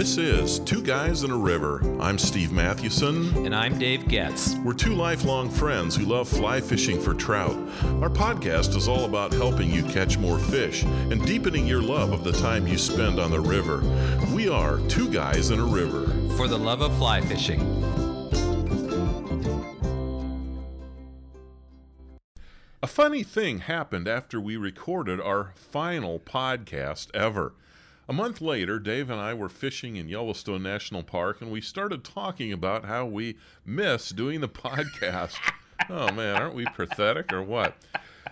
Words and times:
This 0.00 0.16
is 0.16 0.60
Two 0.60 0.82
Guys 0.82 1.24
in 1.24 1.30
a 1.30 1.36
River. 1.36 1.82
I'm 2.00 2.16
Steve 2.16 2.52
Mathewson. 2.52 3.44
And 3.44 3.54
I'm 3.54 3.78
Dave 3.78 4.08
Getz. 4.08 4.54
We're 4.64 4.72
two 4.72 4.94
lifelong 4.94 5.50
friends 5.50 5.94
who 5.94 6.06
love 6.06 6.26
fly 6.26 6.58
fishing 6.62 6.98
for 6.98 7.12
trout. 7.12 7.54
Our 8.00 8.08
podcast 8.08 8.74
is 8.76 8.88
all 8.88 9.04
about 9.04 9.34
helping 9.34 9.70
you 9.70 9.82
catch 9.82 10.16
more 10.16 10.38
fish 10.38 10.84
and 10.84 11.22
deepening 11.26 11.66
your 11.66 11.82
love 11.82 12.12
of 12.12 12.24
the 12.24 12.32
time 12.32 12.66
you 12.66 12.78
spend 12.78 13.20
on 13.20 13.30
the 13.30 13.40
river. 13.40 13.82
We 14.34 14.48
are 14.48 14.78
Two 14.88 15.12
Guys 15.12 15.50
in 15.50 15.60
a 15.60 15.66
River. 15.66 16.06
For 16.34 16.48
the 16.48 16.58
love 16.58 16.80
of 16.80 16.96
fly 16.96 17.20
fishing. 17.20 17.60
A 22.82 22.86
funny 22.86 23.22
thing 23.22 23.58
happened 23.58 24.08
after 24.08 24.40
we 24.40 24.56
recorded 24.56 25.20
our 25.20 25.52
final 25.56 26.18
podcast 26.18 27.08
ever. 27.12 27.52
A 28.10 28.12
month 28.12 28.40
later, 28.40 28.80
Dave 28.80 29.08
and 29.08 29.20
I 29.20 29.34
were 29.34 29.48
fishing 29.48 29.94
in 29.94 30.08
Yellowstone 30.08 30.64
National 30.64 31.04
Park, 31.04 31.40
and 31.40 31.48
we 31.48 31.60
started 31.60 32.02
talking 32.02 32.52
about 32.52 32.84
how 32.84 33.06
we 33.06 33.36
miss 33.64 34.08
doing 34.10 34.40
the 34.40 34.48
podcast. 34.48 35.36
oh 35.88 36.10
man, 36.10 36.34
aren't 36.34 36.56
we 36.56 36.64
pathetic 36.64 37.32
or 37.32 37.40
what? 37.40 37.76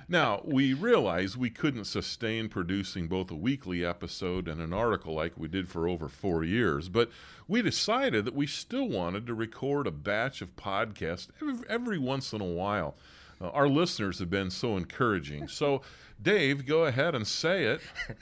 Now, 0.09 0.41
we 0.45 0.75
realized 0.75 1.37
we 1.37 1.51
couldn't 1.51 1.85
sustain 1.85 2.49
producing 2.49 3.07
both 3.07 3.31
a 3.31 3.37
weekly 3.37 3.85
episode 3.85 4.49
and 4.49 4.61
an 4.61 4.73
article 4.73 5.15
like 5.15 5.39
we 5.39 5.47
did 5.47 5.69
for 5.69 5.87
over 5.87 6.09
four 6.09 6.43
years, 6.43 6.89
but 6.89 7.09
we 7.47 7.63
decided 7.63 8.25
that 8.25 8.35
we 8.35 8.49
still 8.49 8.89
wanted 8.89 9.29
to 9.29 9.35
record 9.35 9.87
a 9.87 9.93
batch 9.93 10.43
of 10.43 10.57
podcasts 10.57 11.29
every, 11.69 11.99
once 11.99 12.33
in 12.33 12.41
a 12.41 12.45
while. 12.45 12.97
Uh, 13.41 13.51
our 13.51 13.69
listeners 13.69 14.19
have 14.19 14.29
been 14.29 14.51
so 14.51 14.77
encouraging. 14.77 15.47
So, 15.47 15.83
Dave, 16.21 16.67
go 16.67 16.85
ahead 16.87 17.15
and 17.15 17.29
say 17.29 17.67
it. 17.67 17.81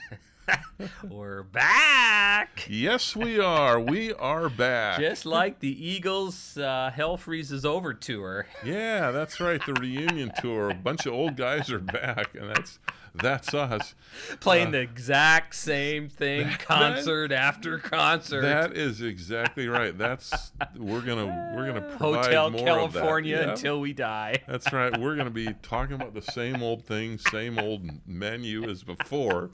We're 1.09 1.43
back. 1.43 2.67
Yes, 2.69 3.15
we 3.15 3.39
are. 3.39 3.79
We 3.79 4.13
are 4.13 4.49
back. 4.49 4.99
Just 4.99 5.25
like 5.25 5.59
the 5.59 5.87
Eagles' 5.87 6.57
uh, 6.57 6.91
Hell 6.93 7.17
Freezes 7.17 7.65
Over 7.65 7.93
tour. 7.93 8.47
Yeah, 8.63 9.11
that's 9.11 9.39
right. 9.39 9.63
The 9.65 9.73
reunion 9.73 10.31
tour. 10.39 10.69
A 10.69 10.73
bunch 10.73 11.05
of 11.05 11.13
old 11.13 11.35
guys 11.35 11.71
are 11.71 11.79
back, 11.79 12.35
and 12.35 12.49
that's 12.49 12.79
that's 13.13 13.53
us 13.53 13.95
playing 14.39 14.67
uh, 14.67 14.71
the 14.71 14.81
exact 14.81 15.55
same 15.55 16.07
thing, 16.07 16.49
concert 16.59 17.29
that, 17.29 17.39
after 17.39 17.79
concert. 17.79 18.41
That 18.41 18.77
is 18.77 19.01
exactly 19.01 19.67
right. 19.67 19.97
That's 19.97 20.51
we're 20.75 21.01
gonna 21.01 21.53
we're 21.55 21.67
gonna 21.67 21.81
provide 21.97 22.25
Hotel 22.25 22.51
California 22.51 23.49
until 23.49 23.79
we 23.79 23.93
die. 23.93 24.43
That's 24.47 24.71
right. 24.71 24.95
We're 24.97 25.15
gonna 25.15 25.29
be 25.29 25.53
talking 25.61 25.95
about 25.95 26.13
the 26.13 26.21
same 26.21 26.61
old 26.61 26.85
thing, 26.85 27.17
same 27.17 27.59
old 27.59 27.89
menu 28.07 28.69
as 28.69 28.83
before. 28.83 29.51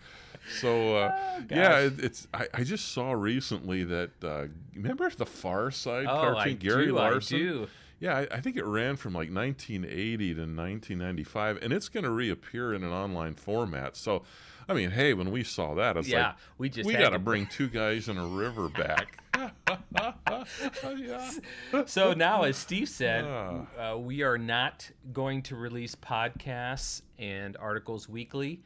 So 0.60 0.98
uh, 0.98 1.16
oh, 1.40 1.44
yeah, 1.50 1.80
it, 1.80 2.00
it's 2.00 2.28
I, 2.34 2.48
I, 2.54 2.64
just 2.64 2.92
saw 2.92 3.14
recently 3.14 3.84
that 3.86 4.12
uh, 4.24 4.46
remember 4.76 5.10
the 5.10 5.26
Far 5.26 5.72
Side 5.72 6.06
oh, 6.08 6.16
cartoon 6.16 6.54
I 6.54 6.54
Gary 6.54 6.86
do, 6.88 6.96
Larson. 6.96 7.38
I 7.38 7.40
do. 7.40 7.68
Yeah, 8.00 8.18
I, 8.18 8.28
I, 8.30 8.42
think 8.42 8.58
it 8.58 8.66
ran 8.66 8.98
from 8.98 9.14
like 9.14 9.32
1980 9.32 10.34
to 10.34 10.42
1995, 10.42 11.60
and 11.62 11.72
it's 11.72 11.88
going 11.88 12.04
to 12.04 12.10
reappear 12.10 12.74
in 12.74 12.84
an 12.84 12.92
online 12.92 13.34
format. 13.36 13.96
So, 13.96 14.24
I 14.68 14.74
mean, 14.74 14.92
hey, 14.92 15.14
when 15.14 15.32
we 15.32 15.46
saw 15.46 15.74
that, 15.76 15.96
it's 15.96 16.10
yeah, 16.10 16.28
like 16.28 16.36
we 16.58 16.70
just 16.70 16.86
we 16.86 16.96
got 16.96 17.12
to 17.12 17.20
bring 17.30 17.48
two 17.48 17.70
guys 17.70 18.10
in 18.10 18.18
a 18.18 18.28
river 18.28 18.68
back. 18.68 19.20
yeah. 20.98 21.32
So 21.86 22.14
now, 22.14 22.44
as 22.44 22.58
Steve 22.58 22.90
said, 22.90 23.24
uh, 23.24 23.98
we 23.98 24.22
are 24.22 24.38
not 24.38 24.90
going 25.14 25.42
to 25.44 25.56
release 25.56 25.96
podcasts 25.96 27.04
and 27.18 27.56
articles 27.58 28.10
weekly. 28.10 28.60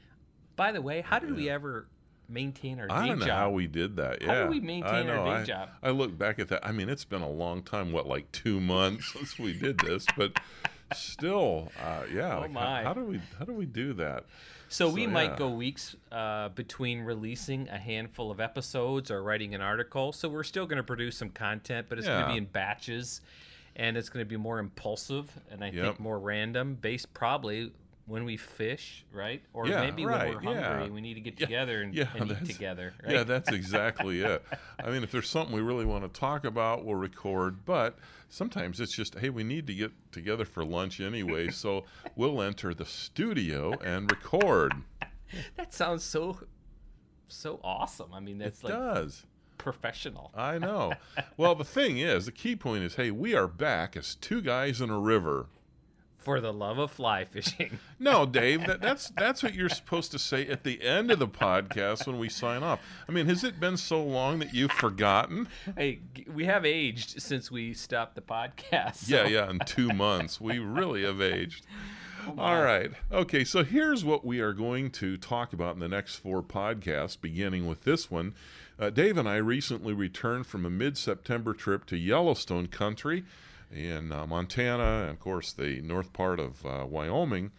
By 0.58 0.74
the 0.74 0.82
way, 0.82 1.02
how 1.02 1.20
did 1.20 1.30
yeah. 1.30 1.36
we 1.36 1.50
ever 1.50 1.88
maintain 2.28 2.80
our 2.80 2.88
day 2.88 2.94
I 2.94 3.08
don't 3.08 3.20
know 3.20 3.26
job? 3.26 3.38
how 3.38 3.50
we 3.52 3.68
did 3.68 3.96
that. 3.98 4.22
Yeah, 4.22 4.28
How 4.28 4.44
do 4.44 4.50
we 4.50 4.60
maintain 4.60 5.08
our 5.10 5.24
day 5.24 5.42
I, 5.42 5.44
job? 5.44 5.70
I 5.82 5.92
look 5.92 6.18
back 6.18 6.40
at 6.40 6.50
that. 6.50 6.66
I 6.68 6.74
mean, 6.74 6.90
it's 6.90 7.06
been 7.06 7.22
a 7.22 7.30
long 7.30 7.64
time. 7.64 7.94
What, 7.94 8.06
like 8.08 8.30
two 8.34 8.60
months 8.60 9.14
since 9.14 9.40
we 9.40 9.54
did 9.54 9.80
this, 9.80 10.06
but 10.18 10.38
still, 10.94 11.72
uh, 11.82 12.04
yeah. 12.14 12.36
Oh 12.38 12.42
like, 12.42 12.52
my. 12.52 12.82
How, 12.82 12.90
how, 12.90 12.94
do 12.94 13.06
we 13.06 13.22
how 13.40 13.46
do 13.46 13.54
we 13.54 13.66
do 13.66 13.94
that? 13.94 14.26
So, 14.70 14.90
we 14.90 15.06
So, 15.06 15.12
might 15.12 15.38
go 15.38 15.50
weeks 15.50 15.96
uh, 16.12 16.50
between 16.50 17.00
releasing 17.00 17.70
a 17.70 17.78
handful 17.78 18.32
of 18.32 18.42
episodes 18.42 19.10
or 19.10 19.24
writing 19.24 19.56
an 19.56 19.62
article. 19.62 20.12
So 20.12 20.28
we're 20.28 20.44
still 20.44 20.66
going 20.66 20.76
to 20.78 20.84
produce 20.84 21.16
some 21.16 21.30
content, 21.30 21.86
but 21.88 21.98
it's 21.98 22.08
going 22.08 22.24
to 22.26 22.32
be 22.32 22.38
in 22.38 22.46
batches, 22.46 23.22
and 23.78 23.96
it's 23.96 24.10
going 24.10 24.26
to 24.26 24.30
be 24.30 24.36
more 24.36 24.60
impulsive 24.60 25.32
and 25.50 25.64
I 25.64 25.70
Yep. 25.70 25.86
think 25.86 26.00
more 26.02 26.20
random, 26.20 26.76
based 26.76 27.14
probably 27.14 27.72
when 28.08 28.24
we 28.24 28.38
fish, 28.38 29.06
right? 29.12 29.44
Or 29.54 29.68
Yeah, 29.68 29.82
maybe 29.82 30.06
right, 30.06 30.34
when 30.36 30.46
we're 30.46 30.62
hungry, 30.62 30.86
yeah. 30.88 30.92
we 30.94 31.02
need 31.02 31.16
to 31.16 31.20
get 31.20 31.38
together 31.38 31.82
and, 31.82 31.94
yeah, 31.94 32.08
and 32.16 32.32
eat 32.32 32.46
together, 32.46 32.94
right? 33.04 33.14
Yeah, 33.14 33.24
that's 33.24 33.52
exactly 33.52 34.22
it. 34.24 34.44
I 34.84 34.90
mean, 34.90 35.04
if 35.04 35.12
there's 35.12 35.30
something 35.30 35.54
we 35.56 35.62
really 35.62 35.86
want 35.86 36.12
to 36.12 36.20
talk 36.20 36.46
about, 36.46 36.86
we'll 36.86 36.96
record. 36.96 37.66
But 37.66 38.00
sometimes 38.30 38.80
it's 38.80 38.94
just, 38.94 39.20
hey, 39.20 39.30
we 39.30 39.44
need 39.44 39.68
to 39.68 39.74
get 39.76 39.92
together 40.14 40.46
for 40.46 40.64
lunch 40.64 41.00
anyway, 41.02 41.50
so 41.52 41.84
we'll 42.16 42.42
enter 42.42 42.74
the 42.74 42.86
studio 42.86 43.74
and 43.84 44.10
record. 44.10 44.72
that 45.58 45.74
sounds 45.74 46.04
so 46.04 46.40
so 47.28 47.60
awesome. 47.62 48.14
I 48.14 48.22
mean, 48.22 48.38
that's 48.38 48.62
it 48.62 48.68
like 48.68 48.74
does. 48.74 49.26
professional. 49.58 50.32
I 50.34 50.58
know. 50.60 50.94
Well, 51.36 51.54
the 51.56 51.66
thing 51.66 52.00
is, 52.00 52.26
the 52.26 52.32
key 52.32 52.56
point 52.56 52.84
is, 52.84 52.96
hey, 52.96 53.12
we 53.12 53.36
are 53.36 53.48
back 53.48 53.96
as 53.98 54.16
two 54.16 54.42
guys 54.42 54.80
in 54.82 54.90
a 54.90 54.98
river. 55.00 55.48
For 56.28 56.42
the 56.42 56.52
love 56.52 56.78
of 56.78 56.92
fly 56.92 57.24
fishing. 57.24 57.80
No, 58.00 58.26
Dave, 58.26 58.68
that, 58.68 58.82
that's 58.82 59.12
that's 59.12 59.42
what 59.42 59.54
you're 59.54 59.70
supposed 59.70 60.12
to 60.12 60.20
say 60.20 60.46
at 60.46 60.66
the 60.66 60.84
end 60.84 61.10
of 61.10 61.20
the 61.20 61.28
podcast 61.28 62.06
when 62.06 62.20
we 62.20 62.28
sign 62.28 62.64
off. 62.64 62.82
I 63.08 63.14
mean, 63.14 63.28
has 63.28 63.46
it 63.46 63.62
been 63.62 63.78
so 63.78 64.04
long 64.04 64.40
that 64.40 64.54
you've 64.54 64.74
forgotten? 64.74 65.48
hey, 65.78 66.02
we 66.32 66.44
have 66.44 66.66
aged 66.66 67.22
since 67.22 67.50
we 67.50 67.74
stopped 67.74 68.16
the 68.16 68.22
podcast. 68.22 69.08
Yeah, 69.10 69.26
yeah, 69.26 69.50
in 69.50 69.60
two 69.60 69.88
months. 69.94 70.42
We 70.42 70.60
really 70.60 71.04
have 71.06 71.22
aged. 71.22 71.66
Oh, 72.28 72.36
All 72.38 72.62
right. 72.62 72.92
Okay, 73.10 73.46
so 73.46 73.64
here's 73.64 74.04
what 74.04 74.26
we 74.26 74.42
are 74.42 74.54
going 74.54 74.92
to 74.92 75.16
talk 75.16 75.54
about 75.54 75.76
in 75.76 75.80
the 75.80 75.88
next 75.88 76.18
four 76.18 76.44
podcasts, 76.44 77.20
beginning 77.20 77.68
with 77.68 77.86
this 77.86 78.12
one. 78.12 78.36
Uh, 78.78 78.90
Dave 78.90 79.18
and 79.18 79.30
I 79.30 79.38
recently 79.38 79.94
returned 79.94 80.46
from 80.46 80.66
a 80.66 80.70
mid 80.70 80.98
September 80.98 81.54
trip 81.54 81.86
to 81.86 81.96
Yellowstone 81.96 82.68
country 82.68 83.24
in 83.72 84.12
uh, 84.12 84.26
Montana, 84.26 85.02
and 85.04 85.12
of 85.12 85.20
course, 85.20 85.52
the 85.52 85.82
north 85.82 86.14
part 86.14 86.40
of 86.40 86.66
uh, 86.66 86.86
Wyoming. 86.88 87.52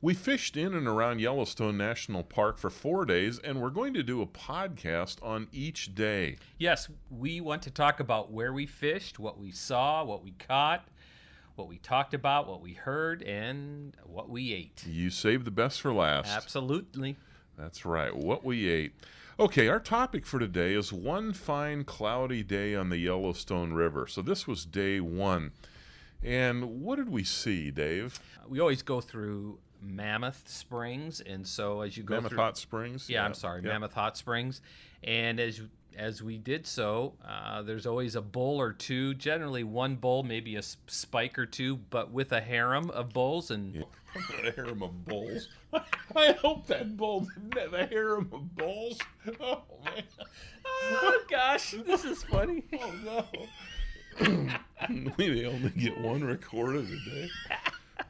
We 0.00 0.14
fished 0.14 0.56
in 0.56 0.74
and 0.74 0.88
around 0.88 1.20
Yellowstone 1.20 1.76
National 1.78 2.24
Park 2.24 2.58
for 2.58 2.70
four 2.70 3.04
days, 3.04 3.38
and 3.38 3.62
we're 3.62 3.70
going 3.70 3.94
to 3.94 4.02
do 4.02 4.20
a 4.20 4.26
podcast 4.26 5.22
on 5.22 5.46
each 5.52 5.94
day. 5.94 6.38
Yes, 6.58 6.88
we 7.08 7.40
want 7.40 7.62
to 7.62 7.70
talk 7.70 8.00
about 8.00 8.32
where 8.32 8.52
we 8.52 8.66
fished, 8.66 9.20
what 9.20 9.38
we 9.38 9.52
saw, 9.52 10.02
what 10.02 10.24
we 10.24 10.32
caught, 10.32 10.88
what 11.54 11.68
we 11.68 11.78
talked 11.78 12.14
about, 12.14 12.48
what 12.48 12.60
we 12.60 12.72
heard, 12.72 13.22
and 13.22 13.96
what 14.04 14.28
we 14.28 14.52
ate. 14.52 14.84
You 14.88 15.08
save 15.08 15.44
the 15.44 15.52
best 15.52 15.80
for 15.80 15.92
last. 15.92 16.28
Absolutely. 16.30 17.16
That's 17.56 17.84
right, 17.84 18.14
what 18.14 18.44
we 18.44 18.68
ate. 18.68 18.94
Okay, 19.40 19.68
our 19.68 19.80
topic 19.80 20.26
for 20.26 20.38
today 20.38 20.74
is 20.74 20.92
one 20.92 21.32
fine 21.32 21.84
cloudy 21.84 22.42
day 22.42 22.74
on 22.74 22.90
the 22.90 22.98
Yellowstone 22.98 23.72
River. 23.72 24.06
So 24.06 24.20
this 24.20 24.46
was 24.46 24.66
day 24.66 25.00
one. 25.00 25.52
And 26.22 26.82
what 26.82 26.96
did 26.96 27.08
we 27.08 27.24
see, 27.24 27.70
Dave? 27.70 28.20
We 28.46 28.60
always 28.60 28.82
go 28.82 29.00
through 29.00 29.58
Mammoth 29.80 30.46
Springs, 30.46 31.20
and 31.22 31.46
so 31.46 31.80
as 31.80 31.96
you 31.96 32.02
go 32.02 32.08
through. 32.08 32.16
Mammoth 32.16 32.30
through, 32.30 32.38
Hot 32.38 32.58
Springs? 32.58 33.08
yeah, 33.08 33.24
I'm 33.24 33.34
sorry, 33.34 33.62
yeah. 33.62 33.70
Mammoth 33.70 33.94
Hot 33.94 34.16
Springs, 34.18 34.60
and 35.02 35.40
as 35.40 35.62
as 35.96 36.22
we 36.22 36.38
did 36.38 36.66
so, 36.66 37.14
uh, 37.26 37.62
there's 37.62 37.86
always 37.86 38.14
a 38.16 38.22
bull 38.22 38.60
or 38.60 38.72
two, 38.72 39.14
generally 39.14 39.64
one 39.64 39.96
bull, 39.96 40.22
maybe 40.22 40.56
a 40.56 40.62
spike 40.62 41.38
or 41.38 41.46
two, 41.46 41.76
but 41.90 42.10
with 42.10 42.32
a 42.32 42.40
harem 42.40 42.90
of 42.90 43.12
bulls, 43.12 43.50
and 43.50 43.74
Yeah. 43.74 43.82
a 44.46 44.50
harem 44.52 44.82
of 44.82 45.04
bulls. 45.04 45.48
I 46.16 46.32
hope 46.32 46.66
that 46.66 46.96
bull 46.96 47.26
didn't 47.50 47.58
have 47.58 47.74
a 47.74 47.86
harem 47.86 48.28
of 48.32 48.54
bulls. 48.56 48.98
Oh, 49.40 49.62
man. 49.84 50.02
oh 50.64 51.20
gosh, 51.30 51.74
this 51.86 52.04
is 52.04 52.22
funny. 52.24 52.64
Oh, 52.74 52.94
no. 53.04 53.24
we 55.16 55.30
may 55.30 55.46
only 55.46 55.70
get 55.70 55.98
one 55.98 56.22
recorded 56.22 56.86
today. 56.86 57.30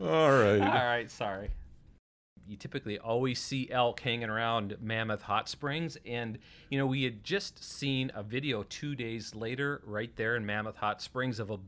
All 0.01 0.33
right. 0.33 0.61
All 0.61 0.85
right, 0.87 1.09
sorry. 1.09 1.51
You 2.49 2.57
typically 2.57 2.99
always 2.99 3.41
see 3.41 3.71
elk 3.71 4.01
hanging 4.01 4.29
around 4.29 4.77
Mammoth 4.81 5.23
Hot 5.23 5.49
Springs, 5.49 5.97
and 6.05 6.39
you 6.71 6.79
know 6.79 6.87
we 6.87 7.05
had 7.05 7.23
just 7.25 7.63
seen 7.63 8.11
a 8.15 8.23
video 8.23 8.63
two 8.65 8.95
days 8.95 9.35
later, 9.35 9.81
right 9.85 10.15
there 10.17 10.37
in 10.37 10.45
Mammoth 10.45 10.77
Hot 10.77 11.01
Springs, 11.01 11.39
of 11.39 11.51
a 11.51 11.59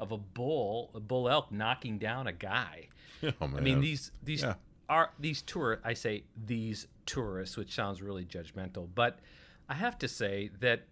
of 0.00 0.10
a 0.10 0.18
bull, 0.18 0.90
a 0.94 1.00
bull 1.00 1.28
elk 1.28 1.52
knocking 1.52 1.98
down 1.98 2.26
a 2.26 2.32
guy. 2.32 2.88
Oh. 3.40 3.50
I 3.56 3.60
mean 3.60 3.80
these 3.80 4.10
these 4.20 4.42
Yeah. 4.42 4.54
are 4.88 5.12
these 5.20 5.42
tour. 5.42 5.80
I 5.84 5.94
say 5.94 6.24
these 6.36 6.88
tourists, 7.06 7.56
which 7.56 7.72
sounds 7.72 8.02
really 8.02 8.24
judgmental, 8.24 8.88
but 8.92 9.20
I 9.68 9.74
have 9.74 9.96
to 9.98 10.08
say 10.08 10.50
that 10.58 10.82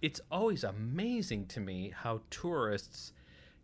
it's 0.00 0.20
always 0.30 0.62
amazing 0.62 1.46
to 1.46 1.58
me 1.60 1.92
how 1.94 2.20
tourists 2.30 3.12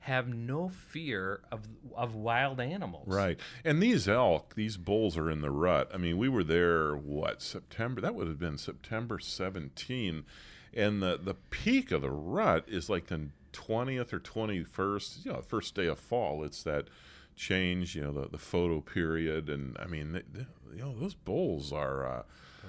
have 0.05 0.29
no 0.29 0.69
fear 0.69 1.41
of 1.53 1.69
of 1.95 2.15
wild 2.15 2.61
animals. 2.61 3.07
Right. 3.09 3.39
And 3.65 3.83
these 3.83 4.09
elk, 4.09 4.55
these 4.55 4.77
bulls 4.77 5.17
are 5.19 5.31
in 5.31 5.41
the 5.43 5.51
rut. 5.51 5.91
I 5.93 5.97
mean, 5.99 6.17
we 6.19 6.29
were 6.29 6.45
there, 6.45 6.95
what, 6.97 7.43
September? 7.43 8.01
That 8.01 8.15
would 8.15 8.27
have 8.29 8.39
been 8.39 8.59
September 8.59 9.19
17. 9.19 10.25
and 10.73 11.03
the 11.03 11.19
the 11.23 11.35
peak 11.35 11.91
of 11.91 12.03
the 12.03 12.11
rut 12.11 12.65
is 12.69 12.89
like 12.89 13.07
the 13.09 13.29
twentieth 13.53 14.13
or 14.13 14.19
twenty 14.21 14.63
first. 14.65 15.25
You 15.25 15.33
know, 15.33 15.43
first 15.43 15.75
day 15.75 15.87
of 15.87 15.99
fall. 15.99 16.45
It's 16.45 16.63
that 16.63 16.89
change. 17.37 17.95
You 17.97 18.03
know, 18.05 18.13
the 18.13 18.29
the 18.29 18.39
photo 18.39 18.81
period, 18.81 19.49
and 19.51 19.77
I 19.79 19.87
mean, 19.87 20.13
they, 20.13 20.23
they, 20.33 20.47
you 20.75 20.83
know, 20.83 20.95
those 20.99 21.15
bulls 21.15 21.73
are. 21.73 22.07
Uh, 22.07 22.23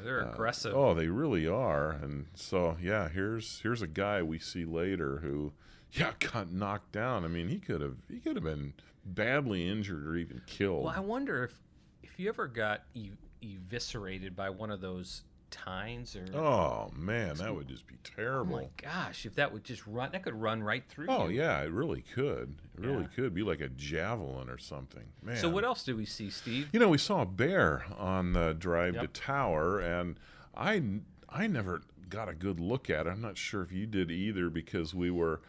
They're 0.03 0.21
aggressive. 0.21 0.73
Oh, 0.75 0.93
they 0.93 1.07
really 1.07 1.47
are. 1.47 1.91
And 1.91 2.25
so, 2.33 2.77
yeah, 2.81 3.07
here's 3.09 3.59
here's 3.61 3.81
a 3.81 3.87
guy 3.87 4.23
we 4.23 4.39
see 4.39 4.65
later 4.65 5.17
who, 5.21 5.53
yeah, 5.99 6.11
got 6.31 6.51
knocked 6.51 6.91
down. 6.91 7.23
I 7.25 7.27
mean, 7.27 7.47
he 7.49 7.57
could 7.59 7.81
have 7.81 7.95
he 8.09 8.19
could 8.19 8.35
have 8.35 8.43
been 8.45 8.73
badly 9.05 9.67
injured 9.67 10.05
or 10.07 10.15
even 10.15 10.41
killed. 10.47 10.85
Well, 10.85 10.93
I 10.95 10.99
wonder 10.99 11.43
if 11.43 11.59
if 12.03 12.19
you 12.19 12.29
ever 12.29 12.47
got 12.47 12.83
e- 12.93 13.11
eviscerated 13.43 14.35
by 14.35 14.49
one 14.49 14.71
of 14.71 14.81
those 14.81 15.23
tines 15.49 16.15
or 16.15 16.25
oh 16.33 16.89
man, 16.95 17.35
that 17.35 17.53
would 17.53 17.67
just 17.67 17.85
be 17.85 17.95
terrible 18.03 18.55
Oh 18.55 18.61
my 18.61 18.67
gosh, 18.81 19.25
if 19.25 19.35
that 19.35 19.51
would 19.51 19.65
just 19.65 19.85
run, 19.85 20.11
that 20.13 20.23
could 20.23 20.33
run 20.33 20.63
right 20.63 20.83
through. 20.87 21.07
Oh 21.09 21.27
you. 21.27 21.39
yeah, 21.41 21.61
it 21.61 21.71
really 21.71 22.03
could. 22.13 22.55
It 22.77 22.85
really 22.85 23.01
Yeah. 23.01 23.07
could 23.15 23.33
be 23.33 23.43
like 23.43 23.59
a 23.59 23.67
javelin 23.69 24.49
or 24.49 24.57
something. 24.57 25.03
Man. 25.21 25.35
So 25.35 25.49
what 25.49 25.65
else 25.65 25.83
did 25.83 25.97
we 25.97 26.05
see, 26.05 26.29
Steve? 26.29 26.69
You 26.71 26.79
know, 26.79 26.87
we 26.87 26.97
saw 26.97 27.23
a 27.23 27.25
bear 27.25 27.83
on 27.97 28.31
the 28.33 28.53
drive 28.53 28.95
Yep. 28.95 29.13
to 29.13 29.21
Tower, 29.21 29.79
and 29.79 30.17
I 30.55 30.81
I 31.27 31.47
never 31.47 31.81
got 32.09 32.29
a 32.29 32.33
good 32.33 32.59
look 32.61 32.89
at 32.89 33.05
it. 33.07 33.09
I'm 33.09 33.21
not 33.21 33.37
sure 33.37 33.61
if 33.61 33.71
you 33.73 33.85
did 33.85 34.09
either 34.11 34.49
because 34.49 34.93
we 34.93 35.09
were, 35.11 35.41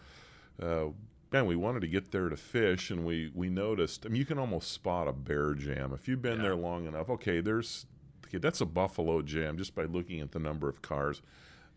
uh, 0.63 0.87
man, 1.33 1.47
we 1.47 1.57
wanted 1.57 1.81
to 1.81 1.89
get 1.89 2.11
there 2.13 2.29
to 2.29 2.37
fish, 2.37 2.91
and 2.91 3.05
we 3.05 3.31
we 3.35 3.49
noticed. 3.51 4.07
I 4.07 4.09
mean, 4.11 4.19
you 4.19 4.25
can 4.27 4.39
almost 4.39 4.71
spot 4.73 5.09
a 5.09 5.13
bear 5.13 5.55
jam 5.55 5.93
if 5.93 6.09
you've 6.09 6.23
been 6.23 6.37
Yeah. 6.39 6.43
there 6.43 6.57
long 6.57 6.87
enough. 6.87 7.09
Okay, 7.11 7.41
there's 7.41 7.87
okay, 8.27 8.39
that's 8.39 8.61
a 8.61 8.67
buffalo 8.67 9.23
jam 9.23 9.59
just 9.59 9.75
by 9.75 9.85
looking 9.85 10.21
at 10.21 10.33
the 10.33 10.39
number 10.39 10.69
of 10.69 10.83
cars. 10.83 11.23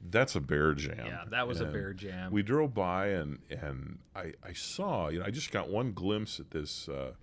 That's 0.08 0.36
a 0.36 0.42
bear 0.42 0.74
jam. 0.74 1.06
Yeah, 1.06 1.24
that 1.32 1.48
was 1.48 1.62
a 1.62 1.66
bear 1.66 1.94
jam. 1.94 2.32
We 2.32 2.44
drove 2.44 2.74
by 2.74 3.08
and 3.08 3.40
and 3.50 4.00
I 4.16 4.34
I 4.44 4.54
saw 4.54 5.08
you 5.10 5.20
know 5.20 5.26
I 5.26 5.32
just 5.32 5.52
got 5.52 5.70
one 5.70 5.94
glimpse 5.94 6.40
at 6.40 6.52
this. 6.52 6.88
Uh, 6.88 7.14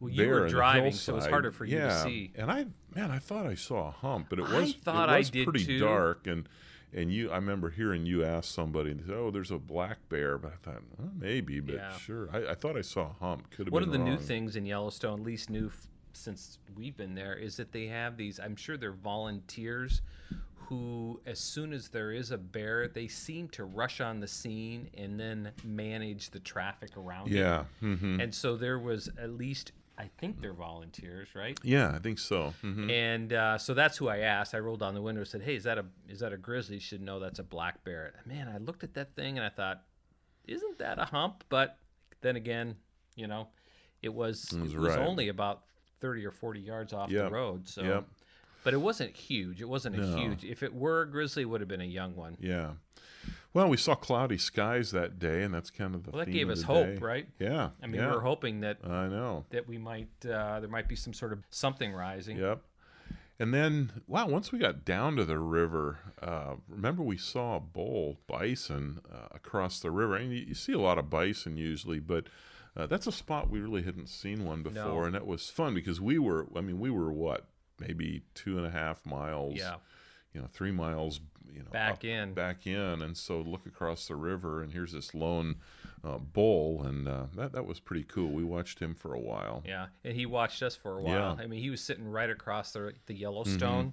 well, 0.00 0.10
you 0.10 0.28
were 0.28 0.48
driving, 0.48 0.92
so 0.92 1.12
it 1.12 1.16
was 1.16 1.26
harder 1.26 1.50
for 1.50 1.64
you 1.64 1.78
yeah. 1.78 1.88
to 1.88 2.02
see. 2.02 2.32
And 2.34 2.50
I, 2.50 2.66
man, 2.94 3.10
I 3.10 3.18
thought 3.18 3.46
I 3.46 3.54
saw 3.54 3.88
a 3.88 3.90
hump, 3.90 4.26
but 4.28 4.38
it 4.38 4.46
I 4.46 4.60
was 4.60 4.74
thought 4.74 5.08
it 5.08 5.12
I 5.12 5.18
was 5.18 5.30
did 5.30 5.46
pretty 5.46 5.64
too. 5.64 5.78
dark. 5.78 6.26
And 6.26 6.48
and 6.94 7.12
you, 7.12 7.30
I 7.30 7.36
remember 7.36 7.70
hearing 7.70 8.06
you 8.06 8.24
ask 8.24 8.52
somebody, 8.52 8.90
and 8.92 9.00
they 9.00 9.04
said, 9.04 9.14
"Oh, 9.16 9.30
there's 9.30 9.50
a 9.50 9.58
black 9.58 10.08
bear," 10.08 10.38
but 10.38 10.52
I 10.52 10.56
thought 10.62 10.82
well, 10.98 11.10
maybe, 11.18 11.60
but 11.60 11.74
Yeah. 11.76 11.96
sure. 11.98 12.28
I, 12.32 12.52
I 12.52 12.54
thought 12.54 12.76
I 12.76 12.82
saw 12.82 13.10
a 13.10 13.12
hump. 13.24 13.50
Could 13.50 13.66
have 13.66 13.72
One 13.72 13.82
of 13.82 13.92
the 13.92 13.98
new 13.98 14.16
things 14.16 14.56
in 14.56 14.64
Yellowstone, 14.66 15.20
at 15.20 15.26
least 15.26 15.50
new 15.50 15.66
f- 15.66 15.86
since 16.12 16.58
we've 16.76 16.96
been 16.96 17.14
there, 17.14 17.34
is 17.34 17.56
that 17.56 17.72
they 17.72 17.86
have 17.86 18.16
these. 18.16 18.38
I'm 18.38 18.56
sure 18.56 18.76
they're 18.76 18.92
volunteers 18.92 20.02
who, 20.68 21.20
as 21.26 21.38
soon 21.38 21.72
as 21.74 21.88
there 21.88 22.10
is 22.12 22.30
a 22.30 22.38
bear, 22.38 22.88
they 22.88 23.06
seem 23.06 23.48
to 23.50 23.64
rush 23.64 24.00
on 24.00 24.20
the 24.20 24.26
scene 24.26 24.88
and 24.96 25.20
then 25.20 25.52
manage 25.62 26.30
the 26.30 26.40
traffic 26.40 26.96
around 26.96 27.28
it. 27.28 27.36
Yeah. 27.36 27.64
hmm 27.80 28.18
And 28.18 28.34
so 28.34 28.56
there 28.56 28.78
was 28.78 29.10
at 29.18 29.30
least, 29.30 29.72
I 29.96 30.10
think 30.18 30.40
they're 30.40 30.52
volunteers, 30.52 31.28
right? 31.34 31.58
Yeah, 31.62 31.92
I 31.94 31.98
think 32.00 32.18
so. 32.18 32.52
hmm 32.62 32.90
And 32.90 33.32
uh, 33.32 33.58
so 33.58 33.74
that's 33.74 33.96
who 33.96 34.08
I 34.08 34.18
asked. 34.18 34.54
I 34.54 34.58
rolled 34.58 34.80
down 34.80 34.94
the 34.94 35.02
window 35.02 35.20
and 35.20 35.28
said, 35.28 35.42
"Hey, 35.42 35.54
is 35.54 35.64
that 35.64 35.78
a 35.78 35.84
is 36.08 36.20
that 36.20 36.32
a 36.32 36.36
grizzly? 36.36 36.76
You 36.76 36.80
should 36.80 37.00
know 37.00 37.20
that's 37.20 37.38
a 37.38 37.44
black 37.44 37.84
bear." 37.84 38.14
Man, 38.26 38.48
I 38.48 38.58
looked 38.58 38.82
at 38.82 38.94
that 38.94 39.14
thing 39.14 39.36
and 39.38 39.46
I 39.46 39.50
thought, 39.50 39.82
"Isn't 40.46 40.78
that 40.78 40.98
a 40.98 41.04
hump?" 41.04 41.44
But 41.48 41.78
then 42.22 42.34
again, 42.36 42.76
you 43.14 43.26
know, 43.28 43.48
it 44.02 44.12
was 44.12 44.52
it 44.52 44.60
was 44.60 44.74
was, 44.74 44.96
right. 44.96 45.06
only 45.06 45.28
about 45.28 45.62
thirty 46.00 46.24
or 46.26 46.32
forty 46.32 46.60
yards 46.60 46.92
off 46.92 47.10
Yep. 47.10 47.26
the 47.28 47.30
road. 47.34 47.68
So, 47.68 47.82
Yep. 47.82 48.04
but 48.64 48.74
it 48.74 48.80
wasn't 48.80 49.16
huge. 49.16 49.60
It 49.60 49.68
wasn't 49.68 49.98
a 50.00 50.04
huge. 50.16 50.44
If 50.44 50.62
it 50.64 50.74
were 50.74 51.02
a 51.02 51.10
grizzly, 51.10 51.42
it 51.42 51.46
would 51.46 51.60
have 51.60 51.68
been 51.68 51.80
a 51.80 51.84
young 51.84 52.16
one. 52.16 52.36
Yeah. 52.40 52.72
Well, 53.54 53.68
we 53.68 53.76
saw 53.76 53.94
cloudy 53.94 54.36
skies 54.36 54.90
that 54.90 55.20
day, 55.20 55.42
and 55.44 55.54
that's 55.54 55.70
kind 55.70 55.94
of 55.94 56.02
the 56.04 56.10
Well, 56.10 56.24
that 56.24 56.32
gave 56.32 56.50
us 56.50 56.62
hope, 56.62 56.86
day. 56.86 56.96
right? 56.96 57.28
Yeah. 57.38 57.70
I 57.80 57.86
mean, 57.86 58.00
yeah. 58.00 58.10
we 58.10 58.16
were 58.16 58.22
hoping 58.22 58.60
that 58.60 58.78
I 58.84 59.06
know. 59.06 59.46
that 59.50 59.68
we 59.68 59.78
might 59.78 60.10
uh, 60.24 60.58
there 60.60 60.68
might 60.68 60.88
be 60.88 60.96
some 60.96 61.14
sort 61.14 61.32
of 61.32 61.44
something 61.50 61.92
rising. 61.92 62.36
Yep. 62.36 62.60
And 63.38 63.52
then, 63.52 64.02
wow, 64.06 64.28
once 64.28 64.52
we 64.52 64.58
got 64.58 64.84
down 64.84 65.16
to 65.16 65.24
the 65.24 65.38
river, 65.38 65.98
uh, 66.22 66.54
remember 66.68 67.02
we 67.02 67.16
saw 67.16 67.56
a 67.56 67.60
bull 67.60 68.18
bison 68.28 69.00
uh, 69.12 69.28
across 69.32 69.80
the 69.80 69.90
river. 69.90 70.16
And 70.16 70.32
you, 70.32 70.44
you 70.48 70.54
see 70.54 70.72
a 70.72 70.78
lot 70.78 70.98
of 70.98 71.10
bison 71.10 71.56
usually, 71.56 71.98
but 71.98 72.26
uh, 72.76 72.86
that's 72.86 73.06
a 73.06 73.12
spot 73.12 73.50
we 73.50 73.60
really 73.60 73.82
hadn't 73.82 74.08
seen 74.08 74.44
one 74.44 74.62
before. 74.62 75.00
No. 75.00 75.04
And 75.04 75.14
that 75.14 75.26
was 75.26 75.48
fun 75.50 75.74
because 75.74 76.00
we 76.00 76.18
were, 76.18 76.46
I 76.56 76.60
mean, 76.60 76.78
we 76.78 76.90
were 76.90 77.12
what, 77.12 77.46
maybe 77.80 78.22
two 78.34 78.56
and 78.56 78.66
a 78.66 78.70
half 78.70 79.04
miles, 79.04 79.56
Yeah. 79.56 79.76
You 80.34 80.40
know, 80.40 80.48
three 80.52 80.72
miles, 80.72 81.20
you 81.50 81.60
know, 81.60 81.70
Back 81.70 81.92
up- 81.94 82.04
in. 82.04 82.34
back 82.34 82.66
in. 82.66 83.00
And 83.02 83.16
so 83.16 83.40
look 83.40 83.64
across 83.66 84.06
the 84.08 84.16
river, 84.16 84.62
and 84.62 84.72
here's 84.72 84.92
this 84.92 85.14
lone 85.14 85.56
uh, 86.04 86.18
bull. 86.18 86.82
And 86.82 87.06
uh, 87.08 87.26
that, 87.36 87.52
that 87.52 87.64
was 87.66 87.80
pretty 87.80 88.04
cool. 88.04 88.30
We 88.30 88.44
watched 88.44 88.80
him 88.80 88.94
for 88.94 89.14
a 89.14 89.20
while. 89.20 89.62
Yeah, 89.66 89.86
and 90.04 90.14
he 90.14 90.26
watched 90.26 90.62
us 90.62 90.74
for 90.76 90.98
a 90.98 91.02
while. 91.02 91.14
Yeah. 91.14 91.20
Mm-hmm. 91.32 91.40
I 91.40 91.46
mean, 91.46 91.60
he 91.62 91.70
was 91.70 91.80
sitting 91.80 92.04
right 92.06 92.28
across 92.30 92.72
the 92.72 92.92
the 93.06 93.14
Yellowstone. 93.14 93.92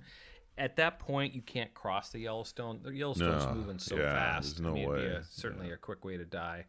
At 0.58 0.76
that 0.76 1.00
point, 1.00 1.34
you 1.34 1.42
can't 1.42 1.74
cross 1.74 2.10
the 2.10 2.20
Yellowstone. 2.20 2.82
The 2.84 2.94
Yellowstone's 2.94 3.46
No, 3.46 3.54
moving 3.54 3.80
so 3.80 3.96
yeah, 3.96 4.14
fast. 4.14 4.58
there's 4.58 4.62
no 4.62 4.72
I 4.72 4.74
mean, 4.74 4.90
way. 4.90 5.06
a, 5.06 5.24
certainly 5.24 5.72
a 5.72 5.78
quick 5.78 6.04
way 6.04 6.18
to 6.18 6.26
die. 6.26 6.66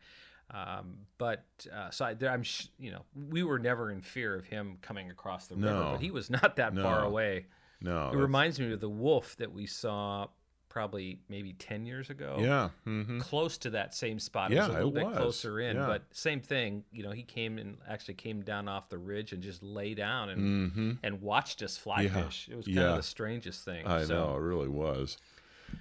Um, 0.50 0.98
but 1.18 1.44
uh, 1.74 1.90
so 1.90 2.04
I, 2.04 2.14
there, 2.14 2.30
I'm, 2.30 2.42
sh- 2.42 2.68
you 2.78 2.90
know, 2.92 3.02
we 3.30 3.42
were 3.42 3.58
never 3.58 3.90
in 3.90 4.00
fear 4.02 4.34
of 4.34 4.44
him 4.44 4.76
coming 4.82 5.10
across 5.10 5.46
the 5.46 5.56
river, 5.56 5.72
No. 5.74 5.90
but 5.92 6.00
he 6.00 6.10
was 6.10 6.30
not 6.30 6.56
that 6.56 6.74
far 6.76 7.00
No. 7.00 7.06
away. 7.08 7.46
No. 7.82 7.90
It 7.90 8.04
that's- 8.06 8.16
reminds 8.16 8.60
me 8.60 8.72
of 8.72 8.80
the 8.80 8.88
wolf 8.88 9.36
that 9.36 9.52
we 9.52 9.66
saw 9.66 10.28
probably 10.68 11.18
maybe 11.28 11.52
ten 11.52 11.84
years 11.84 12.08
ago. 12.08 12.38
Yeah. 12.40 12.70
hmm 12.84 13.18
Close 13.20 13.58
to 13.58 13.70
that 13.70 13.94
same 13.94 14.18
spot. 14.18 14.50
Yeah, 14.50 14.64
it 14.64 14.68
was 14.68 14.68
a 14.68 14.70
it 14.70 14.74
little 14.84 14.90
bit 14.92 15.04
was. 15.06 15.16
closer 15.18 15.60
in, 15.60 15.76
Yeah. 15.76 15.86
but 15.86 16.02
same 16.12 16.40
thing. 16.40 16.84
You 16.90 17.02
know, 17.02 17.10
he 17.10 17.22
came 17.24 17.58
and 17.58 17.76
actually 17.86 18.14
came 18.14 18.40
down 18.42 18.68
off 18.68 18.88
the 18.88 18.96
ridge 18.96 19.32
and 19.34 19.42
just 19.42 19.62
lay 19.62 19.92
down 19.92 20.30
and 20.30 20.72
hmm 20.72 20.92
and 21.02 21.20
watched 21.20 21.62
us 21.62 21.76
fly 21.76 22.02
Yeah, 22.02 22.24
fish. 22.24 22.48
It 22.50 22.56
was 22.56 22.64
kind 22.64 22.76
yeah. 22.78 22.90
of 22.92 22.96
the 22.96 23.02
strangest 23.02 23.64
thing. 23.66 23.86
I 23.86 24.04
so, 24.04 24.14
know 24.14 24.36
it 24.36 24.40
really 24.40 24.68
was, 24.68 25.18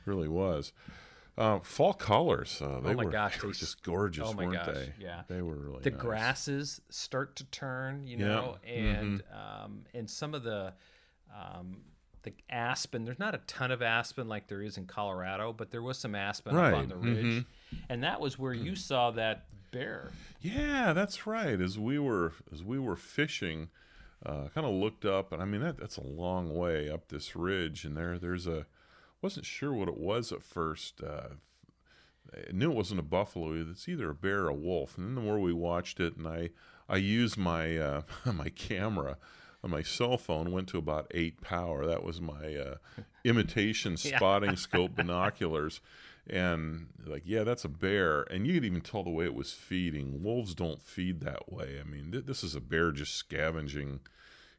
really 0.05 0.27
was. 0.27 0.73
Uh, 1.37 1.59
fall 1.59 1.93
colors. 1.93 2.61
Uh, 2.61 2.81
they 2.81 2.89
Oh 2.89 2.93
my 2.93 3.05
were, 3.05 3.11
gosh, 3.11 3.39
they 3.39 3.47
were 3.47 3.53
just 3.53 3.81
gorgeous, 3.83 4.27
oh 4.27 4.33
my 4.33 4.43
weren't 4.43 4.65
gosh, 4.65 4.75
they? 4.75 4.93
yeah. 4.99 5.21
they 5.29 5.41
were 5.41 5.55
really. 5.55 5.79
The 5.81 5.91
nice. 5.91 6.01
grasses 6.01 6.81
start 6.89 7.37
to 7.37 7.45
turn, 7.45 8.05
you 8.05 8.17
Yeah, 8.17 8.25
know, 8.27 8.57
and 8.67 9.23
Mm-hmm. 9.23 9.63
um, 9.63 9.85
and 9.93 10.09
some 10.09 10.33
of 10.35 10.43
the 10.43 10.73
um, 11.33 11.77
the 12.23 12.33
aspen. 12.49 13.03
There's 13.05 13.19
not 13.19 13.35
a 13.35 13.39
ton 13.47 13.71
of 13.71 13.81
aspen 13.81 14.27
like 14.27 14.47
there 14.47 14.61
is 14.61 14.77
in 14.77 14.85
Colorado, 14.85 15.53
but 15.53 15.71
there 15.71 15.81
was 15.81 15.97
some 15.97 16.15
aspen 16.15 16.55
Right, 16.55 16.73
up 16.73 16.79
on 16.79 16.87
the 16.89 16.95
ridge, 16.97 17.25
mhm. 17.25 17.45
and 17.89 18.03
that 18.03 18.19
was 18.21 18.37
where 18.37 18.53
you 18.53 18.75
saw 18.75 19.11
that 19.11 19.45
bear. 19.71 20.11
Yeah, 20.41 20.93
that's 20.93 21.25
right. 21.25 21.59
As 21.59 21.79
we 21.79 21.97
were 21.99 22.33
as 22.51 22.63
we 22.63 22.77
were 22.79 22.95
fishing, 22.95 23.69
uh, 24.25 24.49
kind 24.53 24.67
of 24.67 24.73
looked 24.73 25.05
up, 25.05 25.31
and 25.31 25.41
I 25.41 25.45
mean 25.45 25.61
that 25.61 25.77
that's 25.77 25.97
a 25.97 26.03
long 26.03 26.55
way 26.55 26.89
up 26.89 27.07
this 27.07 27.35
ridge, 27.35 27.85
and 27.85 27.95
there 27.97 28.17
there's 28.19 28.47
a 28.47 28.65
wasn't 29.21 29.45
sure 29.45 29.73
what 29.73 29.87
it 29.87 29.97
was 29.97 30.31
at 30.31 30.43
first. 30.43 31.01
Uh, 31.03 31.35
I 32.33 32.51
knew 32.51 32.71
it 32.71 32.75
wasn't 32.75 32.99
a 32.99 33.03
buffalo. 33.03 33.53
It's 33.53 33.89
either 33.89 34.09
a 34.09 34.15
bear 34.15 34.43
or 34.43 34.49
a 34.49 34.53
wolf. 34.53 34.97
And 34.97 35.05
then 35.07 35.15
the 35.15 35.21
more 35.21 35.39
we 35.39 35.53
watched 35.53 35.99
it, 35.99 36.15
and 36.17 36.27
I 36.27 36.49
I 36.87 36.97
used 36.97 37.37
my 37.37 37.77
uh, 37.77 38.01
my 38.33 38.49
camera 38.49 39.17
on 39.63 39.69
my 39.69 39.81
cell 39.83 40.17
phone 40.17 40.51
went 40.51 40.67
to 40.69 40.77
about 40.77 41.07
eight 41.11 41.41
power. 41.41 41.85
That 41.85 42.03
was 42.03 42.19
my 42.19 42.55
uh, 42.55 42.75
imitation 43.23 43.97
spotting 43.97 44.55
scope 44.55 44.95
binoculars. 44.95 45.81
And 46.27 46.87
like, 47.05 47.23
yeah, 47.25 47.43
that's 47.43 47.65
a 47.65 47.69
bear. 47.69 48.21
And 48.23 48.45
you 48.47 48.53
could 48.53 48.65
even 48.65 48.81
tell 48.81 49.03
the 49.03 49.09
way 49.09 49.25
it 49.25 49.33
was 49.33 49.53
feeding. 49.53 50.23
Wolves 50.23 50.53
don't 50.53 50.81
feed 50.81 51.19
that 51.21 51.51
way. 51.51 51.79
I 51.79 51.83
mean, 51.89 52.11
th- 52.11 52.25
this 52.25 52.43
is 52.43 52.55
a 52.55 52.61
bear 52.61 52.91
just 52.91 53.15
scavenging, 53.15 54.01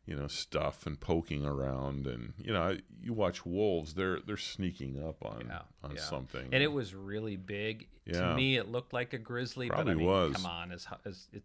you 0.05 0.17
know, 0.17 0.27
stuff 0.27 0.87
and 0.87 0.99
poking 0.99 1.45
around. 1.47 2.07
And 2.07 2.35
you 2.37 2.53
know, 2.53 2.77
you 3.01 3.13
watch 3.13 3.47
wolves; 3.47 3.95
they're 3.95 4.19
they're 4.27 4.37
sneaking 4.37 5.03
up 5.03 5.25
on 5.25 5.47
Yeah, 5.49 5.61
on 5.85 5.95
yeah. 5.95 6.01
something. 6.03 6.49
and 6.53 6.63
it 6.63 6.73
was 6.73 6.95
really 6.95 7.37
big. 7.37 7.89
Yeah. 8.05 8.31
To 8.31 8.35
me, 8.35 8.57
it 8.57 8.69
looked 8.69 8.93
like 8.93 9.13
a 9.13 9.19
grizzly, 9.19 9.69
but 9.69 9.89
I 9.89 9.95
mean, 9.95 10.05
was. 10.05 10.35
come 10.35 10.47
on, 10.47 10.73
as, 10.73 10.89
as 11.07 11.29
it, 11.33 11.45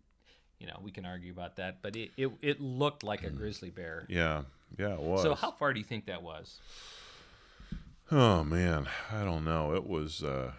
you 0.60 0.68
know, 0.68 0.80
we 0.82 0.92
can 0.92 1.06
argue 1.06 1.32
about 1.32 1.56
that, 1.58 1.82
but 1.82 1.96
it 1.96 2.12
it, 2.18 2.30
it 2.42 2.60
looked 2.62 3.04
like 3.04 3.24
a 3.24 3.30
grizzly 3.30 3.70
bear. 3.70 4.06
yeah, 4.10 4.44
yeah, 4.78 4.94
it 4.94 5.00
was. 5.00 5.22
So 5.24 5.36
how 5.36 5.52
far 5.52 5.74
do 5.74 5.80
you 5.80 5.86
think 5.86 6.06
that 6.08 6.24
was? 6.24 6.60
Oh 8.12 8.44
man, 8.44 8.88
I 9.12 9.24
don't 9.24 9.44
know. 9.44 9.74
It 9.76 9.86
was, 9.86 10.24
uh, 10.24 10.52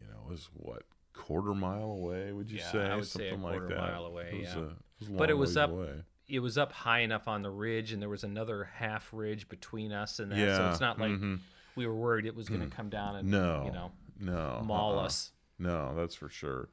you 0.00 0.06
know, 0.06 0.26
it 0.26 0.30
was 0.30 0.48
what 0.54 0.82
quarter 1.12 1.54
mile 1.54 1.90
away? 1.90 2.32
Would 2.32 2.50
you 2.50 2.58
Yeah, 2.58 2.70
say 2.72 2.78
I 2.86 2.96
would 2.96 3.06
say 3.06 3.28
a 3.28 3.30
something 3.30 3.42
like 3.42 3.58
quarter 3.58 3.68
that? 3.74 3.80
mile 3.80 4.04
away, 4.06 4.30
It 4.32 4.40
was 4.40 4.54
yeah. 4.54 4.60
a- 4.60 4.64
it 4.66 4.70
was 5.00 5.08
a 5.08 5.12
But 5.12 5.30
it 5.30 5.34
was 5.34 5.56
up- 5.56 5.70
away. 5.70 6.02
It 6.26 6.38
was 6.38 6.56
up 6.56 6.72
high 6.72 7.00
enough 7.00 7.28
on 7.28 7.42
the 7.42 7.50
ridge, 7.50 7.92
and 7.92 8.00
there 8.00 8.08
was 8.08 8.24
another 8.24 8.64
half 8.64 9.10
ridge 9.12 9.46
between 9.50 9.92
us 9.92 10.20
and 10.20 10.32
that. 10.32 10.38
Yeah. 10.38 10.56
So 10.56 10.70
it's 10.70 10.80
not 10.80 10.98
like 10.98 11.10
mhm. 11.10 11.40
we 11.76 11.86
were 11.86 11.94
worried 11.94 12.24
it 12.24 12.34
was 12.34 12.48
going 12.48 12.62
to 12.68 12.74
come 12.74 12.88
down 12.88 13.16
and 13.16 13.30
No. 13.30 13.64
you 13.66 13.72
know 13.72 13.92
no 14.20 14.62
maul 14.64 14.98
uh-uh. 14.98 15.04
us. 15.04 15.32
No, 15.58 15.94
that's 15.94 16.14
for 16.14 16.28
sure. 16.30 16.70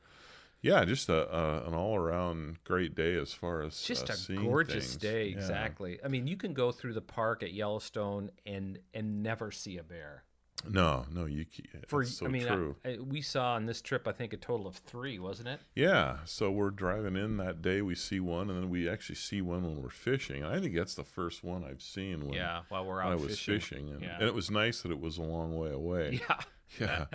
Yeah, 0.61 0.85
just 0.85 1.09
a, 1.09 1.65
an 1.67 1.73
all 1.73 1.95
around 1.95 2.63
great 2.63 2.93
day 2.95 3.15
as 3.15 3.33
far 3.33 3.61
as 3.63 3.81
Just 3.81 4.09
uh, 4.09 4.13
a 4.33 4.35
gorgeous 4.35 4.89
things. 4.91 4.95
day, 4.97 5.27
Yeah. 5.29 5.35
exactly. 5.37 5.99
I 6.03 6.07
mean, 6.07 6.27
you 6.27 6.37
can 6.37 6.53
go 6.53 6.71
through 6.71 6.93
the 6.93 7.01
park 7.01 7.41
at 7.43 7.51
Yellowstone 7.53 8.29
and 8.45 8.79
and 8.93 9.23
never 9.23 9.51
see 9.51 9.77
a 9.77 9.83
bear. 9.83 10.23
No, 10.69 11.05
no, 11.11 11.25
you. 11.25 11.45
For 11.87 12.03
so 12.05 12.27
I 12.27 12.29
mean, 12.29 12.45
true. 12.45 12.75
I, 12.85 12.89
I- 12.89 12.97
we 12.99 13.21
saw 13.23 13.53
on 13.55 13.65
this 13.65 13.81
trip, 13.81 14.07
I 14.07 14.11
think 14.11 14.31
a 14.33 14.37
total 14.37 14.67
of 14.67 14.75
three, 14.75 15.17
wasn't 15.17 15.47
it? 15.47 15.59
Yeah, 15.73 16.17
so 16.25 16.51
we're 16.51 16.69
driving 16.69 17.15
in 17.15 17.37
that 17.37 17.63
day. 17.63 17.81
We 17.81 17.95
see 17.95 18.19
one, 18.19 18.51
and 18.51 18.61
then 18.61 18.69
we 18.69 18.87
actually 18.87 19.15
see 19.15 19.41
one 19.41 19.63
when 19.63 19.81
we're 19.81 19.89
fishing. 19.89 20.43
I 20.43 20.59
think 20.59 20.75
that's 20.75 20.93
the 20.93 21.03
first 21.03 21.43
one 21.43 21.63
I've 21.63 21.81
seen 21.81 22.25
when, 22.25 22.33
yeah, 22.35 22.61
while 22.69 22.85
we're 22.85 23.01
out 23.01 23.11
I 23.13 23.15
was 23.15 23.39
fishing. 23.39 23.55
fishing, 23.55 23.89
and, 23.89 24.01
Yeah. 24.03 24.17
and 24.19 24.23
it 24.27 24.35
was 24.35 24.51
nice 24.51 24.83
that 24.83 24.91
it 24.91 24.99
was 24.99 25.17
a 25.17 25.23
long 25.23 25.57
way 25.57 25.71
away. 25.71 26.21
Yeah. 26.29 26.37
Yeah. 26.79 27.05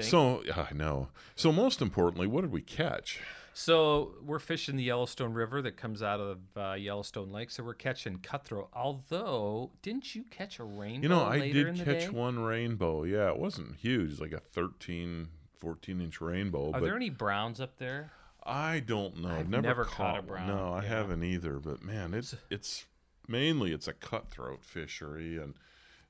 So 0.00 0.42
yeah, 0.44 0.66
I 0.70 0.74
know. 0.74 1.08
So 1.34 1.50
most 1.52 1.82
importantly, 1.82 2.26
what 2.26 2.42
did 2.42 2.52
we 2.52 2.62
catch? 2.62 3.20
So 3.54 4.14
we're 4.24 4.38
fishing 4.38 4.76
the 4.76 4.84
Yellowstone 4.84 5.34
River 5.34 5.60
that 5.62 5.76
comes 5.76 6.02
out 6.02 6.20
of 6.20 6.38
uh, 6.56 6.72
Yellowstone 6.74 7.30
Lake. 7.30 7.50
So 7.50 7.62
we're 7.62 7.74
catching 7.74 8.18
cutthroat. 8.18 8.68
Although, 8.72 9.72
didn't 9.82 10.14
you 10.14 10.24
catch 10.30 10.58
a 10.58 10.64
rainbow 10.64 11.02
You 11.02 11.08
know, 11.08 11.24
I 11.24 11.50
did 11.50 11.76
catch 11.76 11.84
day? 11.84 12.08
one 12.08 12.38
rainbow. 12.38 13.02
Yeah, 13.04 13.28
it 13.30 13.38
wasn't 13.38 13.76
huge, 13.76 14.18
like 14.20 14.32
a 14.32 14.40
13, 14.40 15.28
14 15.58 16.00
inch 16.00 16.20
rainbow. 16.20 16.70
Are 16.72 16.80
there 16.80 16.96
any 16.96 17.10
browns 17.10 17.60
up 17.60 17.76
there? 17.78 18.10
I 18.44 18.80
don't 18.80 19.18
know. 19.22 19.28
I've, 19.28 19.40
I've 19.40 19.48
never, 19.50 19.62
never 19.62 19.84
caught, 19.84 19.96
caught 19.96 20.18
a 20.20 20.22
brown, 20.22 20.46
No, 20.48 20.72
I 20.72 20.82
yeah. 20.82 20.88
haven't 20.88 21.22
either. 21.22 21.58
But 21.58 21.82
man, 21.82 22.14
it's 22.14 22.34
it's 22.50 22.86
mainly 23.28 23.72
it's 23.72 23.86
a 23.86 23.92
cutthroat 23.92 24.64
fishery, 24.64 25.36
and 25.36 25.54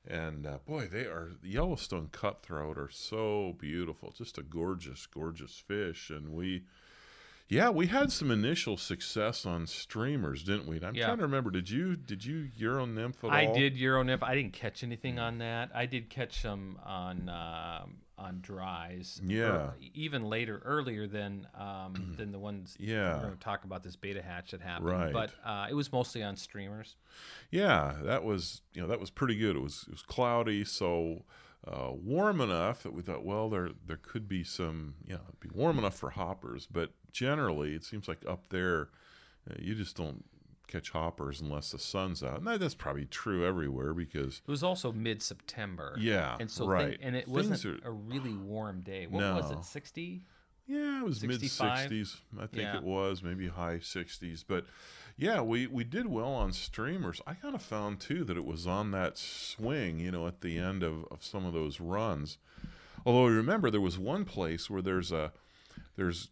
and 0.07 0.45
uh, 0.45 0.57
boy, 0.65 0.87
they 0.91 1.01
are 1.05 1.31
Yellowstone 1.43 2.09
cutthroat 2.11 2.77
are 2.77 2.89
so 2.91 3.55
beautiful. 3.59 4.13
Just 4.17 4.37
a 4.37 4.43
gorgeous, 4.43 5.05
gorgeous 5.07 5.57
fish, 5.65 6.09
and 6.09 6.29
we. 6.33 6.63
Yeah, 7.49 7.69
we 7.69 7.87
had 7.87 8.11
some 8.11 8.31
initial 8.31 8.77
success 8.77 9.45
on 9.45 9.67
streamers, 9.67 10.43
didn't 10.43 10.65
we? 10.65 10.79
I'm 10.81 10.95
Yeah. 10.95 11.05
trying 11.07 11.17
to 11.17 11.23
remember. 11.23 11.51
Did 11.51 11.69
you 11.69 11.95
did 11.95 12.25
you 12.25 12.49
Euro 12.55 12.85
nymph 12.85 13.23
at 13.23 13.29
I 13.31 13.45
all? 13.47 13.53
did 13.53 13.77
Euro 13.77 14.01
nymph. 14.01 14.23
I 14.23 14.33
didn't 14.33 14.53
catch 14.53 14.81
anything 14.83 15.19
on 15.19 15.37
that. 15.39 15.69
I 15.75 15.85
did 15.85 16.09
catch 16.09 16.41
some 16.41 16.79
on 16.83 17.29
um, 17.29 17.97
on 18.23 18.39
dries. 18.41 19.21
Yeah. 19.25 19.71
even 19.93 20.23
later, 20.23 20.61
earlier 20.65 21.07
than 21.07 21.47
um, 21.57 22.13
than 22.17 22.31
the 22.31 22.39
ones. 22.39 22.75
Yeah. 22.79 23.15
We're 23.15 23.21
going 23.21 23.33
to 23.33 23.39
talk 23.39 23.63
about 23.63 23.83
this 23.83 23.95
Baetis 23.95 24.23
hatch 24.23 24.51
that 24.51 24.61
happened. 24.61 24.89
Right. 24.89 25.13
But 25.13 25.31
uh, 25.45 25.67
it 25.69 25.73
was 25.73 25.91
mostly 25.91 26.23
on 26.23 26.35
streamers. 26.35 26.95
Yeah, 27.51 27.95
that 28.03 28.23
was 28.23 28.61
you 28.73 28.81
know 28.81 28.87
that 28.87 28.99
was 28.99 29.09
pretty 29.09 29.35
good. 29.35 29.55
It 29.55 29.61
was 29.61 29.85
it 29.87 29.91
was 29.91 30.03
cloudy, 30.03 30.63
so 30.63 31.23
uh, 31.67 31.91
warm 31.91 32.41
enough 32.41 32.83
that 32.83 32.93
we 32.93 33.01
thought, 33.01 33.23
well, 33.23 33.49
there 33.49 33.69
there 33.85 33.99
could 34.01 34.27
be 34.27 34.43
some 34.43 34.95
you 35.05 35.13
know 35.13 35.21
it'd 35.27 35.39
be 35.39 35.49
warm 35.53 35.77
enough 35.77 35.95
for 35.95 36.11
hoppers, 36.11 36.67
but 36.71 36.91
generally 37.11 37.75
it 37.75 37.83
seems 37.83 38.07
like 38.07 38.23
up 38.27 38.49
there 38.49 38.89
uh, 39.49 39.55
you 39.59 39.75
just 39.75 39.95
don't 39.95 40.25
catch 40.67 40.91
hoppers 40.91 41.41
unless 41.41 41.71
the 41.71 41.79
sun's 41.79 42.23
out, 42.23 42.37
and 42.39 42.47
that, 42.47 42.59
that's 42.59 42.75
probably 42.75 43.05
true 43.05 43.45
everywhere 43.45 43.93
because 43.93 44.41
It 44.47 44.51
was 44.51 44.63
also 44.63 44.91
mid 44.91 45.21
September. 45.21 45.95
yeah, 45.99 46.37
And 46.39 46.49
so, 46.49 46.65
right, 46.65 46.91
thing, 46.91 46.97
and 47.01 47.15
it 47.15 47.25
Things 47.25 47.49
wasn't 47.49 47.83
are- 47.83 47.87
a 47.89 47.91
really 47.91 48.33
warm 48.35 48.81
day. 48.81 49.05
What 49.07 49.21
was 49.35 49.51
it? 49.51 49.63
Sixty? 49.65 50.25
Yeah, 50.65 50.99
it 51.01 51.03
was 51.03 51.21
mid 51.21 51.41
60s. 51.41 52.21
I 52.39 52.47
think 52.47 52.63
Yeah. 52.63 52.77
it 52.77 52.83
was 52.83 53.21
maybe 53.21 53.49
high 53.49 53.79
sixties. 53.79 54.43
But 54.47 54.65
yeah, 55.17 55.41
we 55.41 55.67
we 55.67 55.83
did 55.83 56.07
well 56.07 56.33
on 56.33 56.53
streamers. 56.53 57.19
I 57.27 57.33
kind 57.33 57.53
of 57.53 57.61
found 57.61 57.99
too 57.99 58.23
that 58.23 58.37
it 58.37 58.45
was 58.45 58.65
on 58.65 58.91
that 58.91 59.17
swing, 59.17 59.99
you 59.99 60.09
know, 60.11 60.25
at 60.25 60.39
the 60.39 60.57
end 60.57 60.81
of, 60.81 61.05
of 61.11 61.21
some 61.23 61.45
of 61.45 61.51
those 61.53 61.81
runs. 61.81 62.37
Although 63.05 63.25
I 63.27 63.31
remember, 63.31 63.69
there 63.69 63.81
was 63.81 63.99
one 63.99 64.23
place 64.23 64.69
where 64.69 64.81
there's 64.81 65.11
a 65.11 65.33
there's 65.97 66.29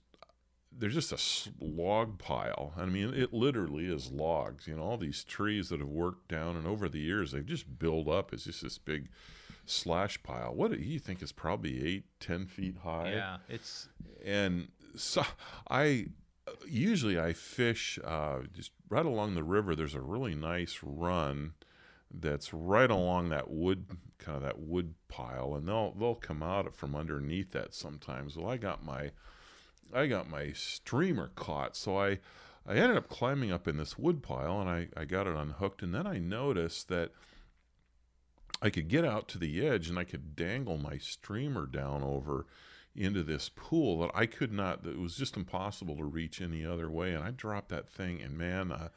there's 0.72 0.94
just 0.94 1.12
a 1.12 1.52
log 1.64 2.18
pile. 2.18 2.74
I 2.78 2.86
mean, 2.86 3.14
it 3.14 3.34
literally 3.34 3.86
is 3.86 4.12
logs. 4.12 4.68
You 4.68 4.78
know, 4.78 4.84
all 4.84 4.98
these 4.98 5.24
trees 5.24 5.70
that 5.70 5.80
have 5.80 5.90
worked 5.90 6.30
down, 6.30 6.56
and 6.56 6.66
over 6.66 6.88
the 6.88 7.00
years 7.00 7.32
they've 7.32 7.46
just 7.46 7.80
built 7.80 8.08
up 8.08 8.34
as 8.34 8.46
just 8.46 8.64
this 8.64 8.78
big 8.78 9.10
slash 9.66 10.22
pile. 10.24 10.54
What 10.54 10.72
do 10.72 10.78
you 10.78 11.00
think 11.00 11.22
is 11.22 11.32
probably 11.32 11.86
eight, 11.86 12.06
ten 12.20 12.46
feet 12.46 12.78
high? 12.84 13.12
Yeah, 13.12 13.38
it's 13.50 13.90
and 14.26 14.70
so 14.96 15.24
I 15.70 16.08
usually 16.68 17.20
I 17.20 17.34
fish 17.34 18.00
uh, 18.04 18.40
just 18.54 18.72
right 18.90 19.06
along 19.06 19.36
the 19.36 19.44
river. 19.44 19.76
There's 19.76 19.96
a 19.96 20.02
really 20.02 20.36
nice 20.36 20.80
run 20.82 21.54
that's 22.14 22.54
right 22.54 22.92
along 22.92 23.30
that 23.30 23.50
wood 23.50 23.86
kind 24.18 24.36
of 24.36 24.44
that 24.44 24.60
wood 24.60 24.96
pile, 25.08 25.56
and 25.56 25.68
they'll 25.68 25.94
they'll 25.94 26.16
come 26.16 26.44
out 26.44 26.74
from 26.76 26.96
underneath 26.96 27.52
that 27.52 27.74
sometimes. 27.74 28.38
Well, 28.38 28.50
I 28.50 28.58
got 28.58 28.86
my 28.86 29.12
I 29.94 30.08
got 30.08 30.30
my 30.30 30.52
streamer 30.54 31.32
caught, 31.36 31.76
so 31.76 31.98
I 31.98 32.20
I 32.66 32.76
ended 32.76 32.98
up 32.98 33.10
climbing 33.10 33.52
up 33.52 33.68
in 33.68 33.78
this 33.78 33.98
wood 33.98 34.22
pile, 34.24 34.60
and 34.62 34.70
I 34.70 34.88
I 34.96 35.06
got 35.06 35.28
it 35.28 35.36
unhooked, 35.36 35.82
and 35.82 35.94
then 35.94 36.08
I 36.08 36.18
noticed 36.18 36.88
that. 36.90 37.12
I 38.64 38.70
could 38.70 38.90
get 38.90 39.04
out 39.04 39.28
to 39.30 39.40
the 39.40 39.66
edge 39.66 39.90
and 39.90 39.98
I 39.98 40.04
could 40.04 40.36
dangle 40.36 40.78
my 40.78 41.00
streamer 41.00 41.66
down 41.66 42.04
over 42.04 42.46
into 42.96 43.24
this 43.24 43.50
pool 43.50 44.00
that 44.02 44.12
I 44.14 44.28
could 44.28 44.52
not, 44.52 44.86
it 44.86 45.00
was 45.00 45.16
just 45.16 45.36
impossible 45.38 45.96
to 45.96 46.04
reach 46.04 46.42
any 46.42 46.64
other 46.64 46.90
way. 46.90 47.14
And 47.14 47.24
I 47.24 47.32
dropped 47.32 47.70
that 47.70 47.90
thing, 47.90 48.22
and 48.22 48.38
man, 48.38 48.72
a 48.72 48.92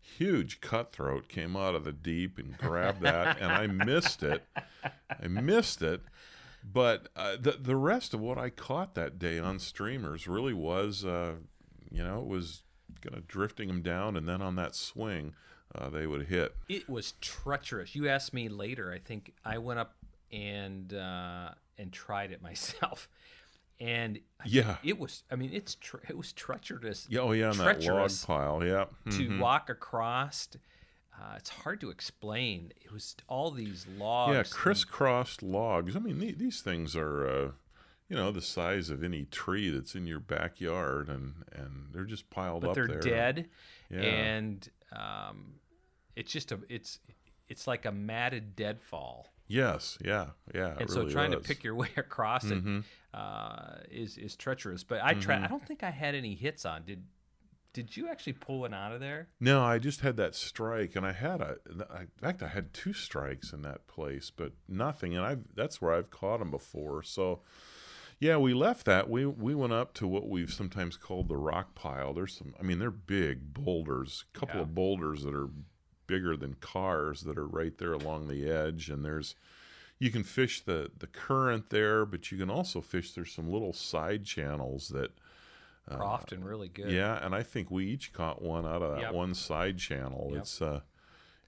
huge 0.00 0.60
cutthroat 0.60 1.28
came 1.28 1.56
out 1.56 1.74
of 1.74 1.84
the 1.84 1.92
deep 1.92 2.38
and 2.38 2.56
grabbed 2.56 3.00
that, 3.02 3.38
and 3.40 3.50
I 3.50 3.66
missed 3.66 4.22
it. 4.22 4.44
I 5.10 5.26
missed 5.26 5.82
it. 5.82 6.02
But 6.64 7.08
uh, 7.16 7.36
the 7.40 7.52
the 7.52 7.76
rest 7.76 8.12
of 8.14 8.20
what 8.20 8.38
I 8.38 8.50
caught 8.50 8.94
that 8.94 9.18
day 9.18 9.38
on 9.38 9.58
streamers 9.58 10.26
really 10.28 10.52
was, 10.52 11.04
uh, 11.04 11.36
you 11.90 12.02
know, 12.02 12.20
it 12.20 12.26
was 12.26 12.62
kind 13.00 13.16
of 13.16 13.26
drifting 13.28 13.68
them 13.68 13.80
down, 13.82 14.16
and 14.16 14.28
then 14.28 14.42
on 14.42 14.56
that 14.56 14.74
swing, 14.74 15.34
uh, 15.74 15.88
they 15.88 16.06
would 16.06 16.26
hit. 16.26 16.54
it 16.68 16.88
was 16.88 17.12
treacherous. 17.20 17.94
You 17.94 18.08
asked 18.08 18.34
me 18.34 18.48
later. 18.48 18.92
I 18.92 18.98
think 18.98 19.32
I 19.44 19.58
went 19.58 19.78
up 19.78 19.94
and 20.32 20.92
uh, 20.92 21.50
and 21.78 21.92
tried 21.92 22.32
it 22.32 22.42
myself, 22.50 23.08
and 23.80 24.18
Yeah. 24.44 24.76
it 24.82 24.98
was. 24.98 25.22
I 25.30 25.36
mean, 25.36 25.50
it's 25.52 25.76
tre- 25.76 26.00
it 26.08 26.16
was 26.18 26.32
treacherous. 26.32 27.06
Yeah, 27.08 27.20
oh 27.20 27.32
yeah, 27.32 27.50
on 27.50 27.58
that 27.58 27.82
log 27.84 28.10
pile. 28.26 28.64
Yeah. 28.64 28.86
to 29.12 29.28
Mhm. 29.28 29.38
walk 29.38 29.70
across. 29.70 30.48
Uh, 31.20 31.34
it's 31.36 31.50
hard 31.50 31.80
to 31.80 31.90
explain. 31.90 32.72
It 32.84 32.92
was 32.92 33.16
all 33.28 33.50
these 33.50 33.86
logs. 33.98 34.32
Yeah, 34.32 34.38
and- 34.40 34.50
crisscrossed 34.50 35.42
logs. 35.42 35.96
I 35.96 35.98
mean, 35.98 36.18
the- 36.20 36.32
these 36.32 36.60
things 36.60 36.94
are, 36.94 37.26
uh, 37.26 37.50
you 38.08 38.16
know, 38.16 38.30
the 38.30 38.40
size 38.40 38.88
of 38.90 39.02
any 39.02 39.24
tree 39.24 39.68
that's 39.70 39.94
in 39.94 40.06
your 40.06 40.20
backyard, 40.20 41.08
and 41.08 41.44
and 41.52 41.88
they're 41.92 42.04
just 42.04 42.30
piled 42.30 42.64
up. 42.64 42.68
but 42.68 42.68
up 42.70 42.74
they're 42.76 42.86
there. 42.86 43.00
dead, 43.00 43.48
Yeah. 43.90 44.00
and 44.00 44.68
um, 44.92 45.54
it's 46.16 46.30
just 46.32 46.52
a 46.52 46.60
it's 46.68 47.00
it's 47.48 47.66
like 47.66 47.84
a 47.84 47.92
matted 47.92 48.54
deadfall. 48.56 49.32
Yes. 49.50 49.96
Yeah. 50.04 50.28
Yeah. 50.54 50.76
and 50.78 50.90
so 50.90 51.00
really 51.00 51.12
trying 51.12 51.30
was. 51.30 51.42
to 51.42 51.48
pick 51.48 51.64
your 51.64 51.74
way 51.82 51.88
across 51.96 52.44
Mhm. 52.44 52.80
it 52.80 52.84
uh, 53.16 53.76
is 53.90 54.16
is 54.18 54.36
treacherous. 54.36 54.84
But 54.84 55.02
I 55.02 55.14
try. 55.14 55.34
Mm-hmm. 55.36 55.44
I 55.44 55.48
don't 55.48 55.66
think 55.66 55.82
I 55.82 55.90
had 55.90 56.14
any 56.14 56.34
hits 56.34 56.64
on. 56.66 56.84
Did 56.84 57.04
did 57.72 57.96
you 57.96 58.08
actually 58.08 58.32
pull 58.32 58.60
one 58.60 58.74
out 58.74 58.92
of 58.92 59.00
there? 59.00 59.28
No, 59.40 59.62
I 59.62 59.78
just 59.78 60.00
had 60.00 60.16
that 60.16 60.34
strike, 60.34 60.96
and 60.96 61.06
I 61.06 61.12
had 61.12 61.40
a. 61.40 61.56
I- 61.90 62.00
In 62.02 62.08
fact, 62.20 62.42
I 62.42 62.48
had 62.48 62.72
two 62.72 62.92
strikes 62.92 63.52
in 63.52 63.62
that 63.62 63.86
place, 63.86 64.30
but 64.34 64.52
nothing. 64.68 65.16
And 65.16 65.24
I 65.24 65.36
that's 65.54 65.80
where 65.80 65.92
I've 65.92 66.10
caught 66.10 66.38
them 66.40 66.50
before. 66.50 67.02
So, 67.02 67.40
yeah, 68.18 68.36
we 68.38 68.54
left 68.54 68.84
that. 68.86 69.08
We 69.08 69.26
we 69.26 69.54
went 69.54 69.72
up 69.72 69.94
to 69.94 70.06
what 70.06 70.28
we've 70.28 70.52
sometimes 70.52 70.96
called 70.96 71.28
the 71.28 71.36
rock 71.36 71.74
pile. 71.74 72.12
There's 72.14 72.36
some. 72.36 72.54
I 72.58 72.62
mean, 72.62 72.78
they're 72.78 72.90
big 72.90 73.52
boulders. 73.54 74.24
A 74.34 74.38
couple 74.38 74.56
Yeah. 74.56 74.62
of 74.62 74.74
boulders 74.74 75.22
that 75.24 75.34
are 75.34 75.50
bigger 76.06 76.36
than 76.36 76.54
cars 76.54 77.20
that 77.22 77.36
are 77.36 77.46
right 77.46 77.76
there 77.78 77.92
along 77.92 78.28
the 78.28 78.48
edge, 78.50 78.88
and 78.90 79.04
there's. 79.04 79.34
You 80.00 80.10
can 80.10 80.24
fish 80.24 80.60
the 80.62 80.90
the 80.96 81.06
current 81.08 81.70
there, 81.70 82.04
but 82.06 82.30
you 82.32 82.38
can 82.38 82.50
also 82.50 82.80
fish. 82.80 83.12
There's 83.12 83.32
some 83.32 83.50
little 83.50 83.72
side 83.72 84.24
channels 84.24 84.88
that. 84.88 85.10
Often 85.90 86.44
really 86.44 86.68
good. 86.68 86.90
Yeah, 86.90 87.24
and 87.24 87.34
I 87.34 87.42
think 87.42 87.70
we 87.70 87.86
each 87.86 88.12
caught 88.12 88.42
one 88.42 88.66
out 88.66 88.82
of 88.82 88.92
that 88.96 89.00
Yep. 89.02 89.12
one 89.14 89.34
side 89.34 89.78
channel. 89.78 90.28
Yep. 90.32 90.40
It's 90.40 90.62
uh 90.62 90.80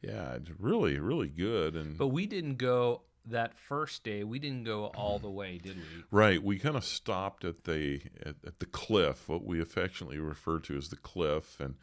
yeah, 0.03 0.35
it's 0.35 0.51
really, 0.59 0.99
really 0.99 1.29
good. 1.29 1.77
And 1.77 1.99
But 1.99 2.09
we 2.09 2.27
didn't 2.27 2.57
go 2.57 3.03
that 3.27 3.55
first 3.55 4.03
day. 4.03 4.25
We 4.25 4.39
didn't 4.39 4.65
go 4.65 4.87
all 4.87 5.19
the 5.19 5.31
way, 5.31 5.59
did 5.59 5.77
we? 5.77 5.83
right, 6.11 6.43
we 6.43 6.59
kind 6.59 6.77
of 6.77 6.85
stopped 6.85 7.45
at 7.45 7.65
the 7.65 8.01
at, 8.25 8.37
at 8.47 8.59
the 8.61 8.67
cliff, 8.67 9.29
what 9.29 9.45
we 9.45 9.61
affectionately 9.61 10.19
refer 10.19 10.59
to 10.61 10.77
as 10.77 10.89
the 10.89 10.97
cliff. 10.97 11.61
And 11.61 11.75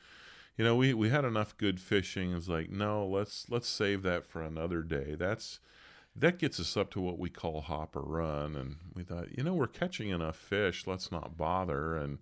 you 0.57 0.63
know, 0.65 0.75
we, 0.75 0.95
we 0.95 1.09
had 1.09 1.23
enough 1.23 1.55
good 1.55 1.79
fishing. 1.79 2.33
It's 2.33 2.47
like, 2.47 2.71
no, 2.71 3.05
let's 3.05 3.45
let's 3.49 3.67
save 3.67 4.01
that 4.03 4.25
for 4.25 4.41
another 4.41 4.81
day. 4.81 5.13
That's 5.13 5.59
that 6.15 6.39
gets 6.39 6.59
us 6.59 6.75
up 6.75 6.89
to 6.91 6.99
what 6.99 7.19
we 7.19 7.29
call 7.29 7.61
hopper 7.61 8.01
run. 8.01 8.55
And 8.55 8.77
we 8.95 9.03
thought, 9.03 9.37
you 9.37 9.43
know, 9.43 9.53
we're 9.53 9.67
catching 9.67 10.09
enough 10.09 10.35
fish, 10.35 10.87
let's 10.87 11.11
not 11.11 11.37
bother. 11.37 11.95
And 11.95 12.17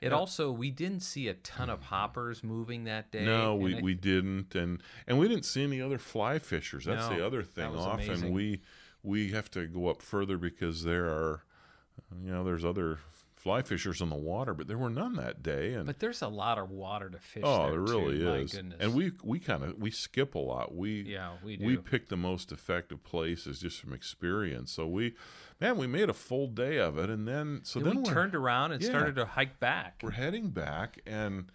It 0.00 0.12
also 0.12 0.50
we 0.50 0.70
didn't 0.70 1.00
see 1.00 1.28
a 1.28 1.34
ton 1.34 1.68
of 1.70 1.82
hoppers 1.84 2.42
moving 2.42 2.84
that 2.84 3.10
day. 3.10 3.24
No, 3.24 3.54
we, 3.54 3.76
I- 3.76 3.80
we 3.80 3.94
didn't, 3.94 4.54
and 4.54 4.82
and 5.06 5.18
we 5.18 5.28
didn't 5.28 5.44
see 5.44 5.62
any 5.62 5.80
other 5.80 5.98
fly 5.98 6.38
fishers. 6.38 6.84
That's 6.86 7.08
the 7.08 7.16
No, 7.18 7.26
other 7.26 7.42
that 7.42 7.54
thing. 7.54 7.76
Often 7.76 8.04
amazing. 8.08 8.32
we 8.32 8.60
we 9.02 9.30
have 9.32 9.50
to 9.52 9.66
go 9.66 9.88
up 9.88 10.02
further 10.02 10.36
because 10.38 10.84
there 10.84 11.06
are, 11.06 11.42
you 12.24 12.30
know, 12.30 12.44
there's 12.44 12.64
other 12.64 12.98
fly 13.36 13.62
fishers 13.62 14.02
in 14.02 14.10
the 14.10 14.14
water, 14.14 14.52
but 14.52 14.68
there 14.68 14.76
were 14.76 14.90
none 14.90 15.16
that 15.16 15.42
day. 15.42 15.72
And 15.72 15.86
But 15.86 15.98
there's 15.98 16.20
a 16.20 16.28
lot 16.28 16.58
of 16.58 16.70
water 16.70 17.08
to 17.08 17.18
fish. 17.18 17.42
oh, 17.46 17.62
there, 17.62 17.70
there 17.72 17.80
really 17.80 18.18
too. 18.18 18.24
My 18.26 18.36
is. 18.36 18.52
goodness. 18.52 18.76
And 18.80 18.94
we 18.94 19.12
we 19.22 19.38
kind 19.38 19.64
of 19.64 19.78
we 19.78 19.90
skip 19.90 20.34
a 20.34 20.38
lot. 20.38 20.74
We 20.74 21.02
yeah, 21.02 21.32
we 21.44 21.56
do. 21.56 21.64
we 21.66 21.76
pick 21.78 22.08
the 22.08 22.16
most 22.18 22.52
effective 22.52 23.02
places 23.04 23.60
just 23.60 23.80
from 23.80 23.92
experience. 23.94 24.72
So 24.72 24.86
we, 24.86 25.14
man, 25.60 25.76
we 25.76 25.86
made 25.86 26.08
a 26.08 26.14
full 26.14 26.46
day 26.46 26.78
of 26.78 26.98
it, 26.98 27.10
and 27.10 27.26
then 27.26 27.60
so 27.62 27.80
And 27.80 27.86
then 27.88 28.02
we 28.02 28.08
turned 28.08 28.34
around 28.34 28.72
and 28.72 28.82
yeah. 28.82 28.88
started 28.88 29.16
to 29.16 29.24
hike 29.24 29.60
back. 29.60 30.00
we're 30.02 30.12
heading 30.12 30.50
back, 30.50 31.00
and 31.06 31.50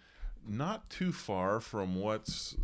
not 0.46 0.88
too 0.88 1.12
far 1.12 1.60
from 1.60 1.96
what's 1.96 2.56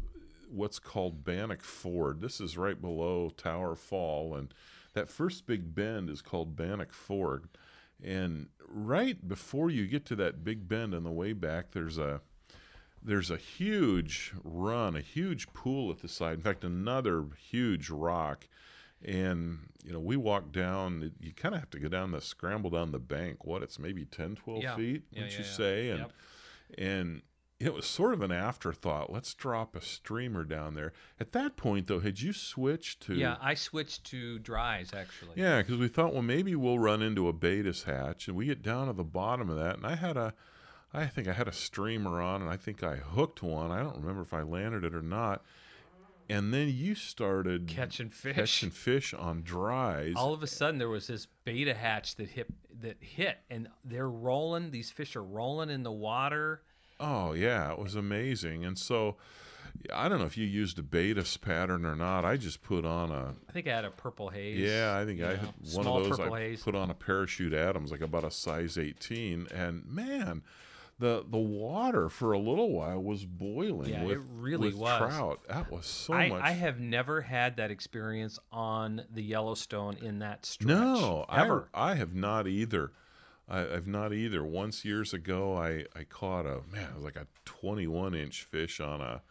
what's 0.51 0.79
called 0.79 1.25
Bannock 1.25 1.63
Ford. 1.63 2.21
This 2.21 2.41
is 2.41 2.59
right 2.59 2.81
below 2.81 3.31
Tower 3.31 3.75
Fall, 3.75 4.35
and 4.35 4.53
that 4.95 5.09
first 5.09 5.47
big 5.47 5.75
bend 5.75 6.11
is 6.11 6.21
called 6.21 6.57
Bannock 6.57 6.93
Ford. 6.93 7.49
And 8.05 8.49
right 8.69 9.27
before 9.27 9.71
you 9.71 9.87
get 9.87 10.05
to 10.07 10.17
that 10.17 10.45
big 10.45 10.69
bend 10.69 10.95
on 10.95 11.05
the 11.05 11.11
way 11.11 11.33
back, 11.33 11.71
there's 11.73 11.99
a 11.99 12.21
there's 13.03 13.31
a 13.31 13.37
huge 13.37 14.33
run, 14.45 14.97
a 14.97 15.01
huge 15.01 15.53
pool 15.53 15.91
at 15.91 16.03
the 16.03 16.09
side. 16.09 16.35
In 16.35 16.43
fact, 16.43 16.65
another 16.65 17.25
huge 17.51 17.91
rock. 17.91 18.47
And, 19.05 19.71
you 19.85 19.93
know, 19.93 19.99
we 20.01 20.17
walk 20.17 20.53
down, 20.53 21.13
you 21.21 21.33
kind 21.33 21.55
of 21.55 21.61
have 21.61 21.71
to 21.71 21.79
go 21.81 21.89
down 21.89 22.13
the, 22.13 22.21
scramble 22.21 22.71
down 22.71 22.93
the 22.93 22.99
bank. 22.99 23.45
What, 23.45 23.63
it's 23.63 23.79
maybe 23.79 24.05
10, 24.05 24.37
12 24.37 24.63
Yeah. 24.63 24.77
feet, 24.77 25.03
Yeah, 25.11 25.23
would 25.23 25.33
yeah, 25.33 25.39
you 25.39 25.45
say? 25.45 25.89
And, 25.91 25.99
Yep. 26.01 26.13
and 26.79 27.23
it 27.59 27.73
was 27.75 27.87
sort 27.87 28.13
of 28.13 28.23
an 28.23 28.33
afterthought. 28.33 29.13
Let's 29.13 29.35
drop 29.35 29.77
a 29.77 29.81
streamer 29.81 30.45
down 30.45 30.75
there. 30.75 30.93
At 31.21 31.33
that 31.33 31.57
point, 31.57 31.87
though, 31.87 32.01
had 32.01 32.21
you 32.21 32.33
switched 32.33 33.01
to. 33.03 33.15
Yeah, 33.15 33.37
I 33.41 33.55
switched 33.55 34.05
to 34.07 34.39
dries 34.41 34.93
actually. 34.93 35.35
Yeah, 35.37 35.59
because 35.63 35.79
we 35.79 35.89
thought, 35.89 36.13
well, 36.13 36.23
maybe 36.23 36.55
we'll 36.57 36.79
run 36.81 37.03
into 37.03 37.29
a 37.29 37.33
Baetis 37.33 37.85
hatch, 37.85 38.27
and 38.29 38.37
we 38.37 38.47
get 38.47 38.63
down 38.63 38.89
to 38.89 38.93
the 38.93 39.05
bottom 39.05 39.49
of 39.49 39.57
that, 39.57 39.77
and 39.77 39.87
I 39.87 39.95
had 39.97 40.17
a, 40.17 40.35
I 40.93 41.07
think 41.07 41.27
I 41.29 41.33
had 41.33 41.49
a 41.49 41.53
streamer 41.53 42.21
on, 42.21 42.43
and 42.43 42.51
I 42.51 42.57
think 42.57 42.83
I 42.83 42.97
hooked 42.97 43.43
one. 43.43 43.71
I 43.71 43.81
don't 43.81 43.97
remember 43.97 44.23
if 44.23 44.35
I 44.35 44.43
landed 44.43 44.85
it 44.85 44.95
or 44.95 45.03
not. 45.03 45.45
And 46.33 46.53
then 46.55 46.69
you 46.69 46.95
started 46.95 47.67
Catching 47.69 48.09
fish. 48.11 48.35
catching 48.37 48.71
fish 48.71 49.13
on 49.15 49.43
dries. 49.43 50.15
All 50.17 50.33
of 50.33 50.43
a 50.43 50.47
sudden, 50.47 50.79
there 50.79 50.89
was 50.89 51.07
this 51.07 51.27
Baetis 51.47 51.77
hatch 51.77 52.17
that 52.17 52.29
hit 52.29 52.47
that 52.81 52.97
hit, 53.01 53.39
and 53.51 53.69
they're 53.85 54.09
rolling. 54.09 54.71
These 54.71 54.91
fish 54.91 55.15
are 55.17 55.23
rolling 55.23 55.71
in 55.71 55.83
the 55.83 55.93
water. 55.93 56.63
Oh 56.99 57.33
yeah, 57.33 57.71
it 57.73 57.79
was 57.79 57.95
amazing. 57.95 58.65
And 58.65 58.79
so, 58.79 59.17
I 59.93 60.09
don't 60.09 60.19
know 60.19 60.25
if 60.27 60.37
you 60.39 60.47
used 60.47 60.79
a 60.79 60.83
Baetis 60.83 61.41
pattern 61.41 61.85
or 61.85 61.95
not. 61.97 62.25
I 62.25 62.37
just 62.37 62.63
put 62.63 62.85
on 62.85 63.11
a 63.11 63.35
I 63.49 63.53
think 63.53 63.67
I 63.69 63.75
had 63.75 63.85
a 63.85 63.91
purple 63.91 64.29
haze. 64.31 64.59
Yeah, 64.59 64.97
I 64.99 65.05
think 65.05 65.21
I 65.23 65.33
you 65.33 65.37
had 65.37 65.55
one 65.75 65.87
of 65.87 66.05
those. 66.05 66.17
purple 66.19 66.35
I 66.35 66.41
haze. 66.41 66.63
put 66.63 66.75
on 66.75 66.91
a 66.91 66.95
parachute 66.95 67.53
Adams, 67.53 67.91
like 67.91 68.01
about 68.01 68.25
a 68.25 68.31
size 68.31 68.79
18, 68.79 69.49
and 69.55 69.85
man, 69.87 70.43
the 71.03 71.25
the 71.29 71.37
water 71.37 72.09
for 72.09 72.31
a 72.31 72.39
little 72.39 72.71
while 72.71 73.03
was 73.03 73.27
boiling. 73.27 73.91
Yeah, 73.91 74.05
with, 74.05 74.19
it 74.19 74.23
really 74.37 74.69
with 74.69 74.77
was. 74.77 74.99
trout. 74.99 75.41
That 75.49 75.71
was 75.71 75.85
so 75.85 76.15
I, 76.15 76.29
much. 76.29 76.43
I 76.43 76.53
have 76.53 76.79
never 76.79 77.21
had 77.21 77.57
that 77.57 77.73
experience 77.73 78.39
on 78.53 79.03
the 79.13 79.23
Yellowstone 79.23 79.97
in 80.01 80.21
that 80.21 80.47
stretch. 80.47 80.69
no, 80.69 81.27
ever. 81.29 81.69
I, 81.75 81.91
I 81.91 81.95
have 81.97 82.15
not 82.15 82.47
either. 82.47 82.93
I, 83.49 83.63
I've 83.63 83.89
not 83.89 84.13
either. 84.13 84.45
Once 84.45 84.85
years 84.85 85.13
ago, 85.13 85.57
I 85.57 85.87
I 85.99 86.05
caught 86.05 86.47
a 86.47 86.61
man, 86.71 86.91
it 86.91 86.95
was 86.95 87.05
like 87.05 87.17
a 87.17 87.27
21 87.47 88.15
inch 88.15 88.45
fish 88.45 88.79
on 88.79 89.01
a 89.01 89.23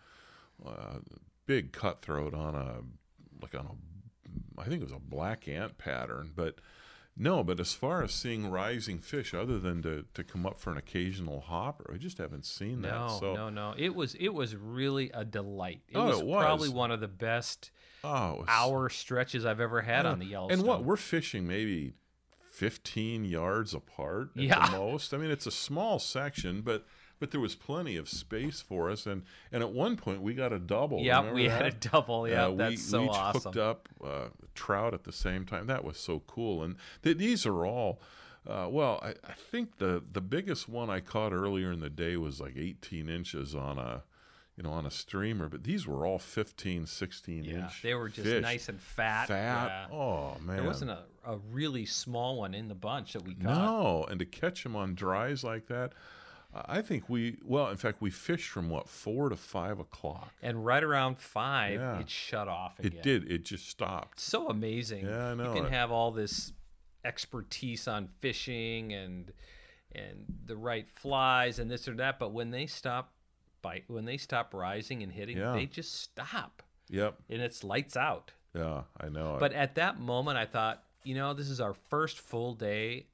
uh, 0.66 0.98
big 1.46 1.72
cutthroat 1.72 2.34
on 2.34 2.54
a 2.54 2.82
like 3.42 3.56
on 3.56 3.66
a 3.66 4.62
I 4.62 4.66
think 4.66 4.82
it 4.82 4.84
was 4.84 4.92
a 4.92 5.00
black 5.00 5.48
ant 5.48 5.78
pattern, 5.78 6.34
but 6.36 6.56
no, 7.18 7.44
but 7.44 7.60
as 7.60 7.74
far 7.74 8.04
as 8.04 8.12
seeing 8.14 8.50
rising 8.50 9.00
fish, 9.00 9.34
other 9.34 9.60
than 9.60 9.82
to, 9.84 10.06
to 10.14 10.24
come 10.24 10.46
up 10.46 10.58
for 10.58 10.72
an 10.72 10.78
occasional 10.78 11.42
hopper, 11.42 11.92
I 11.94 11.98
just 11.98 12.18
haven't 12.18 12.46
seen 12.46 12.82
that. 12.82 12.92
no, 12.94 13.18
so 13.20 13.34
no, 13.36 13.50
no. 13.50 13.74
It 13.78 13.94
was 13.96 14.16
it 14.16 14.30
was 14.34 14.56
really 14.56 15.12
a 15.14 15.24
delight. 15.26 15.82
It 15.90 15.98
Oh, 15.98 16.06
was, 16.06 16.20
it 16.20 16.26
was. 16.26 16.44
probably 16.44 16.70
one 16.70 16.90
of 16.92 17.00
the 17.02 17.08
best 17.08 17.70
oh, 18.04 18.36
was- 18.36 18.46
hour 18.48 18.90
stretches 18.90 19.46
I've 19.46 19.60
ever 19.60 19.82
had 19.82 20.06
on 20.06 20.20
the 20.20 20.26
Yellowstone. 20.26 20.60
And 20.60 20.68
what 20.68 20.84
we're 20.84 20.96
fishing 20.98 21.46
maybe 21.48 21.94
15 22.54 23.26
yards 23.26 23.74
apart 23.74 24.30
at 24.38 24.44
Yeah. 24.44 24.66
the 24.70 24.78
most. 24.78 25.14
I 25.14 25.18
mean, 25.18 25.32
it's 25.32 25.48
a 25.48 25.52
small 25.52 26.00
section, 26.00 26.62
but 26.62 26.86
but 27.22 27.32
there 27.32 27.40
was 27.40 27.56
plenty 27.56 27.96
of 27.96 28.10
space 28.10 28.60
for 28.60 28.90
us. 28.90 29.06
And 29.06 29.24
and 29.54 29.64
at 29.64 29.72
one 29.72 29.96
point 29.96 30.22
we 30.22 30.34
got 30.34 30.52
a 30.52 30.60
double. 30.60 30.98
Remember 30.98 31.34
we 31.34 31.46
had 31.46 31.66
a 31.66 31.72
double. 31.72 32.28
Yeah, 32.28 32.48
Uh, 32.48 32.56
that's 32.56 32.72
we, 32.72 32.76
so 32.78 33.00
we 33.00 33.06
each 33.06 33.12
awesome. 33.12 33.42
hooked 33.44 33.58
up 33.58 33.88
uh, 34.04 34.28
trout 34.56 34.94
at 34.94 35.06
the 35.06 35.14
same 35.14 35.46
time. 35.46 35.68
That 35.68 35.86
was 35.86 35.96
so 35.98 36.22
cool. 36.28 36.64
And 36.64 36.76
th- 37.04 37.18
these 37.18 37.46
are 37.46 37.66
all. 37.66 38.02
Uh, 38.46 38.68
well, 38.70 39.00
I, 39.04 39.10
I 39.24 39.34
think 39.34 39.78
the 39.78 40.04
the 40.12 40.20
biggest 40.22 40.68
one 40.68 40.90
I 40.90 41.00
caught 41.00 41.32
earlier 41.32 41.72
in 41.72 41.80
the 41.80 41.90
day 41.92 42.18
was 42.18 42.42
like 42.42 42.58
18 42.58 43.08
inches 43.08 43.54
on 43.54 43.78
a, 43.78 44.02
you 44.58 44.64
know, 44.64 44.72
on 44.72 44.86
a 44.88 44.92
streamer. 44.92 45.48
But 45.48 45.64
these 45.64 45.86
were 45.86 46.08
all 46.08 46.18
15, 46.18 46.88
16 46.88 47.44
Yeah, 47.44 47.54
inch. 47.66 47.84
they 47.84 47.94
were 47.94 48.10
just 48.10 48.28
fish. 48.28 48.42
nice 48.42 48.68
and 48.68 48.82
fat. 48.82 49.28
Fat. 49.28 49.88
Yeah. 49.92 49.96
Oh 49.96 50.38
man. 50.42 50.56
There 50.58 50.66
wasn't 50.66 50.90
a, 50.90 51.04
a 51.24 51.38
really 51.52 51.86
small 51.86 52.38
one 52.40 52.56
in 52.56 52.68
the 52.68 52.74
bunch 52.74 53.14
that 53.14 53.24
we 53.24 53.36
caught. 53.36 53.44
No, 53.44 54.06
and 54.10 54.18
to 54.18 54.26
catch 54.26 54.64
them 54.64 54.76
on 54.76 54.96
dries 54.96 55.44
like 55.44 55.68
that, 55.68 55.94
I 56.54 56.82
think 56.82 57.08
we 57.10 57.38
well, 57.44 57.70
in 57.70 57.78
fact, 57.78 58.02
we 58.02 58.10
fished 58.10 58.50
from 58.50 58.70
what 58.70 58.90
four 58.90 59.30
to 59.30 59.36
five 59.38 59.80
o'clock. 59.80 60.34
And 60.42 60.66
right 60.66 60.84
around 60.84 61.18
five, 61.18 61.80
Yeah. 61.80 62.00
it 62.00 62.10
shut 62.10 62.48
off 62.48 62.78
again. 62.80 62.92
It 62.94 63.04
did. 63.04 63.32
It 63.32 63.46
just 63.46 63.70
stopped. 63.70 64.20
So 64.20 64.50
amazing. 64.50 65.06
Yeah, 65.06 65.28
I 65.32 65.34
know 65.36 65.54
You 65.54 65.62
can 65.62 65.72
have 65.72 65.92
all 65.92 66.12
this 66.12 66.52
expertise 67.06 67.88
on 67.88 68.08
fishing 68.20 68.94
and 68.94 69.32
and 69.94 70.26
the 70.46 70.56
right 70.56 70.90
flies 70.90 71.60
and 71.60 71.70
this 71.70 71.88
or 71.88 71.94
that, 71.96 72.18
but 72.20 72.32
when 72.32 72.52
they 72.52 72.66
stop 72.66 73.14
bite, 73.62 73.84
when 73.88 74.06
they 74.06 74.18
stop 74.18 74.54
rising 74.54 75.04
and 75.04 75.12
hitting, 75.12 75.38
Yeah. 75.38 75.52
they 75.54 75.66
just 75.66 75.94
stop, 76.02 76.64
Yep. 76.90 77.18
and 77.30 77.42
it's 77.42 77.64
lights 77.64 77.98
out. 77.98 78.32
Yeah, 78.56 78.84
I 79.00 79.10
know. 79.10 79.38
But 79.40 79.52
at 79.54 79.76
that 79.76 80.00
moment, 80.00 80.38
I 80.38 80.46
thought, 80.46 80.84
you 81.04 81.14
know, 81.16 81.34
this 81.34 81.50
is 81.50 81.60
our 81.60 81.74
first 81.74 82.20
full 82.20 82.54
day 82.54 83.08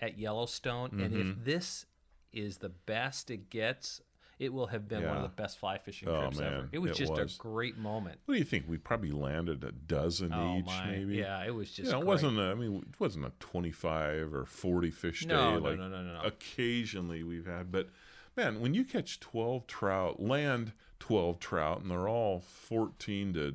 at 0.00 0.18
Yellowstone, 0.18 1.00
and 1.00 1.14
Mm-hmm. 1.14 1.30
if 1.40 1.44
this 1.44 1.86
is 2.32 2.58
the 2.58 2.68
best 2.68 3.30
it 3.30 3.50
gets, 3.50 4.00
it 4.38 4.52
will 4.52 4.68
have 4.68 4.86
been 4.88 5.04
one 5.04 5.16
of 5.16 5.22
the 5.22 5.28
best 5.30 5.58
fly 5.58 5.78
fishing 5.78 6.08
Oh, 6.08 6.20
trips 6.20 6.38
ever. 6.40 6.68
It 6.70 6.78
was 6.78 6.92
it 6.92 6.96
just 6.96 7.12
was. 7.12 7.34
a 7.34 7.38
great 7.38 7.76
moment. 7.76 8.20
what 8.26 8.34
do 8.34 8.38
you 8.38 8.44
think? 8.44 8.66
We 8.68 8.78
probably 8.78 9.10
landed 9.10 9.64
a 9.64 9.72
dozen 9.72 10.32
Oh 10.32 10.58
each, 10.58 10.66
my, 10.66 10.86
maybe. 10.90 11.16
yeah, 11.16 11.44
it 11.44 11.54
was 11.54 11.70
just. 11.72 11.90
Know, 11.90 12.00
it 12.00 12.06
wasn't. 12.06 12.38
A, 12.38 12.42
I 12.50 12.54
mean, 12.54 12.84
it 12.88 13.00
wasn't 13.00 13.24
a 13.26 13.32
twenty-five 13.40 14.32
or 14.32 14.44
forty 14.44 14.90
fish 14.90 15.26
No, 15.26 15.34
day 15.36 15.56
no, 15.56 15.68
like 15.70 15.78
no, 15.78 15.88
no, 15.88 16.02
no, 16.02 16.12
no. 16.14 16.26
occasionally 16.26 17.22
we've 17.24 17.46
had. 17.46 17.72
But 17.72 17.88
man, 18.36 18.60
when 18.60 18.74
you 18.74 18.84
catch 18.84 19.18
twelve 19.18 19.66
trout, 19.66 20.20
land 20.20 20.72
twelve 21.00 21.40
trout, 21.40 21.80
and 21.82 21.90
they're 21.90 22.08
all 22.08 22.38
fourteen 22.40 23.32
to 23.34 23.54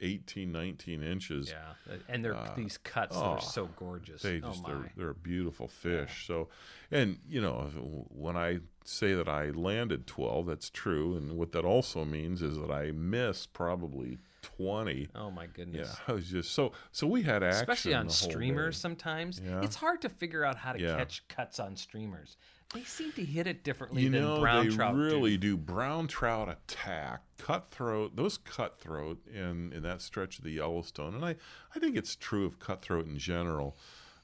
18, 0.00 0.50
19 0.50 1.02
inches. 1.02 1.50
Yeah, 1.50 1.96
and 2.08 2.24
they're 2.24 2.34
uh, 2.34 2.54
these 2.56 2.78
cuts 2.78 3.16
oh, 3.16 3.22
are 3.22 3.40
so 3.40 3.68
gorgeous. 3.76 4.22
They 4.22 4.40
oh 4.42 4.48
just 4.48 4.62
my. 4.62 4.70
they're 4.70 4.92
they're 4.96 5.10
a 5.10 5.14
beautiful 5.14 5.68
fish. 5.68 6.26
So, 6.26 6.48
and 6.90 7.18
you 7.28 7.40
know 7.40 7.70
when 8.08 8.36
I 8.36 8.58
say 8.84 9.14
that 9.14 9.28
I 9.28 9.50
landed 9.50 10.06
twelve, 10.06 10.46
that's 10.46 10.70
true. 10.70 11.16
And 11.16 11.36
what 11.36 11.52
that 11.52 11.64
also 11.64 12.04
means 12.04 12.42
is 12.42 12.56
that 12.58 12.70
I 12.70 12.90
missed 12.92 13.52
probably 13.52 14.18
twenty. 14.44 15.08
Oh 15.14 15.30
my 15.30 15.46
goodness. 15.46 15.88
Yeah, 15.98 16.04
I 16.12 16.16
was 16.16 16.28
just 16.28 16.52
so 16.52 16.72
so 16.92 17.06
we 17.06 17.22
had 17.22 17.42
action, 17.42 17.60
Especially 17.62 17.94
on 17.94 18.08
streamers 18.08 18.76
day. 18.76 18.80
sometimes. 18.80 19.40
Yeah. 19.44 19.60
It's 19.62 19.76
hard 19.76 20.00
to 20.02 20.08
figure 20.08 20.44
out 20.44 20.56
how 20.56 20.72
to 20.72 20.80
Yeah. 20.80 20.96
catch 20.96 21.26
cuts 21.28 21.58
on 21.58 21.76
streamers. 21.76 22.36
They 22.72 22.82
seem 22.82 23.12
to 23.12 23.24
hit 23.24 23.46
it 23.46 23.62
differently 23.62 24.02
You 24.02 24.10
than 24.10 24.22
know 24.22 24.40
brown 24.40 24.68
they 24.68 24.74
trout 24.74 24.94
do. 24.94 25.00
really 25.00 25.36
do. 25.36 25.56
Brown 25.56 26.08
trout 26.08 26.48
attack 26.48 27.22
cutthroat. 27.38 28.16
Those 28.16 28.38
cutthroat 28.38 29.24
in 29.28 29.72
in 29.72 29.82
that 29.82 30.00
stretch 30.00 30.38
of 30.38 30.44
the 30.44 30.50
Yellowstone, 30.52 31.14
and 31.14 31.24
I 31.24 31.36
I 31.74 31.78
think 31.78 31.96
it's 31.96 32.16
true 32.16 32.44
of 32.46 32.58
cutthroat 32.58 33.06
in 33.06 33.16
general. 33.18 33.76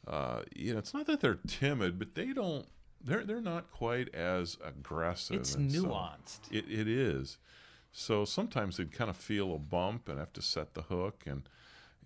Uh, 0.06 0.42
you 0.56 0.72
know, 0.72 0.78
it's 0.78 0.94
not 0.94 1.06
that 1.06 1.20
they're 1.20 1.38
timid, 1.46 1.98
but 1.98 2.14
they 2.14 2.32
don't. 2.32 2.66
They're 3.02 3.24
they're 3.24 3.40
not 3.40 3.70
quite 3.70 4.12
as 4.14 4.58
aggressive. 4.64 5.36
It's 5.40 5.54
and 5.54 5.70
so- 5.70 5.84
nuanced. 5.84 6.40
It 6.50 6.64
it 6.68 6.88
is. 6.88 7.38
So 7.92 8.24
sometimes 8.24 8.76
they'd 8.76 8.92
kind 8.92 9.10
of 9.10 9.16
feel 9.16 9.54
a 9.54 9.58
bump 9.58 10.08
and 10.08 10.18
have 10.18 10.32
to 10.34 10.42
set 10.42 10.74
the 10.74 10.82
hook 10.82 11.24
and 11.26 11.48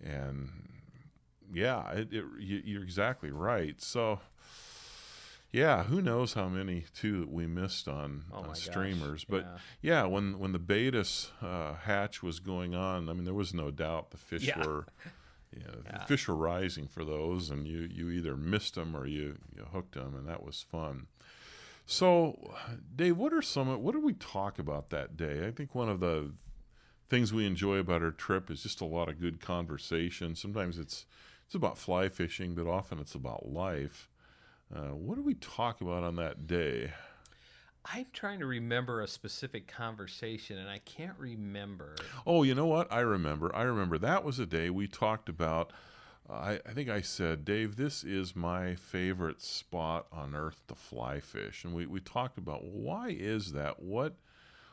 and 0.03 0.49
yeah, 1.53 1.91
it, 1.91 2.11
it 2.11 2.25
you, 2.39 2.61
you're 2.65 2.83
exactly 2.83 3.31
right. 3.31 3.79
So 3.81 4.19
yeah, 5.51 5.83
who 5.83 6.01
knows 6.01 6.33
how 6.33 6.49
many 6.49 6.83
too 6.93 7.21
that 7.21 7.31
we 7.31 7.45
missed 7.47 7.87
on, 7.87 8.25
Oh 8.33 8.39
on 8.39 8.47
gosh, 8.47 8.61
streamers. 8.63 9.23
But 9.23 9.45
yeah. 9.81 10.01
yeah. 10.01 10.05
when 10.05 10.37
when 10.39 10.51
the 10.51 10.59
Baetis 10.59 11.29
uh, 11.41 11.75
hatch 11.75 12.21
was 12.21 12.39
going 12.39 12.75
on, 12.75 13.07
I 13.09 13.13
mean, 13.13 13.23
there 13.25 13.33
was 13.33 13.53
no 13.53 13.71
doubt 13.71 14.11
the 14.11 14.17
fish 14.17 14.47
Yeah. 14.47 14.65
were. 14.65 14.85
Yeah, 15.57 15.99
the 15.99 16.05
fish 16.05 16.27
were 16.27 16.35
rising 16.35 16.85
for 16.85 17.05
those, 17.05 17.49
and 17.49 17.65
you, 17.65 17.87
you 17.89 18.09
either 18.09 18.35
missed 18.35 18.75
them 18.75 18.93
or 18.93 19.05
you, 19.05 19.37
you 19.55 19.63
hooked 19.63 19.93
them, 19.93 20.13
and 20.13 20.27
that 20.27 20.43
was 20.43 20.61
fun. 20.61 21.07
So, 21.85 22.55
Dave, 22.95 23.17
what 23.17 23.33
are 23.33 23.41
some? 23.41 23.81
What 23.81 23.93
did 23.93 24.03
we 24.03 24.13
talk 24.13 24.57
about 24.57 24.89
that 24.89 25.15
day? 25.15 25.45
I 25.45 25.51
think 25.51 25.75
one 25.75 25.89
of 25.89 25.99
the 25.99 26.33
things 27.09 27.31
we 27.31 27.45
enjoy 27.45 27.77
about 27.77 28.01
our 28.01 28.11
trip 28.11 28.49
is 28.49 28.63
just 28.63 28.81
a 28.81 28.85
lot 28.85 29.09
of 29.09 29.19
good 29.19 29.39
conversation. 29.39 30.35
Sometimes 30.35 30.79
it's 30.79 31.05
it's 31.45 31.55
about 31.55 31.77
fly 31.77 32.09
fishing, 32.09 32.55
but 32.55 32.67
often 32.67 32.99
it's 32.99 33.13
about 33.13 33.47
life. 33.47 34.09
Uh, 34.75 34.95
what 34.95 35.15
did 35.15 35.25
we 35.25 35.35
talk 35.35 35.79
about 35.79 36.03
on 36.03 36.15
that 36.15 36.47
day? 36.47 36.91
I'm 37.93 38.07
trying 38.13 38.39
to 38.39 38.47
remember 38.47 39.01
a 39.01 39.07
specific 39.07 39.67
conversation, 39.67 40.57
and 40.57 40.67
I 40.67 40.79
can't 40.79 41.17
remember. 41.19 41.95
Oh, 42.25 42.41
you 42.41 42.55
know 42.55 42.65
what? 42.65 42.91
I 42.91 43.01
remember. 43.01 43.55
I 43.55 43.61
remember. 43.61 43.99
That 43.99 44.23
was 44.23 44.39
a 44.39 44.47
day 44.47 44.71
we 44.71 44.87
talked 44.87 45.29
about. 45.29 45.71
I, 46.29 46.59
I 46.65 46.73
think 46.73 46.89
I 46.89 47.01
said, 47.01 47.45
Dave, 47.45 47.75
this 47.75 48.03
is 48.03 48.35
my 48.35 48.75
favorite 48.75 49.41
spot 49.41 50.07
on 50.11 50.35
earth 50.35 50.63
to 50.67 50.75
fly 50.75 51.19
fish. 51.19 51.63
And 51.63 51.73
we, 51.73 51.85
we 51.85 51.99
talked 51.99 52.37
about 52.37 52.63
well, 52.63 52.71
why 52.73 53.09
is 53.09 53.51
that? 53.53 53.81
What 53.81 54.15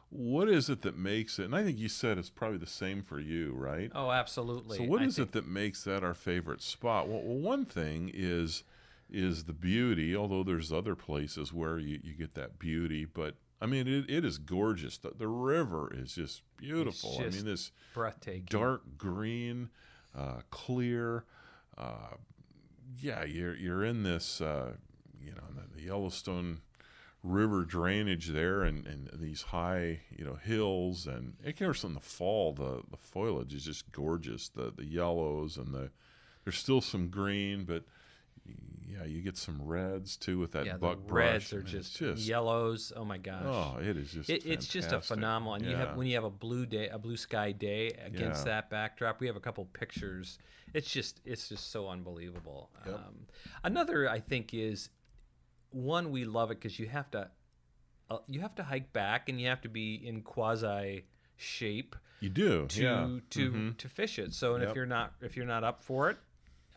what 0.09 0.49
is 0.49 0.69
it 0.69 0.83
that 0.83 0.97
makes 0.97 1.39
it? 1.39 1.45
And 1.47 1.57
I 1.57 1.63
think 1.63 1.79
you 1.79 1.89
said 1.89 2.19
it's 2.19 2.29
probably 2.31 2.59
the 2.59 2.67
same 2.67 3.03
for 3.03 3.19
you, 3.19 3.53
right? 3.55 3.91
Oh, 3.95 4.11
absolutely. 4.11 4.77
So 4.79 4.85
what 4.85 5.01
I 5.01 5.07
is 5.07 5.17
think- 5.17 5.29
it 5.29 5.33
that 5.33 5.47
makes 5.49 5.85
that 5.85 6.05
our 6.05 6.15
favorite 6.15 6.61
spot? 6.63 7.09
Well, 7.09 7.23
well, 7.23 7.37
one 7.39 7.65
thing 7.65 8.11
is 8.13 8.65
is 9.11 9.45
the 9.45 9.53
beauty, 9.53 10.17
although 10.17 10.43
there's 10.43 10.73
other 10.73 10.95
places 10.95 11.53
where 11.53 11.79
you, 11.79 12.01
you 12.03 12.15
get 12.15 12.35
that 12.35 12.59
beauty, 12.59 13.05
but 13.05 13.35
I 13.61 13.67
mean 13.67 13.87
it, 13.87 14.09
it 14.09 14.25
is 14.25 14.39
gorgeous. 14.39 14.97
The, 14.99 15.11
the 15.17 15.29
river 15.29 15.93
is 15.95 16.15
just 16.15 16.43
beautiful. 16.57 17.17
I 17.21 17.25
just 17.25 17.37
mean 17.37 17.45
this 17.47 17.73
breathtaking? 17.93 18.47
dark 18.49 18.83
green, 18.97 19.69
uh, 20.17 20.41
clear. 20.51 21.25
Uh, 21.77 22.17
yeah, 23.01 23.25
you're 23.25 23.57
you're 23.57 23.85
in 23.85 24.03
this 24.03 24.41
uh, 24.41 24.73
you 25.21 25.33
know 25.33 25.43
the, 25.55 25.77
the 25.77 25.87
Yellowstone 25.87 26.61
river 27.23 27.65
drainage 27.65 28.29
there, 28.29 28.63
and, 28.63 28.87
and 28.87 29.11
these 29.15 29.43
high 29.43 30.01
you 30.11 30.25
know 30.25 30.35
hills, 30.35 31.07
and 31.07 31.35
of 31.45 31.59
course 31.59 31.85
in 31.85 31.95
the 31.95 32.01
fall 32.01 32.53
the 32.53 32.83
the 32.91 32.97
foliage 32.97 33.55
is 33.55 33.65
just 33.65 33.91
gorgeous. 33.93 34.49
The 34.49 34.73
the 34.75 34.87
yellows 34.87 35.57
and 35.57 35.75
the 35.75 35.91
there's 36.45 36.59
still 36.59 36.81
some 36.81 37.09
green, 37.09 37.65
but 37.65 37.85
yeah, 38.87 39.05
you 39.05 39.23
get 39.23 39.37
some 39.37 39.61
reds 39.63 40.17
too 40.17 40.39
with 40.39 40.53
that 40.53 40.67
yeah, 40.67 40.75
the 40.75 40.79
buck 40.79 40.99
reds 41.07 41.51
brush. 41.51 41.53
are 41.61 41.63
just, 41.63 41.97
just, 41.97 42.21
yellows. 42.27 42.93
Oh 42.95 43.05
my 43.05 43.19
gosh. 43.19 43.43
Oh, 43.45 43.79
it 43.81 43.97
is 43.97 44.13
just. 44.13 44.29
It, 44.31 44.45
it's 44.47 44.67
just 44.67 44.93
a 44.93 45.01
phenomenal, 45.01 45.55
and 45.55 45.65
you 45.67 45.75
have 45.77 45.97
when 45.97 46.07
you 46.07 46.15
have 46.15 46.25
a 46.25 46.31
blue 46.31 46.67
day, 46.67 46.89
a 46.89 46.99
blue 46.99 47.17
sky 47.17 47.53
day 47.53 47.89
against 48.05 48.41
Yeah. 48.47 48.53
that 48.53 48.71
backdrop. 48.71 49.21
We 49.21 49.27
have 49.29 49.37
a 49.37 49.41
couple 49.41 49.65
pictures. 49.67 50.39
It's 50.75 50.91
just, 50.91 51.21
it's 51.27 51.49
just 51.51 51.71
so 51.71 51.89
unbelievable. 51.89 52.71
Yep. 52.87 52.95
Um, 52.95 53.15
another, 53.63 54.09
I 54.09 54.21
think, 54.21 54.55
is 54.55 54.89
one 55.71 56.11
we 56.11 56.25
love 56.25 56.51
it 56.51 56.61
because 56.61 56.79
you 56.79 56.87
have 56.89 57.11
to, 57.11 57.29
uh, 58.11 58.19
you 58.27 58.41
have 58.41 58.55
to 58.57 58.63
hike 58.63 58.93
back, 58.93 59.29
and 59.29 59.41
you 59.41 59.49
have 59.49 59.61
to 59.63 59.69
be 59.69 59.95
in 59.95 60.23
quasi 60.23 61.05
shape 61.37 61.97
You 62.21 62.29
do, 62.29 62.67
to 62.69 62.83
yeah. 62.83 63.19
to 63.31 63.51
Mhm. 63.51 63.77
to 63.79 63.89
fish 63.89 64.19
it. 64.19 64.33
So, 64.35 64.55
and 64.55 64.63
Yep. 64.63 64.71
if 64.71 64.77
you're 64.77 64.87
not 64.87 65.15
if 65.23 65.37
you're 65.37 65.47
not 65.47 65.65
up 65.65 65.83
for 65.83 66.09
it, 66.11 66.19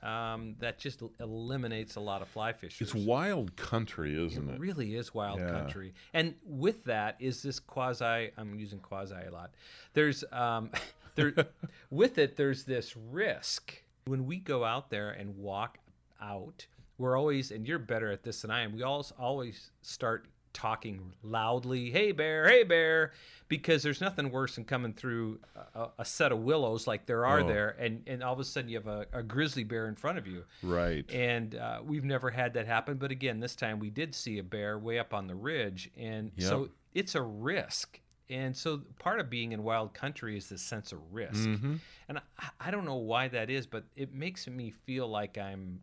um, 0.06 0.56
that 0.60 0.78
just 0.80 1.02
eliminates 1.20 1.96
a 1.96 2.00
lot 2.00 2.22
of 2.22 2.28
fly 2.28 2.54
fishers. 2.54 2.82
It's 2.94 2.96
wild 2.96 3.56
country, 3.56 4.24
isn't 4.26 4.50
It 4.50 4.54
it? 4.54 4.60
really 4.60 4.96
is 4.96 5.13
wild 5.13 5.39
Yeah. 5.39 5.50
country. 5.50 5.94
And 6.13 6.36
with 6.46 6.84
that 6.86 7.15
is 7.20 7.41
this 7.41 7.60
quasi 7.60 8.32
I'm 8.38 8.60
using 8.60 8.80
quasi 8.80 9.15
a 9.28 9.32
lot. 9.32 9.52
There's 9.94 10.24
um 10.32 10.70
there 11.15 11.34
with 11.89 12.18
it 12.18 12.38
there's 12.38 12.63
this 12.65 12.96
risk. 12.96 13.82
When 14.06 14.26
we 14.26 14.38
go 14.38 14.63
out 14.63 14.89
there 14.91 15.10
and 15.10 15.36
walk 15.38 15.80
out, 16.22 16.68
we're 16.98 17.18
always 17.18 17.52
and 17.52 17.68
you're 17.68 17.80
better 17.80 18.12
at 18.12 18.24
this 18.24 18.41
than 18.44 18.52
I 18.52 18.62
am. 18.62 18.74
We 18.74 18.84
all 18.84 19.06
always 19.18 19.72
start 19.82 20.28
talking 20.56 21.13
loudly, 21.22 21.91
"Hey 21.91 22.12
bear, 22.12 22.48
hey 22.50 22.63
bear," 22.63 23.12
because 23.48 23.84
there's 23.84 24.02
nothing 24.02 24.32
worse 24.32 24.56
than 24.56 24.65
coming 24.65 24.94
through 24.94 25.39
a, 25.76 25.89
a 26.00 26.06
set 26.06 26.32
of 26.32 26.39
willows 26.39 26.88
like 26.88 27.06
there 27.06 27.26
are 27.28 27.41
Oh. 27.41 27.48
there 27.48 27.76
and 27.80 28.02
and 28.08 28.24
all 28.24 28.34
of 28.34 28.39
a 28.39 28.44
sudden 28.44 28.70
you 28.70 28.78
have 28.78 28.88
a, 28.88 29.06
a 29.13 29.22
grizzly 29.22 29.63
bear 29.63 29.88
in 29.88 29.96
front 29.96 30.18
of 30.18 30.26
you. 30.26 30.44
Right. 30.63 31.06
And 31.12 31.54
uh, 31.56 31.82
we've 31.84 32.06
never 32.06 32.32
had 32.32 32.54
that 32.56 32.65
happen. 32.65 32.98
But 32.98 33.12
again, 33.12 33.39
this 33.39 33.56
time 33.56 33.78
we 33.80 33.89
did 33.91 34.15
see 34.15 34.39
a 34.39 34.44
bear 34.44 34.80
way 34.80 34.98
up 34.98 35.13
on 35.13 35.28
the 35.28 35.36
ridge. 35.36 35.91
And 35.98 36.32
so 36.39 36.70
it's 36.94 37.13
a 37.15 37.22
risk. 37.22 38.00
And 38.28 38.58
so 38.58 38.82
part 38.98 39.20
of 39.20 39.30
being 39.30 39.52
in 39.52 39.62
wild 39.62 39.94
country 39.94 40.36
is 40.36 40.50
the 40.50 40.58
sense 40.58 40.91
of 40.91 41.00
risk. 41.13 41.48
Mhm. 41.48 41.80
And 42.10 42.18
I, 42.39 42.48
I 42.60 42.72
don't 42.72 42.86
know 42.86 42.96
why 42.96 43.28
that 43.28 43.52
is, 43.52 43.68
but 43.68 43.84
it 43.96 44.13
makes 44.15 44.48
me 44.48 44.72
feel 44.72 45.08
like 45.08 45.38
I'm, 45.38 45.82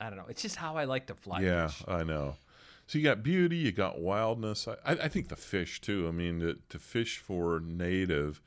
I 0.00 0.08
don't 0.08 0.16
know. 0.18 0.26
It's 0.28 0.40
just 0.40 0.56
how 0.56 0.76
I 0.76 0.84
like 0.84 1.06
to 1.08 1.14
fly 1.14 1.40
yeah, 1.40 1.66
fish. 1.66 1.82
I 1.88 2.04
know. 2.04 2.36
So 2.88 2.96
you 2.96 3.04
got 3.04 3.22
beauty, 3.22 3.56
you 3.56 3.70
got 3.70 4.00
wildness. 4.00 4.66
I, 4.66 4.92
I 4.92 5.08
think 5.08 5.28
the 5.28 5.36
fish 5.36 5.78
too. 5.78 6.08
I 6.08 6.10
mean, 6.10 6.40
to, 6.40 6.58
to 6.70 6.78
fish 6.78 7.18
for 7.18 7.60
native 7.60 8.40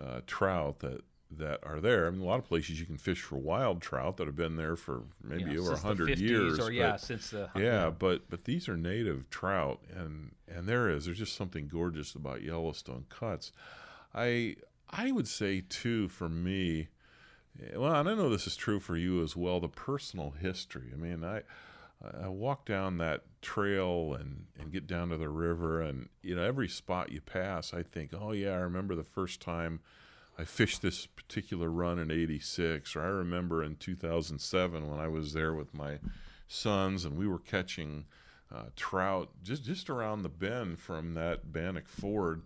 uh, 0.00 0.20
trout 0.26 0.80
that 0.80 1.00
that 1.30 1.60
are 1.62 1.80
there. 1.80 2.06
I 2.06 2.10
mean, 2.10 2.20
a 2.20 2.24
lot 2.24 2.38
of 2.38 2.44
places 2.46 2.78
you 2.80 2.84
can 2.86 2.98
fish 2.98 3.22
for 3.22 3.36
wild 3.36 3.80
trout 3.80 4.18
that 4.18 4.26
have 4.26 4.36
been 4.36 4.56
there 4.56 4.76
for 4.76 5.04
maybe 5.22 5.52
Yeah, 5.52 5.60
over 5.60 5.72
a 5.72 5.78
hundred 5.78 6.18
years. 6.18 6.58
Or, 6.58 6.70
yeah, 6.70 6.92
but- 6.92 7.00
since 7.00 7.30
the. 7.30 7.48
yeah, 7.56 7.88
but 7.88 8.28
but 8.28 8.44
these 8.44 8.68
are 8.68 8.76
native 8.76 9.30
trout, 9.30 9.80
and 9.90 10.32
and 10.46 10.68
there 10.68 10.90
is 10.90 11.06
there's 11.06 11.18
just 11.18 11.34
something 11.34 11.66
gorgeous 11.66 12.14
about 12.14 12.42
Yellowstone 12.42 13.06
cuts. 13.08 13.52
I 14.14 14.56
I 14.90 15.12
would 15.12 15.28
say 15.28 15.62
too 15.66 16.08
for 16.08 16.28
me, 16.28 16.88
eh, 17.58 17.76
well, 17.78 17.94
and 17.94 18.06
I 18.06 18.14
know 18.14 18.28
this 18.28 18.46
is 18.46 18.54
true 18.54 18.80
for 18.80 18.98
you 18.98 19.22
as 19.22 19.34
well. 19.34 19.60
The 19.60 19.68
personal 19.68 20.34
history. 20.38 20.90
I 20.92 20.96
mean, 20.96 21.24
I 21.24 21.42
I 22.22 22.28
walk 22.28 22.64
down 22.64 22.98
that 22.98 23.22
trail 23.42 24.14
and 24.14 24.46
and 24.58 24.72
get 24.72 24.86
down 24.86 25.08
to 25.08 25.16
the 25.16 25.28
river, 25.28 25.80
and 25.80 26.08
you 26.22 26.36
know 26.36 26.42
every 26.42 26.68
spot 26.68 27.12
you 27.12 27.20
pass, 27.20 27.74
I 27.74 27.82
think, 27.82 28.12
oh 28.18 28.32
yeah, 28.32 28.52
I 28.52 28.58
remember 28.58 28.94
the 28.94 29.04
first 29.04 29.40
time. 29.40 29.80
I 30.40 30.44
fished 30.44 30.82
this 30.82 31.04
particular 31.04 31.68
run 31.68 31.98
in 31.98 32.12
86, 32.12 32.94
or 32.94 33.02
I 33.02 33.08
remember 33.08 33.64
in 33.64 33.74
2007 33.74 34.88
when 34.88 35.00
I 35.00 35.08
was 35.08 35.32
there 35.32 35.52
with 35.52 35.74
my 35.74 35.98
sons 36.46 37.04
and 37.04 37.18
we 37.18 37.26
were 37.26 37.40
catching 37.40 38.04
uh, 38.54 38.66
trout 38.76 39.30
just, 39.42 39.64
just 39.64 39.90
around 39.90 40.22
the 40.22 40.28
bend 40.28 40.78
from 40.78 41.14
that 41.14 41.52
Bannock 41.52 41.88
Ford. 41.88 42.42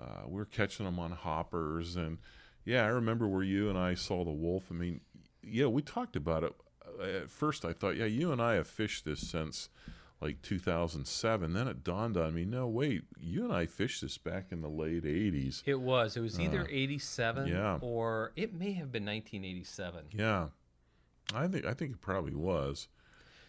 Uh, 0.00 0.22
we 0.26 0.36
were 0.36 0.46
catching 0.46 0.86
them 0.86 0.98
on 0.98 1.12
hoppers. 1.12 1.96
And 1.96 2.18
yeah, 2.64 2.84
I 2.84 2.88
remember 2.88 3.28
where 3.28 3.42
you 3.42 3.68
and 3.68 3.78
I 3.78 3.94
saw 3.94 4.24
the 4.24 4.30
wolf. 4.30 4.64
I 4.70 4.74
mean, 4.74 5.00
yeah, 5.42 5.66
we 5.66 5.82
talked 5.82 6.16
about 6.16 6.44
it. 6.44 6.54
Uh, 7.00 7.02
At 7.22 7.30
first, 7.30 7.64
I 7.64 7.72
thought, 7.72 7.96
yeah, 7.96 8.04
you 8.06 8.32
and 8.32 8.40
I 8.40 8.54
have 8.54 8.66
fished 8.66 9.04
this 9.04 9.20
since 9.20 9.68
like 10.20 10.40
2007. 10.42 11.52
Then 11.52 11.68
it 11.68 11.82
dawned 11.82 12.16
on 12.16 12.34
me, 12.34 12.44
no, 12.44 12.66
wait, 12.68 13.02
you 13.20 13.44
and 13.44 13.52
I 13.52 13.66
fished 13.66 14.02
this 14.02 14.18
back 14.18 14.46
in 14.52 14.60
the 14.60 14.68
late 14.68 15.04
80s. 15.04 15.62
It 15.66 15.80
was. 15.80 16.16
It 16.16 16.20
was 16.20 16.38
either 16.38 16.66
87 16.70 17.44
Uh, 17.44 17.46
yeah. 17.46 17.78
or 17.80 18.32
it 18.36 18.54
may 18.54 18.72
have 18.72 18.92
been 18.92 19.04
1987. 19.04 20.06
Yeah, 20.12 20.48
I 21.34 21.48
think 21.48 21.64
I 21.66 21.74
think 21.74 21.92
it 21.92 22.00
probably 22.00 22.34
was. 22.34 22.88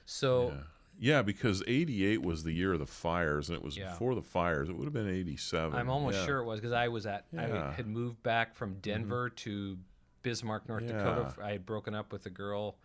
So. 0.05 0.49
Yeah. 0.49 0.57
Yeah, 0.99 1.23
because 1.23 1.63
88 1.65 2.21
was 2.21 2.43
the 2.43 2.51
year 2.51 2.73
of 2.73 2.79
the 2.79 2.85
fires, 2.85 3.49
and 3.49 3.57
it 3.57 3.63
was 3.63 3.75
Yeah. 3.75 3.89
before 3.89 4.13
the 4.13 4.21
fires. 4.21 4.69
It 4.69 4.77
would 4.77 4.83
have 4.85 4.93
been 4.93 5.09
87. 5.09 5.75
I'm 5.77 5.89
almost 5.89 6.17
Yeah. 6.19 6.25
sure 6.27 6.37
it 6.37 6.45
was 6.45 6.59
because 6.59 6.71
I 6.71 6.87
was 6.87 7.07
at 7.07 7.25
Yeah. 7.33 7.47
Mm-hmm. 7.47 7.57
I 7.57 7.71
had 7.71 7.87
moved 7.87 8.21
back 8.21 8.53
from 8.53 8.75
Denver 8.75 9.31
to 9.31 9.79
Bismarck, 10.21 10.69
North. 10.69 10.85
Dakota. 10.85 11.33
I 11.41 11.53
had 11.53 11.65
broken 11.65 11.95
up 11.95 12.11
with 12.13 12.27
a 12.27 12.29
girl 12.29 12.77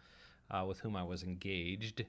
uh, 0.50 0.64
with 0.66 0.80
whom 0.80 0.96
I 0.96 1.02
was 1.02 1.22
engaged, 1.22 2.04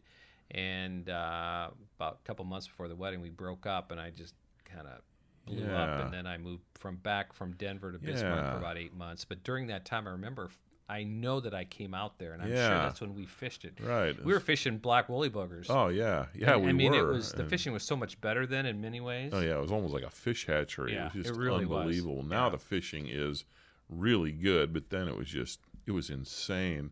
and 0.52 1.10
uh, 1.10 1.69
about 1.97 2.19
a 2.23 2.28
couple 2.28 2.45
months 2.45 2.67
before 2.67 2.88
the 2.88 2.95
wedding, 2.95 3.21
we 3.21 3.30
broke 3.30 3.65
up, 3.65 3.91
and 3.91 3.99
I 3.99 4.10
just 4.10 4.34
kind 4.65 4.88
of 4.88 5.02
blew 5.45 5.65
up, 5.65 6.06
and 6.06 6.13
then 6.13 6.25
I 6.28 6.38
moved 6.38 6.63
from 6.75 6.97
back 6.97 7.34
from 7.34 7.54
Denver 7.54 7.91
to 7.91 7.99
Bismarck 7.99 8.43
Yeah. 8.43 8.52
for 8.54 8.58
about 8.58 8.78
eight 8.78 8.93
months. 8.95 9.25
But 9.25 9.43
during 9.43 9.67
that 9.67 9.86
time, 9.86 10.08
I 10.08 10.12
remember. 10.12 10.49
I 10.91 11.04
know 11.04 11.39
that 11.41 11.54
I 11.54 11.65
came 11.65 11.93
out 11.93 12.17
there, 12.17 12.34
and 12.34 12.41
I'm 12.41 12.47
sure 12.49 12.56
that's 12.58 12.99
when 12.99 13.13
we 13.13 13.28
fished 13.28 13.63
it. 13.63 13.75
Right. 13.80 14.17
We 14.25 14.34
were 14.34 14.39
fishing 14.39 14.80
black 14.80 15.08
woolly 15.08 15.30
boogers. 15.30 15.67
Oh 15.69 15.89
yeah, 15.89 16.25
yeah. 16.34 16.54
And, 16.56 16.63
we 16.63 16.69
I 16.69 16.73
mean, 16.73 16.93
were. 16.93 17.12
it 17.12 17.13
was 17.13 17.32
the 17.32 17.41
And- 17.41 17.49
fishing 17.49 17.73
was 17.73 17.84
so 17.84 17.95
much 17.95 18.19
better 18.21 18.47
then 18.47 18.65
in 18.65 18.82
many 18.82 18.99
ways. 18.99 19.30
Oh 19.32 19.39
yeah, 19.39 19.58
it 19.58 19.62
was 19.62 19.71
almost 19.71 19.93
like 19.93 20.02
a 20.02 20.10
fish 20.10 20.47
hatchery. 20.47 20.93
Yeah, 20.93 21.06
it 21.10 21.13
was 21.13 21.25
just 21.28 21.38
it 21.38 21.39
really 21.39 21.65
was. 21.67 21.82
unbelievable. 21.82 22.23
Now 22.23 22.45
Yeah. 22.45 22.49
the 22.54 22.58
fishing 22.58 23.08
is 23.08 23.45
really 23.88 24.32
good, 24.32 24.73
but 24.73 24.89
then 24.89 25.08
it 25.08 25.15
was 25.15 25.28
just 25.28 25.60
it 25.89 25.93
was 25.93 26.10
insane. 26.10 26.91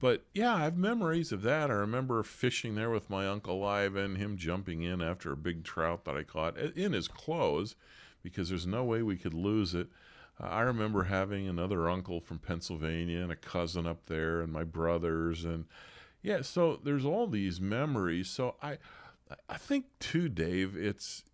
But 0.00 0.24
yeah, 0.32 0.54
I 0.54 0.60
have 0.60 0.76
memories 0.76 1.32
of 1.32 1.42
that. 1.42 1.70
I 1.70 1.74
remember 1.74 2.22
fishing 2.22 2.76
there 2.76 2.90
with 2.90 3.10
my 3.10 3.26
uncle 3.26 3.64
Ivan, 3.64 4.16
him 4.16 4.36
jumping 4.36 4.82
in 4.82 5.02
after 5.02 5.32
a 5.32 5.36
big 5.36 5.64
trout 5.64 6.04
that 6.04 6.16
I 6.16 6.22
caught 6.22 6.56
in 6.56 6.92
his 6.92 7.08
clothes 7.08 7.74
because 8.22 8.48
there's 8.48 8.66
no 8.66 8.84
way 8.84 9.02
we 9.02 9.16
could 9.16 9.34
lose 9.34 9.74
it. 9.74 9.88
I 10.38 10.60
remember 10.60 11.04
having 11.04 11.48
another 11.48 11.88
uncle 11.88 12.20
from 12.20 12.38
Pennsylvania 12.38 13.20
and 13.20 13.32
a 13.32 13.36
cousin 13.36 13.86
up 13.86 14.06
there 14.06 14.40
and 14.40 14.52
my 14.52 14.64
brothers 14.64 15.44
and 15.44 15.64
yeah, 16.22 16.42
so 16.42 16.80
there's 16.82 17.04
all 17.04 17.26
these 17.26 17.60
memories. 17.60 18.28
So 18.28 18.56
I 18.62 18.78
I 19.48 19.56
think 19.56 19.86
too, 20.00 20.28
Dave, 20.28 20.76
it's 20.76 21.24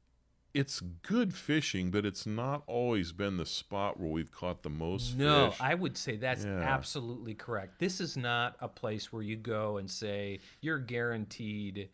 it's 0.54 0.80
good 0.80 1.34
fishing, 1.34 1.90
but 1.90 2.04
it's 2.04 2.26
not 2.26 2.62
always 2.66 3.12
been 3.12 3.36
the 3.38 3.46
spot 3.46 3.98
where 3.98 4.10
we've 4.10 4.30
caught 4.30 4.62
the 4.62 4.70
most 4.70 5.10
fish. 5.12 5.18
No, 5.18 5.50
fish. 5.50 5.60
I 5.60 5.74
would 5.74 5.96
say 5.96 6.16
that's 6.16 6.44
Yeah. 6.44 6.58
absolutely 6.60 7.34
correct. 7.34 7.78
This 7.78 8.00
is 8.00 8.16
not 8.16 8.56
a 8.60 8.68
place 8.68 9.12
where 9.12 9.22
you 9.22 9.36
go 9.36 9.78
and 9.78 9.90
say 9.90 10.40
you're 10.60 10.78
guaranteed 10.78 11.88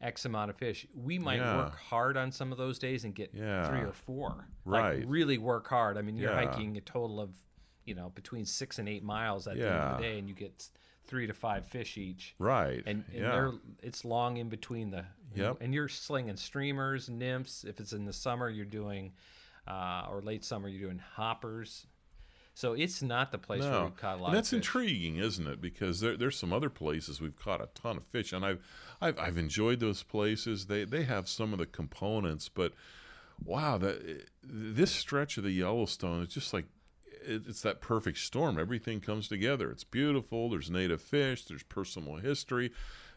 X 0.00 0.24
amount 0.24 0.50
of 0.50 0.56
fish. 0.56 0.86
We 0.94 1.18
might 1.18 1.40
Yeah. 1.40 1.56
work 1.58 1.76
hard 1.76 2.16
on 2.16 2.32
some 2.32 2.52
of 2.52 2.58
those 2.58 2.78
days 2.78 3.04
and 3.04 3.14
get 3.14 3.32
Yeah. 3.34 3.68
three 3.68 3.80
or 3.80 3.92
four. 3.92 4.48
Right. 4.64 5.00
Like 5.00 5.04
really 5.08 5.38
work 5.38 5.68
hard. 5.68 5.96
I 5.98 6.02
mean, 6.02 6.16
you're 6.16 6.32
hiking 6.32 6.76
a 6.78 6.80
total 6.80 7.20
of, 7.20 7.36
you 7.84 7.94
know, 7.94 8.10
between 8.10 8.44
six 8.46 8.78
and 8.78 8.88
eight 8.88 9.02
miles 9.04 9.46
at 9.46 9.56
the 9.56 9.66
end 9.66 9.74
of 9.74 9.96
the 9.98 10.02
day, 10.02 10.18
and 10.18 10.28
you 10.28 10.34
get 10.34 10.68
three 11.10 11.26
to 11.26 11.34
five 11.34 11.66
fish 11.66 11.98
each. 11.98 12.34
Right. 12.38 12.82
And, 12.86 13.04
and 13.12 13.22
yeah. 13.22 13.30
they're 13.32 13.52
it's 13.82 14.04
long 14.04 14.36
in 14.38 14.48
between 14.48 14.90
the 14.90 15.04
Yep. 15.34 15.58
and 15.60 15.72
you're 15.72 15.88
slinging 15.88 16.36
streamers, 16.36 17.08
nymphs. 17.08 17.62
If 17.64 17.78
it's 17.78 17.92
in 17.92 18.04
the 18.04 18.12
summer, 18.12 18.48
you're 18.48 18.64
doing 18.64 19.12
uh, 19.68 20.06
or 20.10 20.22
late 20.22 20.44
summer, 20.44 20.68
you're 20.68 20.88
doing 20.88 21.00
hoppers. 21.14 21.86
So 22.54 22.72
it's 22.72 23.00
not 23.00 23.30
the 23.30 23.38
place 23.38 23.62
where 23.62 23.84
we've 23.84 23.96
caught 23.96 24.18
a 24.18 24.22
lot 24.22 24.28
and 24.28 24.36
that's 24.36 24.52
of 24.52 24.58
fish. 24.58 24.66
intriguing, 24.66 25.16
isn't 25.16 25.46
it? 25.46 25.60
Because 25.60 26.00
there, 26.00 26.16
there's 26.16 26.36
some 26.36 26.52
other 26.52 26.68
places 26.68 27.20
we've 27.20 27.38
caught 27.38 27.60
a 27.60 27.68
ton 27.74 27.96
of 27.96 28.04
fish, 28.06 28.32
and 28.32 28.44
I've, 28.44 28.58
I've 29.00 29.18
I've 29.18 29.38
enjoyed 29.38 29.78
those 29.80 30.02
places. 30.02 30.66
They 30.66 30.84
they 30.84 31.04
have 31.04 31.28
some 31.28 31.52
of 31.52 31.58
the 31.58 31.66
components, 31.66 32.48
but 32.48 32.72
wow, 33.42 33.78
that 33.78 34.26
this 34.42 34.90
stretch 34.90 35.38
of 35.38 35.44
the 35.44 35.52
Yellowstone 35.52 36.22
is 36.22 36.34
just 36.34 36.52
like 36.52 36.66
it's 37.24 37.62
that 37.62 37.80
perfect 37.80 38.18
storm. 38.18 38.58
Everything 38.58 39.00
comes 39.00 39.28
together. 39.28 39.70
It's 39.70 39.84
beautiful. 39.84 40.50
There's 40.50 40.70
native 40.70 41.00
fish. 41.00 41.44
There's 41.44 41.62
personal 41.62 42.16
history. 42.16 42.72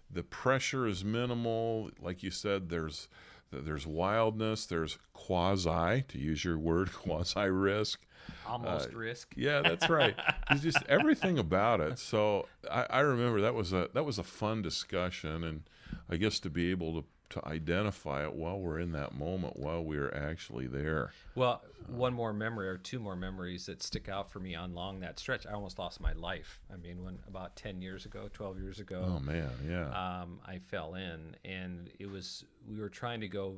The 0.09 0.23
pressure 0.23 0.87
is 0.87 1.03
minimal. 1.03 1.89
Like 1.99 2.23
you 2.23 2.31
said, 2.31 2.69
there's 2.69 3.07
there's 3.51 3.85
wildness. 3.85 4.65
There's 4.65 4.97
quasi, 5.13 6.03
to 6.07 6.17
use 6.17 6.43
your 6.43 6.57
word, 6.57 6.91
quasi 6.93 7.47
risk. 7.47 8.05
Almost 8.47 8.89
uh, 8.93 8.97
risk. 8.97 9.33
Yeah, 9.35 9.61
that's 9.61 9.89
right. 9.89 10.15
It's 10.49 10.61
just 10.61 10.77
everything 10.89 11.37
about 11.37 11.81
it. 11.81 11.99
So 11.99 12.47
I, 12.69 12.85
I 12.89 12.99
remember 13.01 13.41
that 13.41 13.53
was 13.53 13.73
a 13.73 13.89
that 13.93 14.05
was 14.05 14.17
a 14.17 14.23
fun 14.23 14.61
discussion, 14.61 15.43
and 15.43 15.63
I 16.09 16.15
guess 16.15 16.39
to 16.39 16.49
be 16.49 16.71
able 16.71 17.01
to 17.01 17.07
to 17.33 17.47
identify 17.47 18.23
it 18.23 18.33
while 18.33 18.59
we're 18.59 18.79
in 18.79 18.91
that 18.91 19.15
moment, 19.15 19.57
while 19.57 19.83
we're 19.83 20.13
actually 20.13 20.67
there. 20.67 21.11
Well, 21.33 21.63
one 21.87 22.13
more 22.13 22.31
memory 22.31 22.67
or 22.67 22.77
two 22.77 22.99
more 22.99 23.15
memories 23.15 23.65
that 23.65 23.81
stick 23.81 24.07
out 24.07 24.31
for 24.31 24.39
me 24.39 24.53
on 24.53 24.75
long 24.75 24.99
that 24.99 25.17
stretch. 25.17 25.47
I 25.47 25.53
almost 25.53 25.79
lost 25.79 25.99
my 25.99 26.13
life. 26.13 26.61
I 26.71 26.77
mean, 26.77 27.03
when 27.03 27.17
about 27.27 27.55
ten 27.55 27.81
years 27.81 28.05
ago, 28.05 28.29
twelve 28.33 28.59
years 28.59 28.79
ago, 28.79 29.03
Oh 29.15 29.19
man, 29.19 29.49
yeah, 29.67 29.87
um, 29.89 30.39
I 30.45 30.59
fell 30.59 30.93
in, 30.93 31.35
and 31.43 31.89
it 31.99 32.09
was 32.09 32.45
we 32.69 32.79
were 32.79 32.89
trying 32.89 33.21
to 33.21 33.27
go 33.27 33.57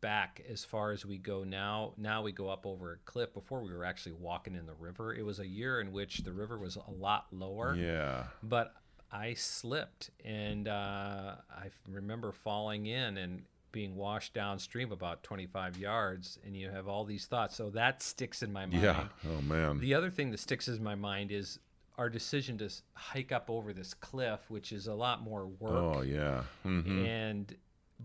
back 0.00 0.42
as 0.50 0.64
far 0.64 0.90
as 0.90 1.06
we 1.06 1.16
go 1.16 1.44
now. 1.44 1.92
Now 1.96 2.22
we 2.22 2.32
go 2.32 2.48
up 2.48 2.66
over 2.66 2.92
a 2.92 2.96
cliff. 3.04 3.32
Before 3.32 3.62
we 3.62 3.72
were 3.72 3.84
actually 3.84 4.12
walking 4.12 4.56
in 4.56 4.66
the 4.66 4.74
river. 4.74 5.14
It 5.14 5.24
was 5.24 5.38
a 5.38 5.46
year 5.46 5.80
in 5.80 5.92
which 5.92 6.18
the 6.18 6.32
river 6.32 6.58
was 6.58 6.76
a 6.76 6.90
lot 6.90 7.26
lower, 7.30 7.76
yeah. 7.76 8.24
but 8.42 8.74
I 9.12 9.34
slipped, 9.34 10.10
and 10.24 10.66
uh, 10.68 11.34
I 11.50 11.68
remember 11.88 12.32
falling 12.32 12.86
in 12.86 13.18
and 13.18 13.42
being 13.72 13.96
washed 13.96 14.34
downstream 14.34 14.92
about 14.92 15.22
25 15.22 15.76
yards, 15.78 16.38
and 16.44 16.56
you 16.56 16.70
have 16.70 16.88
all 16.88 17.04
these 17.04 17.26
thoughts. 17.26 17.56
So 17.56 17.70
that 17.70 18.02
sticks 18.02 18.42
in 18.42 18.52
my 18.52 18.66
mind. 18.66 18.82
Yeah. 18.82 19.04
Oh 19.28 19.40
man. 19.42 19.78
The 19.80 19.94
other 19.94 20.10
thing 20.10 20.30
that 20.30 20.40
sticks 20.40 20.68
in 20.68 20.82
my 20.82 20.94
mind 20.94 21.30
is 21.32 21.58
our 21.98 22.08
decision 22.08 22.58
to 22.58 22.70
hike 22.94 23.32
up 23.32 23.50
over 23.50 23.72
this 23.72 23.92
cliff, 23.94 24.40
which 24.48 24.72
is 24.72 24.86
a 24.86 24.94
lot 24.94 25.22
more 25.22 25.46
work. 25.46 25.72
Oh 25.98 26.02
yeah. 26.02 26.42
hmm 26.62 27.04
And 27.04 27.54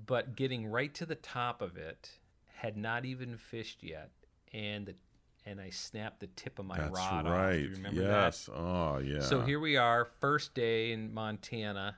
but 0.05 0.35
getting 0.35 0.67
right 0.67 0.93
to 0.95 1.05
the 1.05 1.15
top 1.15 1.61
of 1.61 1.77
it, 1.77 2.11
had 2.53 2.75
not 2.77 3.05
even 3.05 3.37
fished 3.37 3.83
yet, 3.83 4.09
and 4.53 4.85
the 4.85 4.95
and 5.47 5.61
I 5.61 5.69
snapped 5.69 6.19
the 6.19 6.27
tip 6.27 6.59
of 6.59 6.65
my 6.65 6.77
That's 6.77 6.91
rod 6.91 7.25
off. 7.25 7.25
Do 7.25 7.29
right. 7.31 7.59
you 7.61 7.69
remember 7.71 8.01
yes. 8.01 8.49
Oh 8.53 8.97
yeah. 8.99 9.21
So 9.21 9.41
here 9.41 9.59
we 9.59 9.77
are, 9.77 10.05
first 10.19 10.53
day 10.53 10.91
in 10.91 11.13
Montana. 11.13 11.95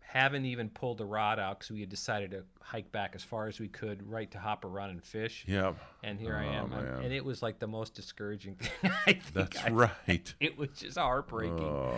Haven't 0.00 0.44
even 0.44 0.68
pulled 0.68 0.98
the 0.98 1.06
rod 1.06 1.38
out 1.38 1.60
because 1.60 1.70
we 1.70 1.80
had 1.80 1.88
decided 1.88 2.32
to 2.32 2.44
hike 2.60 2.92
back 2.92 3.12
as 3.14 3.24
far 3.24 3.46
as 3.46 3.58
we 3.58 3.68
could, 3.68 4.06
right 4.10 4.30
to 4.32 4.38
hopper 4.38 4.68
run 4.68 4.90
and 4.90 5.02
fish. 5.02 5.42
Yep. 5.48 5.76
And 6.02 6.20
here 6.20 6.36
I 6.36 6.48
Oh, 6.48 6.50
am, 6.50 6.72
I'm- 6.74 6.84
man. 6.84 7.04
and 7.04 7.12
it 7.14 7.24
was 7.24 7.40
like 7.40 7.58
the 7.58 7.66
most 7.66 7.94
discouraging 7.94 8.56
thing. 8.56 8.90
I 9.06 9.14
think 9.14 9.32
That's 9.32 9.64
I- 9.64 9.70
right. 9.70 10.34
It 10.40 10.58
was 10.58 10.68
just 10.76 10.98
heartbreaking. 10.98 11.58
Oh 11.64 11.94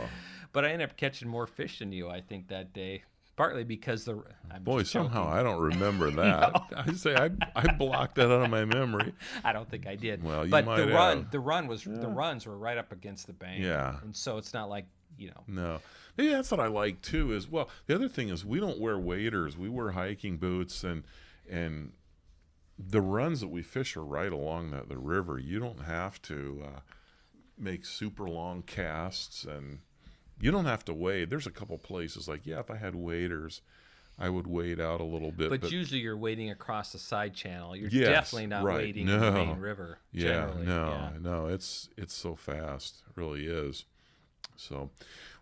But 0.53 0.65
I 0.65 0.69
ended 0.71 0.91
up 0.91 0.97
catching 0.97 1.29
more 1.29 1.49
fish 1.49 1.81
than 1.81 1.91
you, 1.91 2.09
I 2.09 2.21
think, 2.21 2.47
that 2.49 2.73
day. 2.73 3.03
Partly 3.37 3.65
because 3.65 4.05
the 4.05 4.23
I'm 4.51 4.63
boy, 4.63 4.85
somehow. 4.85 5.29
I 5.29 5.43
don't 5.43 5.61
remember 5.61 6.11
that. 6.23 6.63
I 6.77 6.93
say 6.93 7.17
I 7.17 7.31
I 7.57 7.73
blocked 7.73 8.15
that 8.17 8.27
out 8.31 8.43
of 8.43 8.51
my 8.51 8.65
memory. 8.65 9.13
I 9.45 9.53
don't 9.53 9.69
think 9.69 9.87
I 9.87 9.97
did. 9.97 10.23
Well, 10.23 10.45
you 10.45 10.51
but 10.51 10.65
the 10.77 10.87
run, 10.89 11.19
have. 11.19 11.31
the 11.33 11.41
run 11.41 11.67
was 11.67 11.83
the 11.83 12.07
runs 12.09 12.47
were 12.47 12.57
right 12.57 12.79
up 12.79 12.93
against 12.93 13.27
the 13.27 13.33
bank. 13.33 13.63
Yeah. 13.63 13.97
and 14.03 14.15
so 14.15 14.39
it's 14.39 14.55
not 14.55 14.69
like 14.69 14.87
you 15.19 15.29
know. 15.29 15.43
No. 15.49 15.81
Maybe 16.17 16.31
that's 16.31 16.51
what 16.51 16.61
I 16.61 16.69
like 16.69 17.03
too. 17.03 17.33
Is 17.33 17.51
well, 17.51 17.69
the 17.87 17.95
other 17.95 18.09
thing 18.09 18.29
is 18.29 18.45
we 18.45 18.61
don't 18.61 18.79
wear 18.79 18.99
waders. 18.99 19.59
We 19.59 19.69
wear 19.69 19.91
hiking 19.91 20.37
boots, 20.37 20.85
and 20.85 21.03
and 21.51 21.93
the 22.79 23.01
runs 23.01 23.41
that 23.41 23.49
we 23.49 23.63
fish 23.63 23.97
are 23.97 24.05
right 24.05 24.33
along 24.33 24.71
the, 24.71 24.83
the 24.89 24.99
river. 24.99 25.39
You 25.39 25.59
don't 25.59 25.83
have 25.85 26.23
to 26.23 26.63
uh, 26.65 26.81
make 27.59 27.85
super 27.85 28.29
long 28.29 28.63
casts, 28.63 29.45
and 29.45 29.81
you 30.41 30.51
don't 30.51 30.65
have 30.67 30.85
to 30.87 30.95
wait. 30.95 31.31
There's 31.31 31.47
a 31.47 31.51
couple 31.51 31.79
places 31.79 32.29
like 32.29 32.47
yeah, 32.47 32.61
if 32.61 32.71
I 32.71 32.77
had 32.77 32.95
waders, 32.95 33.61
I 34.19 34.29
would 34.29 34.47
wait 34.47 34.81
out 34.81 35.01
a 35.01 35.05
little 35.05 35.33
bit. 35.33 35.51
But, 35.51 35.71
usually 35.71 36.01
you're 36.01 36.17
wading 36.17 36.51
across 36.51 36.93
the 36.93 36.99
side 36.99 37.35
channel. 37.35 37.75
You're 37.75 37.91
Yes, 37.91 38.09
definitely 38.09 38.47
not 38.47 38.65
right. 38.65 38.77
wading 38.77 39.09
in 39.09 39.21
the 39.21 39.33
main 39.33 39.59
river. 39.59 39.99
yeah, 40.13 40.47
generally. 40.47 40.67
no, 40.67 40.89
yeah. 40.89 41.11
no, 41.21 41.47
it's 41.47 41.89
it's 41.97 42.15
so 42.15 42.35
fast, 42.35 43.03
it 43.09 43.17
really 43.21 43.47
is. 43.47 43.85
So, 44.57 44.91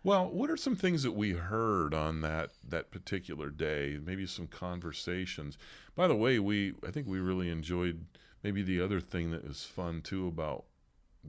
well, 0.03 0.27
what 0.31 0.49
are 0.51 0.57
some 0.57 0.75
things 0.75 1.03
that 1.03 1.13
we 1.13 1.33
heard 1.33 1.93
on 1.93 2.23
that 2.23 2.51
that 2.67 2.91
particular 2.91 3.51
day? 3.51 3.99
Maybe 4.03 4.27
some 4.27 4.47
conversations. 4.47 5.59
By 5.95 6.09
the 6.09 6.17
way, 6.17 6.39
we 6.39 6.75
I 6.87 6.91
think 6.91 7.07
we 7.07 7.19
really 7.21 7.51
enjoyed. 7.51 8.07
Maybe 8.43 8.63
the 8.63 8.81
other 8.81 9.01
thing 9.01 9.31
that 9.31 9.47
was 9.47 9.65
fun 9.65 10.01
too 10.01 10.27
about 10.27 10.65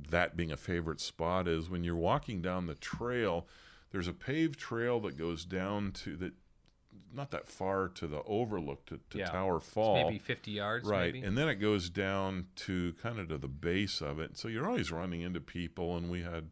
that 0.09 0.35
being 0.35 0.51
a 0.51 0.57
favorite 0.57 0.99
spot 0.99 1.47
is 1.47 1.69
when 1.69 1.83
you're 1.83 1.95
walking 1.95 2.41
down 2.41 2.67
the 2.67 2.75
trail. 2.75 3.47
There's 3.91 4.07
a 4.07 4.13
paved 4.13 4.59
trail 4.59 4.99
that 5.01 5.17
goes 5.17 5.45
down 5.45 5.91
to 5.91 6.15
that, 6.17 6.33
not 7.13 7.29
that 7.31 7.47
far 7.47 7.87
to 7.89 8.07
the 8.07 8.23
overlook 8.23 8.85
to, 8.87 8.99
to 9.11 9.19
Yeah. 9.19 9.25
Tower 9.29 9.57
It's 9.57 9.69
Fall. 9.69 10.03
maybe 10.03 10.17
50 10.17 10.51
yards. 10.51 10.87
Right, 10.87 11.13
maybe? 11.13 11.25
and 11.25 11.37
then 11.37 11.47
it 11.47 11.55
goes 11.55 11.89
down 11.91 12.47
to 12.57 12.93
kind 13.01 13.19
of 13.19 13.29
to 13.29 13.37
the 13.37 13.47
base 13.47 14.01
of 14.01 14.19
it. 14.19 14.35
So 14.37 14.47
you're 14.47 14.67
always 14.67 14.91
running 14.91 15.21
into 15.21 15.39
people, 15.39 15.95
and 15.95 16.09
we 16.09 16.23
had, 16.23 16.49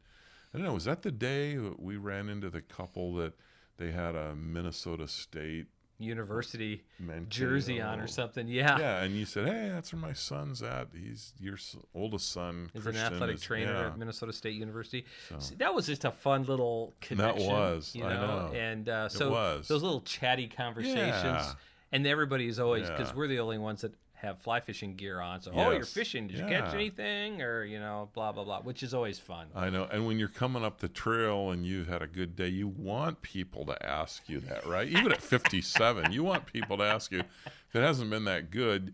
I 0.54 0.58
don't 0.58 0.68
know, 0.68 0.74
was 0.74 0.86
that 0.86 1.02
the 1.02 1.12
day 1.12 1.58
we 1.58 1.98
ran 1.98 2.30
into 2.30 2.50
the 2.52 2.62
couple 2.62 3.16
that 3.16 3.34
they 3.78 3.92
had 3.92 4.14
a 4.16 4.36
Minnesota 4.36 5.08
State 5.08 5.66
University 6.02 6.84
Mankato. 7.00 7.30
jersey 7.30 7.82
on 7.82 8.00
or 8.00 8.08
something. 8.08 8.48
Yeah. 8.48 8.78
Yeah, 8.80 9.04
and 9.04 9.16
you 9.16 9.26
said, 9.26 9.48
"Hey, 9.48 9.70
that's 9.70 9.94
where 9.94 10.02
my 10.02 10.14
son's 10.14 10.62
at. 10.64 10.88
He's 10.94 11.34
your 11.40 11.58
oldest 11.96 12.32
son. 12.32 12.70
Is 12.74 12.84
Christian, 12.84 13.06
an 13.06 13.14
athletic 13.14 13.36
is- 13.36 13.42
trainer 13.42 13.72
yeah. 13.74 13.88
at 13.88 13.98
Minnesota 13.98 14.34
State 14.34 14.56
University. 14.56 15.06
So- 15.40 15.56
that 15.56 15.74
was 15.74 15.86
just 15.86 16.06
a 16.06 16.12
fun 16.12 16.44
little 16.46 16.94
connection. 17.02 17.48
was, 17.48 17.96
you 17.96 18.04
know, 18.04 18.50
know. 18.50 18.54
and 18.54 18.90
uh, 18.90 19.10
so 19.10 19.32
was. 19.32 19.68
those 19.68 19.84
little 19.84 20.02
chatty 20.02 20.48
conversations, 20.48 20.98
Yeah. 21.24 21.54
and 21.92 22.06
everybody 22.08 22.48
is 22.48 22.60
always 22.60 22.90
because 22.90 23.10
Yeah. 23.10 23.16
we're 23.16 23.28
the 23.28 23.40
only 23.40 23.58
ones 23.58 23.82
that 23.82 23.94
have 24.22 24.40
fly 24.40 24.60
fishing 24.60 24.96
gear 24.96 25.20
on. 25.20 25.42
So, 25.42 25.52
oh, 25.54 25.72
you're 25.72 25.84
fishing? 25.86 26.28
Did 26.28 26.38
you 26.38 26.46
catch 26.46 26.72
Yeah. 26.74 26.76
anything? 26.76 27.42
Or 27.42 27.64
you 27.64 27.80
know, 27.80 28.10
blah 28.14 28.32
blah 28.32 28.44
blah, 28.44 28.62
which 28.62 28.84
is 28.84 28.94
always 28.94 29.18
fun. 29.20 29.48
I 29.56 29.70
know. 29.70 29.88
And 29.92 30.06
when 30.06 30.20
you're 30.20 30.28
coming 30.28 30.64
up 30.64 30.80
the 30.80 30.88
trail 30.88 31.50
and 31.52 31.66
you've 31.66 31.88
had 31.88 32.02
a 32.02 32.08
good 32.08 32.36
day, 32.36 32.48
you 32.48 32.68
want 32.68 33.22
people 33.22 33.66
to 33.66 33.86
ask 33.86 34.30
you 34.30 34.40
that, 34.42 34.66
right? 34.66 34.88
Even 34.88 35.12
at 35.12 35.22
57, 35.22 36.12
you 36.12 36.24
want 36.24 36.46
people 36.46 36.78
to 36.78 36.84
ask 36.84 37.12
you. 37.12 37.20
If 37.20 37.76
it 37.76 37.82
hasn't 37.82 38.10
been 38.10 38.26
that 38.26 38.52
good, 38.52 38.94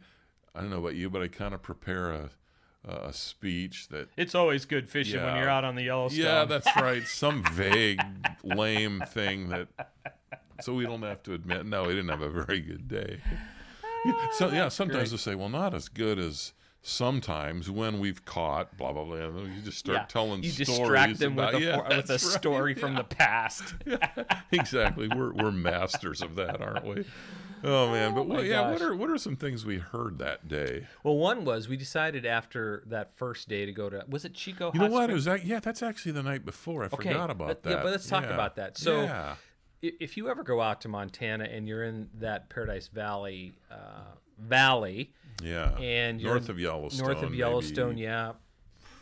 I 0.56 0.62
don't 0.62 0.70
know 0.70 0.80
about 0.80 0.96
you, 0.96 1.10
but 1.10 1.22
I 1.22 1.28
kind 1.28 1.54
of 1.54 1.62
prepare 1.62 2.12
a 2.12 2.30
a 2.88 3.12
speech 3.12 3.90
that 3.90 4.08
It's 4.16 4.34
always 4.34 4.64
good 4.64 4.90
fishing 4.90 5.20
when 5.22 5.34
Yeah. 5.36 5.40
you're 5.42 5.50
out 5.50 5.66
on 5.66 5.76
the 5.76 5.84
Yellowstone. 5.84 6.24
yeah, 6.24 6.46
that's 6.54 6.74
right, 6.78 7.06
some 7.06 7.44
vague 7.44 8.00
lame 8.46 9.02
thing 9.10 9.50
that 9.50 9.68
so 10.62 10.74
we 10.74 10.86
don't 10.86 11.02
have 11.02 11.22
to 11.24 11.34
admit 11.34 11.66
no, 11.66 11.84
we 11.84 11.90
didn't 11.90 12.08
have 12.08 12.22
a 12.22 12.30
very 12.30 12.62
good 12.62 12.88
day. 12.88 13.20
So 14.34 14.50
yeah, 14.50 14.70
sometimes 14.70 15.12
they 15.12 15.18
say, 15.18 15.36
well, 15.36 15.50
not 15.50 15.74
as 15.74 15.90
good 15.90 16.20
as 16.20 16.54
sometimes 16.82 17.70
when 17.70 18.00
we've 18.00 18.24
caught 18.26 18.78
blah 18.78 18.94
blah 18.94 19.04
blah. 19.04 19.16
And 19.18 19.56
you 19.56 19.62
just 19.62 19.78
start 19.80 19.98
Yeah. 19.98 20.06
telling 20.06 20.44
you 20.44 20.50
stories 20.52 20.78
distract 20.80 21.20
them 21.20 21.34
about 21.34 21.54
with 21.54 21.64
a, 21.64 21.66
yeah, 21.66 21.78
with 21.98 22.10
a 22.10 22.14
right, 22.14 22.20
story 22.22 22.74
from 22.76 22.96
the 22.96 23.04
past. 23.04 23.76
exactly. 24.52 25.08
We're 25.08 25.34
we're 25.34 25.52
masters 25.52 26.22
of 26.22 26.36
that, 26.36 26.62
aren't 26.62 26.86
we? 26.86 27.06
Oh 27.64 27.92
man, 27.92 28.14
but 28.14 28.22
oh, 28.22 28.24
what, 28.24 28.38
my 28.38 28.44
yeah, 28.44 28.70
what 28.72 28.82
are 28.82 28.96
what 28.96 29.10
are 29.10 29.18
some 29.18 29.36
things 29.36 29.66
we 29.66 29.80
heard 29.80 30.20
that 30.20 30.48
day? 30.48 30.88
Well, 31.04 31.18
one 31.18 31.44
was 31.44 31.68
we 31.68 31.76
decided 31.76 32.26
after 32.26 32.84
that 32.86 33.18
first 33.18 33.50
day 33.50 33.66
to 33.66 33.72
go 33.72 33.90
to 33.90 34.06
was 34.08 34.26
it 34.26 34.34
Chico? 34.34 34.72
You 34.74 34.80
know 34.80 34.86
Hot 34.86 34.92
what? 34.92 35.10
It 35.10 35.14
was 35.14 35.26
that. 35.26 35.46
Yeah, 35.46 35.60
that's 35.60 35.82
actually 35.82 36.12
the 36.14 36.24
night 36.24 36.46
before. 36.46 36.84
I 36.84 36.88
Okay, 36.88 37.10
forgot 37.10 37.30
about 37.32 37.48
but- 37.48 37.64
that. 37.64 37.70
yeah, 37.72 37.84
but 37.84 37.92
let's 37.92 38.08
talk 38.08 38.24
Yeah. 38.24 38.34
about 38.34 38.56
that. 38.58 38.78
So- 38.78 39.02
yeah, 39.04 39.36
if 39.82 40.18
you 40.18 40.30
ever 40.30 40.44
go 40.44 40.62
out 40.62 40.82
to 40.82 40.88
Montana 40.88 41.46
and 41.46 41.68
you're 41.68 41.84
in 41.84 42.10
that 42.20 42.50
Paradise 42.50 42.88
Valley 42.88 43.54
uh, 43.72 44.16
valley 44.40 45.14
yeah, 45.42 45.78
and 45.78 46.22
you're 46.22 46.32
north 46.32 46.50
of 46.50 46.60
Yellowstone, 46.60 47.06
north 47.06 47.24
of 47.24 47.36
Yellowstone, 47.36 47.98
yeah, 47.98 48.34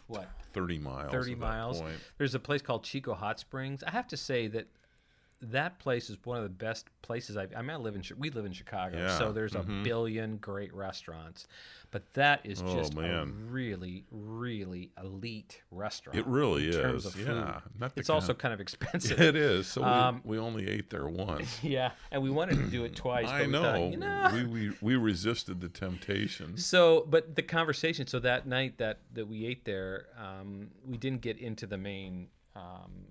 what 0.08 0.30
thirty 0.54 0.78
miles. 0.78 1.12
30 1.12 1.36
miles. 1.36 1.84
There's 2.18 2.36
a 2.36 2.40
place 2.40 2.62
called 2.62 2.84
Chico 2.84 3.14
Hot 3.14 3.40
Springs. 3.40 3.84
I 3.84 3.92
have 3.92 4.08
to 4.08 4.18
say 4.18 4.48
that 4.48 4.68
that 5.41 5.78
place 5.80 6.10
is 6.10 6.17
one 6.24 6.38
of 6.38 6.43
the 6.43 6.50
best 6.50 6.88
places 7.02 7.38
I've, 7.38 7.54
I 7.56 7.62
mean, 7.62 7.71
I 7.71 7.76
live 7.76 7.95
in, 7.95 8.04
we 8.17 8.30
live 8.30 8.45
in 8.45 8.54
Chicago, 8.54 8.98
Yeah, 8.98 9.17
so 9.17 9.32
there's 9.32 9.54
a 9.54 9.62
billion 9.62 10.38
great 10.38 10.74
restaurants, 10.74 11.45
but 11.91 12.12
that 12.13 12.39
is 12.45 12.63
Oh, 12.65 12.76
just 12.76 12.93
a 12.95 13.26
really, 13.48 14.06
really 14.12 14.91
elite 15.02 15.62
restaurant. 15.71 16.17
It 16.17 16.26
really 16.26 16.69
in 16.69 16.89
is. 16.95 17.06
of 17.06 17.19
yeah. 17.19 17.60
It's 17.95 18.10
also 18.10 18.28
kind- 18.34 18.39
kind 18.39 18.54
of 18.56 18.62
expensive. 18.62 19.19
it 19.21 19.36
is. 19.36 19.67
So 19.67 19.84
Um, 19.84 20.21
we, 20.24 20.38
we 20.38 20.43
only 20.43 20.67
ate 20.67 20.89
there 20.89 21.08
once. 21.08 21.60
yeah, 21.63 21.91
and 22.12 22.24
we 22.24 22.30
wanted 22.32 22.58
to 22.58 22.67
do 22.67 22.84
it 22.86 22.95
twice. 22.95 23.28
I 23.28 23.39
but 23.39 23.45
we 23.48 23.52
know. 23.52 23.62
thought, 23.63 23.91
you 23.91 23.98
know, 23.98 24.32
We, 24.34 24.45
we 24.45 24.71
we 24.82 24.95
resisted 24.95 25.62
the 25.62 25.69
temptation. 25.69 26.58
So, 26.58 27.06
but 27.10 27.36
the 27.36 27.43
conversation. 27.43 28.08
So 28.08 28.19
that 28.19 28.48
night 28.48 28.78
that 28.80 29.00
that 29.13 29.28
we 29.28 29.45
ate 29.45 29.65
there, 29.65 30.08
um, 30.17 30.69
we 30.86 30.98
didn't 30.98 31.21
get 31.21 31.38
into 31.38 31.67
the 31.67 31.78
main 31.78 32.28
um, 32.56 33.08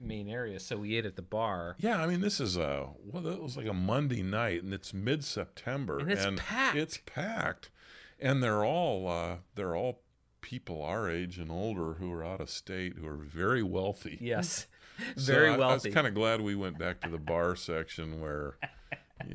main 0.00 0.28
area. 0.28 0.58
So 0.58 0.76
we 0.78 0.96
ate 0.96 1.04
at 1.06 1.16
the 1.16 1.22
bar. 1.22 1.76
Yeah, 1.78 2.02
I 2.02 2.06
mean, 2.06 2.20
this 2.20 2.40
is 2.40 2.56
a 2.56 2.88
well, 3.04 3.26
it 3.26 3.42
was 3.42 3.56
like 3.56 3.66
a 3.66 3.72
Monday 3.74 4.22
night, 4.22 4.62
and 4.62 4.72
it's 4.72 4.92
mid 4.94 5.24
September, 5.24 5.98
And 5.98 6.10
it's 6.10 6.26
packed. 6.36 6.76
It's 6.76 6.98
packed, 7.06 7.70
and 8.18 8.42
they're 8.42 8.64
all 8.64 9.08
uh, 9.08 9.36
they're 9.54 9.76
all 9.76 10.02
people 10.40 10.82
our 10.82 11.10
age 11.10 11.38
and 11.38 11.50
older 11.50 11.94
who 11.94 12.10
are 12.12 12.24
out 12.24 12.40
of 12.40 12.48
state 12.48 12.94
who 12.98 13.06
are 13.06 13.16
very 13.16 13.62
wealthy. 13.62 14.16
Yes, 14.20 14.66
So 15.16 15.32
very 15.34 15.50
I, 15.50 15.54
I 15.54 15.58
wealthy. 15.58 15.88
was 15.90 15.94
kind 15.94 16.06
of 16.06 16.14
glad 16.14 16.40
we 16.40 16.54
went 16.54 16.78
back 16.78 17.00
to 17.02 17.08
the 17.10 17.18
bar 17.18 17.54
section 17.56 18.20
where. 18.20 18.56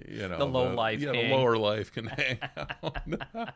You 0.09 0.27
know, 0.27 0.39
The 0.39 0.47
low 0.47 0.73
life 0.73 0.99
yeah, 0.99 1.13
hang. 1.13 1.29
the 1.29 1.35
lower 1.35 1.57
life 1.57 1.91
can 1.93 2.07
hang 2.07 2.39
out. 2.57 2.97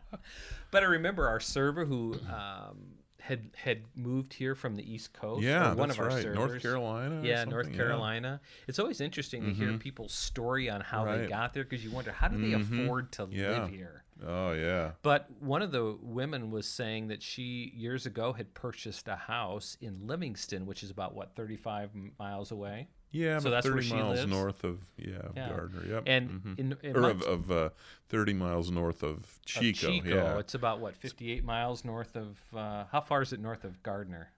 but 0.69 0.83
I 0.83 0.85
remember 0.85 1.27
our 1.27 1.39
server 1.39 1.85
who 1.85 2.19
um, 2.31 2.98
had 3.29 3.51
had 3.55 3.83
moved 3.95 4.33
here 4.33 4.55
from 4.55 4.75
the 4.75 4.93
East 4.93 5.13
Coast. 5.13 5.43
yeah, 5.43 5.73
one 5.73 5.87
that's 5.87 5.99
of 5.99 6.03
our 6.03 6.07
right. 6.09 6.23
servers. 6.23 6.35
North 6.35 6.61
Carolina. 6.61 7.21
Yeah, 7.23 7.45
North 7.45 7.65
something, 7.65 7.71
yeah. 7.73 7.77
Carolina. 7.77 8.41
It's 8.67 8.79
always 8.79 8.99
interesting 8.99 9.45
to 9.45 9.53
hear 9.53 9.69
mm-hmm. 9.69 9.77
people's 9.77 10.13
story 10.13 10.69
on 10.69 10.81
how 10.81 11.05
they 11.05 11.27
got 11.27 11.53
there 11.53 11.63
because 11.63 11.83
you 11.83 11.91
wonder 11.91 12.11
how 12.11 12.27
do 12.27 12.37
they 12.37 12.57
mm-hmm. 12.57 12.83
afford 12.83 13.11
to 13.13 13.27
Yeah. 13.31 13.61
live 13.61 13.69
here. 13.69 14.03
Oh 14.25 14.51
yeah. 14.51 14.91
But 15.01 15.29
one 15.39 15.61
of 15.61 15.71
the 15.71 15.97
women 16.01 16.51
was 16.51 16.67
saying 16.67 17.07
that 17.07 17.23
she 17.23 17.71
years 17.75 18.05
ago 18.05 18.33
had 18.33 18.53
purchased 18.53 19.07
a 19.07 19.15
house 19.15 19.77
in 19.79 20.07
Livingston, 20.07 20.65
which 20.65 20.83
is 20.83 20.89
about 20.89 21.13
what 21.13 21.35
35 21.35 21.91
miles 22.17 22.51
away. 22.51 22.89
Yeah, 23.11 23.39
So 23.39 23.49
that's 23.49 23.65
where 23.65 23.73
30 23.75 23.87
she 23.87 23.93
miles 23.95 24.19
lives? 24.19 24.31
north 24.31 24.63
of 24.63 24.79
yeah, 24.97 25.15
of 25.17 25.33
Yeah. 25.35 25.49
Gardiner. 25.49 25.85
Yep. 25.87 26.03
And 26.05 26.29
mhm. 26.29 26.59
in, 26.59 26.77
in 26.83 26.95
or 26.95 27.09
of, 27.09 27.21
of 27.23 27.51
uh, 27.51 27.69
30 28.09 28.33
miles 28.33 28.69
north 28.71 29.01
of 29.01 29.17
of 29.17 29.39
Chico. 29.45 29.87
Chico, 29.91 30.09
Yeah. 30.15 30.37
it's 30.39 30.53
about 30.53 30.79
what 30.79 30.95
58 30.95 31.43
miles 31.43 31.83
north 31.83 32.15
of. 32.15 32.37
Uh, 32.55 32.85
how 32.91 33.01
far 33.01 33.21
is 33.23 33.33
it 33.33 33.39
north 33.39 33.63
of 33.63 33.81
Gardiner? 33.81 34.29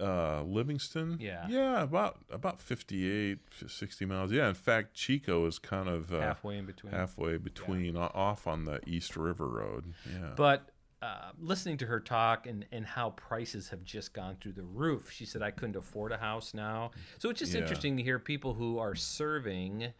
Uh, 0.00 0.42
Livingston. 0.42 1.18
Yeah. 1.20 1.46
Yeah, 1.48 1.82
about 1.82 2.18
about 2.28 2.60
58, 2.60 3.38
60 3.68 4.04
miles. 4.06 4.32
Yeah, 4.32 4.48
in 4.48 4.54
fact, 4.54 4.94
Chico 4.94 5.46
is 5.46 5.60
kind 5.60 5.88
of 5.88 6.12
uh, 6.12 6.18
halfway 6.20 6.58
in 6.58 6.66
between. 6.66 6.92
halfway 6.92 7.36
between 7.36 7.96
o- 7.96 8.10
off 8.12 8.48
on 8.48 8.64
the 8.64 8.80
East 8.88 9.16
River 9.16 9.46
Road. 9.48 9.94
Yeah. 10.12 10.32
But 10.34 10.68
uh, 11.04 11.32
listening 11.38 11.76
to 11.78 11.86
her 11.86 12.00
talk 12.00 12.46
and, 12.46 12.64
and 12.72 12.86
how 12.86 13.10
prices 13.10 13.68
have 13.68 13.84
just 13.84 14.12
gone 14.14 14.36
through 14.40 14.52
the 14.52 14.62
roof, 14.62 15.10
she 15.10 15.26
said, 15.26 15.42
I 15.42 15.50
couldn't 15.50 15.76
afford 15.76 16.12
a 16.12 16.16
house 16.16 16.54
now. 16.54 16.92
So 17.18 17.28
it's 17.30 17.38
just 17.40 17.52
Yeah. 17.54 17.60
interesting 17.60 17.96
to 17.98 18.02
hear 18.02 18.18
people 18.18 18.54
who 18.54 18.78
are 18.78 18.94
serving 18.94 19.92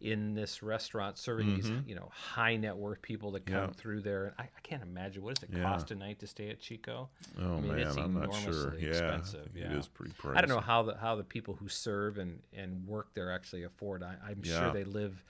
in 0.00 0.34
this 0.34 0.62
restaurant, 0.64 1.16
serving 1.16 1.54
these 1.54 1.70
you 1.86 1.94
know 1.94 2.08
high 2.12 2.56
net 2.56 2.76
worth 2.76 3.00
people 3.02 3.30
that 3.32 3.46
come 3.46 3.56
Mm-hmm. 3.56 3.66
Yeah. 3.68 3.72
through 3.76 4.00
there. 4.02 4.34
I, 4.38 4.42
I 4.44 4.60
can't 4.64 4.82
imagine 4.82 5.22
what 5.22 5.34
does 5.36 5.44
it 5.44 5.50
Yeah. 5.56 5.62
cost 5.62 5.90
a 5.92 5.94
night 5.94 6.18
to 6.20 6.26
stay 6.26 6.50
at 6.50 6.58
Chico. 6.60 7.08
oh 7.40 7.56
I 7.58 7.60
mean, 7.60 7.68
man, 7.68 7.78
it's 7.86 7.96
I'm 7.96 8.14
not 8.14 8.34
sure. 8.34 8.74
Yeah, 8.78 8.88
expensive, 8.88 9.50
yeah. 9.56 9.78
is 9.78 9.86
pretty 9.88 10.12
pricey. 10.20 10.36
I 10.36 10.40
don't 10.40 10.48
know 10.50 10.60
how 10.60 10.82
the 10.82 10.96
how 10.96 11.14
the 11.16 11.22
people 11.24 11.54
who 11.54 11.68
serve 11.68 12.18
and, 12.18 12.40
and 12.52 12.84
work 12.86 13.14
there 13.14 13.30
actually 13.32 13.62
afford. 13.62 14.02
I, 14.02 14.14
I'm 14.28 14.42
Yeah. 14.44 14.58
sure 14.58 14.70
they 14.72 14.84
live 14.84 15.22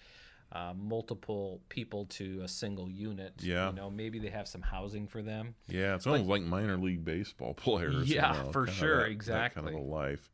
uh, 0.53 0.75
multiple 0.77 1.61
people 1.71 2.05
to 2.07 2.41
a 2.45 2.49
single 2.49 2.89
unit. 2.91 3.33
Yeah. 3.41 3.71
you 3.71 3.75
know, 3.77 3.91
maybe 3.91 4.19
they 4.19 4.29
have 4.29 4.47
some 4.47 4.61
housing 4.63 5.07
for 5.07 5.23
them. 5.23 5.55
Yeah, 5.67 5.95
it's 5.95 6.07
almost 6.07 6.29
like 6.29 6.43
minor 6.43 6.77
league 6.77 7.05
baseball 7.05 7.55
players. 7.67 8.09
you 8.09 8.17
Yeah, 8.17 8.33
know, 8.33 8.53
for 8.53 8.67
sure, 8.67 8.97
that- 8.99 9.03
That 9.05 9.11
exactly. 9.13 9.63
kind 9.63 9.75
of 9.75 9.81
a 9.81 9.85
life. 9.85 10.31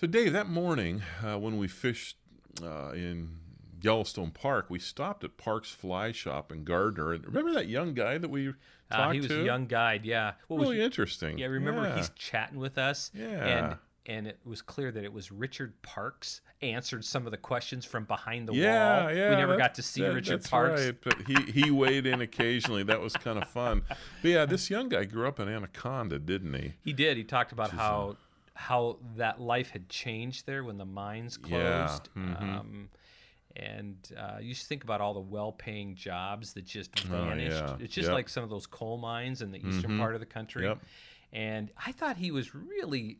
So, 0.00 0.06
Dave, 0.06 0.32
that 0.32 0.48
morning 0.48 1.02
uh, 1.22 1.38
when 1.38 1.58
we 1.58 1.68
fished 1.68 2.16
uh, 2.62 2.92
in 2.94 3.36
Yellowstone 3.82 4.30
Park, 4.30 4.66
we 4.70 4.78
stopped 4.78 5.22
at 5.22 5.36
Park's 5.36 5.70
Fly 5.70 6.12
Shop 6.12 6.50
in 6.50 6.64
Gardiner. 6.64 7.12
And 7.12 7.24
remember 7.26 7.52
that 7.52 7.68
young 7.68 7.92
guy 7.94 8.16
that 8.18 8.30
we 8.30 8.46
talked 8.90 9.08
Uh, 9.08 9.10
he 9.10 9.18
was 9.18 9.28
to? 9.28 9.42
a 9.42 9.44
young 9.44 9.66
guide. 9.66 10.04
Yeah. 10.06 10.32
What 10.48 10.60
was 10.60 10.70
Really 10.70 10.82
interesting. 10.82 11.38
Yeah, 11.38 11.46
remember 11.48 11.82
yeah. 11.82 11.96
he's 11.96 12.08
chatting 12.10 12.58
with 12.58 12.78
us. 12.78 13.10
Yeah. 13.14 13.26
And 13.46 13.76
and 14.06 14.26
it 14.26 14.38
was 14.44 14.62
clear 14.62 14.90
that 14.90 15.04
it 15.04 15.12
was 15.12 15.30
Richard 15.30 15.80
Parks 15.82 16.40
answered 16.60 17.04
some 17.04 17.24
of 17.26 17.30
the 17.30 17.36
questions 17.36 17.84
from 17.84 18.04
behind 18.04 18.48
the 18.48 18.52
yeah, 18.54 19.04
wall. 19.04 19.14
yeah. 19.14 19.30
we 19.30 19.36
never 19.36 19.56
got 19.56 19.74
to 19.76 19.82
see 19.82 20.02
that- 20.02 20.12
Richard 20.14 20.44
Parks. 20.44 20.84
Right, 20.86 20.96
but 21.02 21.22
he, 21.22 21.34
he 21.62 21.70
weighed 21.70 22.06
in 22.06 22.20
occasionally. 22.20 22.82
That 22.84 23.00
was 23.00 23.12
kind 23.14 23.38
of 23.40 23.48
fun. 23.48 23.82
But 23.88 23.98
yeah, 24.30 24.44
this 24.44 24.70
young 24.70 24.88
guy 24.88 25.04
grew 25.04 25.26
up 25.28 25.38
in 25.40 25.48
Anaconda, 25.48 26.18
didn't 26.18 26.54
he? 26.54 26.74
He 26.84 26.92
did. 26.92 27.16
He 27.16 27.24
talked 27.24 27.52
about 27.52 27.70
how 27.70 28.16
how 28.54 28.98
that 29.16 29.40
life 29.40 29.70
had 29.70 29.88
changed 29.88 30.46
there 30.46 30.62
when 30.62 30.78
the 30.78 30.84
mines 30.84 31.38
Yeah, 31.46 31.86
closed. 31.86 32.08
mhm. 32.16 32.42
Um, 32.42 32.88
and 33.56 33.96
uh, 34.16 34.38
you 34.40 34.54
just 34.54 34.66
think 34.66 34.84
about 34.84 35.00
all 35.00 35.14
the 35.14 35.20
well-paying 35.20 35.94
jobs 35.94 36.52
that 36.54 36.64
just 36.64 36.90
Oh, 37.06 37.08
vanished. 37.24 37.56
yeah. 37.56 37.76
It's 37.80 37.94
just 37.94 38.06
Yep. 38.08 38.14
like 38.14 38.28
some 38.28 38.44
of 38.44 38.50
those 38.50 38.66
coal 38.66 38.98
mines 38.98 39.42
in 39.42 39.50
the 39.52 39.58
eastern 39.58 39.92
Mhm. 39.92 39.98
part 39.98 40.14
of 40.14 40.20
the 40.20 40.26
country. 40.26 40.64
Yep. 40.64 40.78
And 41.32 41.70
I 41.84 41.92
thought 41.92 42.16
he 42.18 42.30
was 42.30 42.54
really 42.54 43.18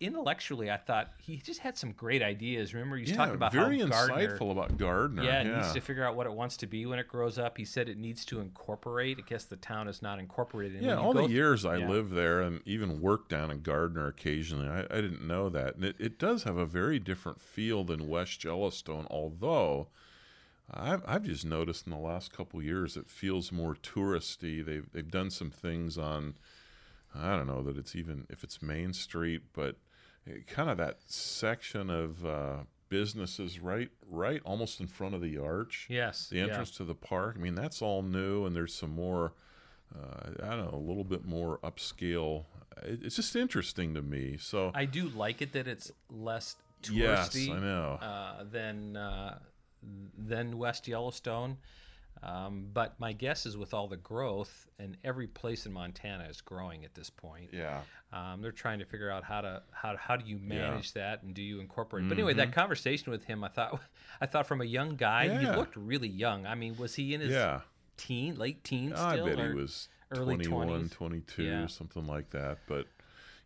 intellectually. 0.00 0.70
I 0.70 0.76
thought 0.76 1.12
he 1.22 1.36
just 1.36 1.60
had 1.60 1.78
some 1.78 1.92
great 1.92 2.22
ideas. 2.22 2.74
Remember, 2.74 2.96
he 2.96 3.02
was 3.02 3.10
yeah, 3.10 3.16
talking 3.16 3.34
about 3.34 3.52
very 3.52 3.80
how 3.80 3.86
Gardiner, 3.86 4.36
insightful 4.38 4.50
about 4.50 4.76
Gardiner. 4.76 5.22
yeah, 5.22 5.40
it 5.40 5.46
yeah. 5.46 5.56
needs 5.56 5.72
to 5.72 5.80
figure 5.80 6.04
out 6.04 6.16
what 6.16 6.26
it 6.26 6.32
wants 6.32 6.56
to 6.58 6.66
be 6.66 6.84
when 6.86 6.98
it 6.98 7.08
grows 7.08 7.38
up. 7.38 7.56
He 7.56 7.64
said 7.64 7.88
it 7.88 7.98
needs 7.98 8.24
to 8.26 8.40
incorporate. 8.40 9.18
I 9.18 9.22
guess 9.28 9.44
the 9.44 9.56
town 9.56 9.88
is 9.88 10.02
not 10.02 10.18
incorporated. 10.18 10.78
And 10.78 10.86
Yeah, 10.86 10.96
all 10.96 11.12
the 11.12 11.28
years 11.28 11.64
I 11.64 11.76
yeah. 11.76 11.88
lived 11.88 12.12
there 12.12 12.40
and 12.40 12.60
even 12.64 13.00
worked 13.00 13.28
down 13.30 13.50
in 13.50 13.62
Gardiner 13.62 14.06
occasionally, 14.08 14.68
I, 14.68 14.80
I 14.80 15.00
didn't 15.00 15.26
know 15.26 15.48
that. 15.48 15.76
And 15.76 15.84
it, 15.84 15.96
it 15.98 16.18
does 16.18 16.42
have 16.42 16.56
a 16.56 16.66
very 16.66 16.98
different 16.98 17.40
feel 17.40 17.84
than 17.84 18.08
West 18.08 18.44
Yellowstone, 18.44 19.06
although 19.10 19.88
I've, 20.72 21.02
I've 21.06 21.24
just 21.24 21.44
noticed 21.44 21.86
in 21.86 21.92
the 21.92 21.98
last 21.98 22.32
couple 22.32 22.62
years 22.62 22.96
it 22.96 23.08
feels 23.10 23.52
more 23.52 23.74
touristy. 23.74 24.64
They've, 24.64 24.90
they've 24.92 25.10
done 25.10 25.30
some 25.30 25.50
things 25.50 25.98
on, 25.98 26.34
I 27.14 27.36
don't 27.36 27.46
know 27.46 27.62
that 27.62 27.76
it's 27.76 27.94
even, 27.94 28.26
if 28.28 28.42
it's 28.44 28.60
Main 28.62 28.92
Street, 28.92 29.42
but 29.52 29.76
kind 30.46 30.70
of 30.70 30.78
that 30.78 30.98
section 31.06 31.90
of 31.90 32.24
uh, 32.24 32.56
businesses 32.88 33.60
right, 33.60 33.90
right 34.08 34.40
almost 34.44 34.80
in 34.80 34.86
front 34.86 35.14
of 35.14 35.20
the 35.20 35.38
arch 35.38 35.86
Yes, 35.90 36.28
the 36.28 36.36
yeah. 36.36 36.44
entrance 36.44 36.70
to 36.72 36.84
the 36.84 36.94
park. 36.94 37.36
I 37.38 37.42
mean, 37.42 37.54
that's 37.54 37.82
all 37.82 38.02
new, 38.02 38.44
and 38.46 38.54
there's 38.56 38.74
some 38.74 38.94
more. 38.94 39.32
Uh, 39.94 40.30
I 40.42 40.56
don't 40.56 40.72
know, 40.72 40.76
a 40.76 40.84
little 40.88 41.04
bit 41.04 41.24
more 41.24 41.58
upscale. 41.58 42.46
It's 42.82 43.14
just 43.16 43.36
interesting 43.36 43.94
to 43.94 44.02
me. 44.02 44.36
So 44.40 44.72
I 44.74 44.86
do 44.86 45.08
like 45.10 45.40
it 45.40 45.52
that 45.52 45.68
it's 45.68 45.92
less 46.10 46.56
touristy 46.82 47.46
yes, 47.46 47.48
I 47.50 47.60
know. 47.60 47.98
uh, 48.02 48.44
than 48.50 48.96
uh, 48.96 49.38
than 50.18 50.58
West 50.58 50.88
Yellowstone. 50.88 51.58
Um, 52.22 52.68
but 52.72 52.98
my 52.98 53.12
guess 53.12 53.44
is 53.44 53.56
with 53.56 53.74
all 53.74 53.86
the 53.86 53.98
growth, 53.98 54.66
and 54.78 54.96
every 55.04 55.26
place 55.26 55.66
in 55.66 55.72
Montana 55.72 56.24
is 56.24 56.40
growing 56.40 56.84
at 56.84 56.94
this 56.94 57.10
point. 57.10 57.50
yeah, 57.52 57.80
Um, 58.12 58.40
they're 58.40 58.50
trying 58.52 58.78
to 58.78 58.86
figure 58.86 59.10
out 59.10 59.24
how 59.24 59.42
to 59.42 59.62
how 59.72 59.96
how 59.98 60.16
do 60.16 60.24
you 60.26 60.38
manage 60.38 60.92
that 60.94 61.22
and 61.22 61.34
do 61.34 61.42
you 61.42 61.60
incorporate. 61.60 62.08
But 62.08 62.16
anyway, 62.16 62.32
that 62.34 62.52
conversation 62.52 63.10
with 63.12 63.24
him, 63.24 63.44
I 63.44 63.48
thought 63.48 63.80
I 64.20 64.26
thought 64.26 64.46
from 64.46 64.60
a 64.62 64.64
young 64.64 64.96
guy, 64.96 65.24
he 65.28 65.44
Mm-hmm. 65.44 65.58
Looked 65.58 65.76
really 65.76 66.08
young. 66.08 66.46
I 66.46 66.54
mean, 66.54 66.76
was 66.78 66.94
he 66.94 67.12
in 67.12 67.20
his 67.20 67.32
yeah. 67.32 67.60
teen, 67.98 68.36
late 68.36 68.64
teens 68.64 68.98
I 68.98 69.16
bet 69.16 69.38
he 69.38 69.52
was 69.52 69.88
early 70.10 70.36
21, 70.36 70.84
20s? 70.88 70.90
22, 70.92 71.42
Yeah. 71.42 71.66
something 71.66 72.06
like 72.06 72.30
that. 72.30 72.58
But 72.66 72.86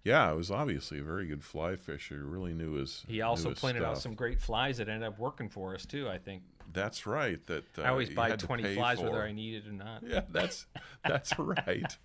yeah, 0.05 0.31
it 0.31 0.37
was 0.37 0.51
obviously 0.51 1.01
a 1.01 1.03
very 1.03 1.27
good 1.27 1.43
fly 1.43 1.75
fisher. 1.77 2.25
Really 2.25 2.55
knew 2.55 2.73
his. 2.75 3.05
He 3.09 3.15
knew 3.15 3.25
also 3.25 3.51
his 3.51 3.59
pointed 3.59 3.83
out 3.83 3.99
some 3.99 4.15
great 4.15 4.41
flies 4.41 4.77
that 4.79 4.89
ended 4.89 5.09
up 5.09 5.19
working 5.19 5.49
for 5.49 5.75
us 5.75 5.85
too. 5.85 6.09
I 6.09 6.19
think 6.19 6.43
That's 6.73 7.07
right. 7.07 7.45
That 7.47 7.79
uh, 7.79 7.83
I 7.83 7.89
always 7.91 8.11
buy 8.11 8.31
twenty 8.37 8.75
flies 8.75 8.99
for. 8.99 9.07
whether 9.07 9.23
I 9.23 9.33
need 9.33 9.55
it 9.55 9.67
or 9.67 9.73
not. 9.73 10.03
Yeah, 10.07 10.23
that's 10.31 10.67
that's 11.05 11.39
right. 11.39 11.97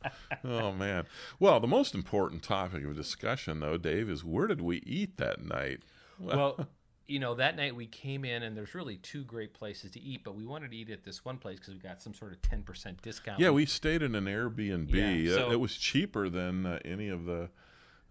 Oh 0.43 0.71
man. 0.71 1.05
Well, 1.39 1.59
the 1.59 1.67
most 1.67 1.93
important 1.93 2.43
topic 2.43 2.83
of 2.85 2.95
discussion, 2.95 3.59
though, 3.59 3.77
Dave, 3.77 4.09
is 4.09 4.23
where 4.23 4.47
did 4.47 4.61
we 4.61 4.77
eat 4.85 5.17
that 5.17 5.43
night? 5.43 5.81
Well, 6.19 6.67
you 7.07 7.19
know, 7.19 7.35
that 7.35 7.55
night 7.57 7.75
we 7.75 7.85
came 7.87 8.23
in 8.23 8.43
and 8.43 8.55
there's 8.55 8.73
really 8.73 8.95
two 8.97 9.23
great 9.25 9.53
places 9.53 9.91
to 9.91 10.01
eat, 10.01 10.23
but 10.23 10.35
we 10.35 10.45
wanted 10.45 10.71
to 10.71 10.77
eat 10.77 10.89
at 10.89 11.03
this 11.03 11.25
one 11.25 11.37
place 11.37 11.59
because 11.59 11.73
we 11.73 11.79
got 11.79 12.01
some 12.01 12.13
sort 12.13 12.31
of 12.31 12.41
ten 12.41 12.63
percent 12.63 13.01
discount. 13.01 13.39
Yeah, 13.39 13.49
we 13.49 13.65
stayed 13.65 14.01
in 14.01 14.15
an 14.15 14.25
Airbnb. 14.25 14.91
Yeah, 14.93 15.33
Uh, 15.33 15.35
so- 15.35 15.51
it 15.51 15.59
was 15.59 15.75
cheaper 15.75 16.29
than 16.29 16.65
uh, 16.65 16.79
any 16.85 17.09
of 17.09 17.25
the 17.25 17.49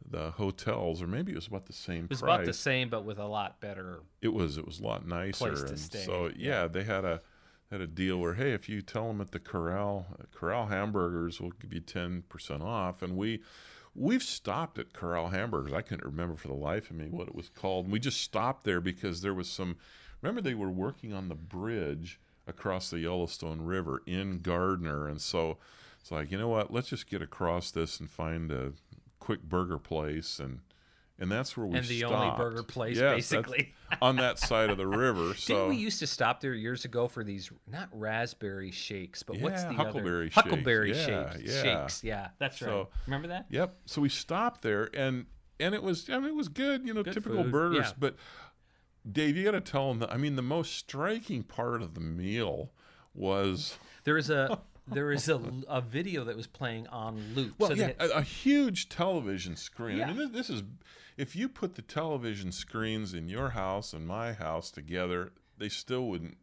the 0.08 0.32
hotels, 0.32 1.02
or 1.02 1.06
maybe 1.06 1.32
it 1.32 1.36
was 1.36 1.46
about 1.46 1.66
the 1.66 1.72
same 1.72 2.04
it 2.04 2.10
was 2.10 2.20
price. 2.20 2.34
about 2.34 2.46
the 2.46 2.52
same, 2.52 2.88
but 2.88 3.04
with 3.04 3.18
a 3.18 3.26
lot 3.26 3.60
better. 3.60 4.00
It 4.20 4.32
was 4.32 4.58
it 4.58 4.66
was 4.66 4.80
a 4.80 4.84
lot 4.84 5.06
nicer, 5.06 5.48
Place 5.48 5.62
to 5.62 5.68
and 5.68 5.78
stay, 5.78 6.04
so 6.04 6.30
yeah, 6.36 6.66
they 6.66 6.84
had 6.84 7.04
a 7.04 7.22
had 7.70 7.80
a 7.80 7.86
deal 7.86 8.18
where 8.18 8.34
hey, 8.34 8.52
if 8.52 8.68
you 8.68 8.82
tell 8.82 9.08
them 9.08 9.20
at 9.20 9.30
the 9.30 9.38
Corral 9.38 10.06
Corral 10.32 10.66
Hamburgers, 10.66 11.40
we'll 11.40 11.50
give 11.50 11.72
you 11.72 11.80
ten 11.80 12.22
percent 12.28 12.62
off, 12.62 13.02
and 13.02 13.16
we 13.16 13.42
we've 13.94 14.22
stopped 14.22 14.78
at 14.78 14.92
Corral 14.92 15.28
Hamburgers. 15.28 15.72
I 15.72 15.82
couldn't 15.82 16.06
remember 16.06 16.36
for 16.36 16.48
the 16.48 16.54
life 16.54 16.90
of 16.90 16.96
me 16.96 17.08
what 17.10 17.28
it 17.28 17.34
was 17.34 17.48
called. 17.48 17.90
We 17.90 17.98
just 17.98 18.20
stopped 18.20 18.64
there 18.64 18.80
because 18.80 19.22
there 19.22 19.34
was 19.34 19.48
some. 19.48 19.76
Remember, 20.20 20.40
they 20.40 20.54
were 20.54 20.70
working 20.70 21.12
on 21.12 21.28
the 21.28 21.34
bridge 21.34 22.20
across 22.46 22.90
the 22.90 23.00
Yellowstone 23.00 23.62
River 23.62 24.02
in 24.06 24.40
Gardiner, 24.40 25.08
and 25.08 25.20
so 25.20 25.58
it's 26.00 26.10
like, 26.10 26.30
you 26.32 26.38
know 26.38 26.48
what? 26.48 26.72
Let's 26.72 26.88
just 26.88 27.08
get 27.08 27.22
across 27.22 27.70
this 27.70 28.00
and 28.00 28.10
find 28.10 28.50
a 28.50 28.72
quick 29.22 29.42
burger 29.42 29.78
place 29.78 30.38
and 30.40 30.60
and 31.18 31.30
that's 31.30 31.56
where 31.56 31.66
we 31.66 31.78
and 31.78 31.86
the 31.86 32.00
stopped. 32.00 32.14
only 32.14 32.36
burger 32.36 32.62
place, 32.64 32.96
Yes, 32.98 33.14
basically. 33.14 33.72
on 34.02 34.16
that 34.16 34.40
side 34.40 34.70
of 34.70 34.76
the 34.78 34.86
river. 34.88 35.34
So 35.36 35.54
Didn't 35.54 35.68
we 35.68 35.76
used 35.76 36.00
to 36.00 36.06
stop 36.08 36.40
there 36.40 36.54
years 36.54 36.84
ago 36.84 37.06
for 37.06 37.22
these 37.22 37.52
not 37.70 37.88
raspberry 37.92 38.72
shakes, 38.72 39.22
but 39.22 39.38
what's 39.38 39.62
the 39.62 39.72
huckleberry 39.74 40.24
other 40.26 40.30
shakes. 40.30 40.34
huckleberry 40.34 40.90
Yeah, 40.96 41.06
shakes? 41.36 41.42
yeah. 41.44 41.62
Shakes, 41.62 42.02
yeah, 42.04 42.28
that's 42.38 42.60
right. 42.60 42.68
So- 42.68 42.88
Remember 43.06 43.28
that? 43.28 43.46
Yep. 43.50 43.76
So 43.86 44.00
we 44.00 44.08
stopped 44.08 44.62
there, 44.62 44.88
and 44.94 45.26
and 45.60 45.74
it 45.74 45.82
was 45.84 46.10
I 46.10 46.18
mean 46.18 46.28
it 46.30 46.34
was 46.34 46.48
good, 46.48 46.84
you 46.86 46.92
know, 46.94 47.04
Good 47.04 47.14
typical 47.14 47.44
food, 47.44 47.52
burgers. 47.52 47.86
yeah. 47.86 47.92
But 47.98 48.16
Dave, 49.10 49.36
you 49.36 49.44
got 49.44 49.52
to 49.52 49.60
tell 49.60 49.88
them 49.90 49.98
that. 50.00 50.12
I 50.12 50.16
mean, 50.16 50.34
the 50.36 50.42
most 50.42 50.74
striking 50.74 51.42
part 51.44 51.82
of 51.82 51.94
the 51.94 52.00
meal 52.00 52.72
was 53.14 53.76
There 54.04 54.16
is 54.18 54.30
a 54.30 54.58
there 54.88 55.12
is 55.12 55.28
a, 55.28 55.40
a 55.68 55.80
video 55.80 56.24
that 56.24 56.36
was 56.36 56.46
playing 56.46 56.86
on 56.88 57.22
loop. 57.34 57.54
well, 57.58 57.70
so 57.70 57.74
yeah, 57.76 57.86
had- 57.86 57.96
a, 58.00 58.18
a 58.18 58.22
huge 58.22 58.88
television 58.88 59.56
screen. 59.56 59.96
I 59.96 59.98
Yeah. 60.00 60.06
mean, 60.12 60.16
this, 60.32 60.48
this 60.48 60.50
is 60.50 60.62
if 61.16 61.36
you 61.36 61.48
put 61.48 61.74
the 61.74 61.82
television 61.82 62.52
screens 62.52 63.12
in 63.14 63.28
your 63.28 63.50
house 63.50 63.92
and 63.92 64.06
my 64.06 64.32
house 64.32 64.70
together, 64.70 65.32
they 65.58 65.68
still 65.68 66.06
wouldn't 66.08 66.36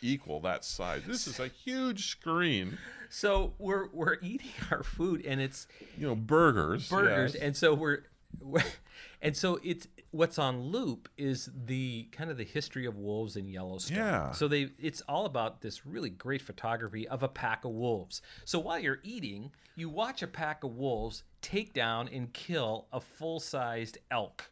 equal 0.00 0.40
that 0.40 0.64
size. 0.64 1.02
This 1.06 1.26
is 1.26 1.38
a 1.38 1.46
huge 1.48 2.08
screen. 2.08 2.78
so 3.08 3.54
we're 3.58 3.88
we're 3.92 4.16
eating 4.20 4.50
our 4.70 4.82
food 4.82 5.24
and 5.24 5.40
it's 5.40 5.66
You 5.96 6.08
know, 6.08 6.16
burgers. 6.16 6.88
burgers 6.88 7.34
yes. 7.34 7.42
and 7.42 7.56
so 7.56 7.72
we're, 7.74 8.00
we're 8.40 8.64
and 9.22 9.36
so 9.36 9.60
it's 9.62 9.86
what's 10.12 10.38
on 10.38 10.62
loop 10.62 11.08
is 11.18 11.50
the 11.66 12.04
kind 12.12 12.30
of 12.30 12.36
the 12.36 12.44
history 12.44 12.86
of 12.86 12.96
wolves 12.96 13.36
in 13.36 13.48
Yellowstone. 13.48 13.96
Yeah. 13.98 14.30
So 14.32 14.46
they 14.46 14.70
it's 14.78 15.00
all 15.08 15.26
about 15.26 15.60
this 15.62 15.84
really 15.84 16.10
great 16.10 16.40
photography 16.42 17.08
of 17.08 17.22
a 17.22 17.28
pack 17.28 17.64
of 17.64 17.72
wolves. 17.72 18.22
So 18.44 18.58
while 18.60 18.78
you're 18.78 19.00
eating, 19.02 19.50
you 19.74 19.88
watch 19.88 20.22
a 20.22 20.26
pack 20.26 20.62
of 20.64 20.76
wolves 20.76 21.24
take 21.40 21.72
down 21.74 22.08
and 22.08 22.32
kill 22.32 22.86
a 22.92 23.00
full-sized 23.00 23.98
elk. 24.10 24.50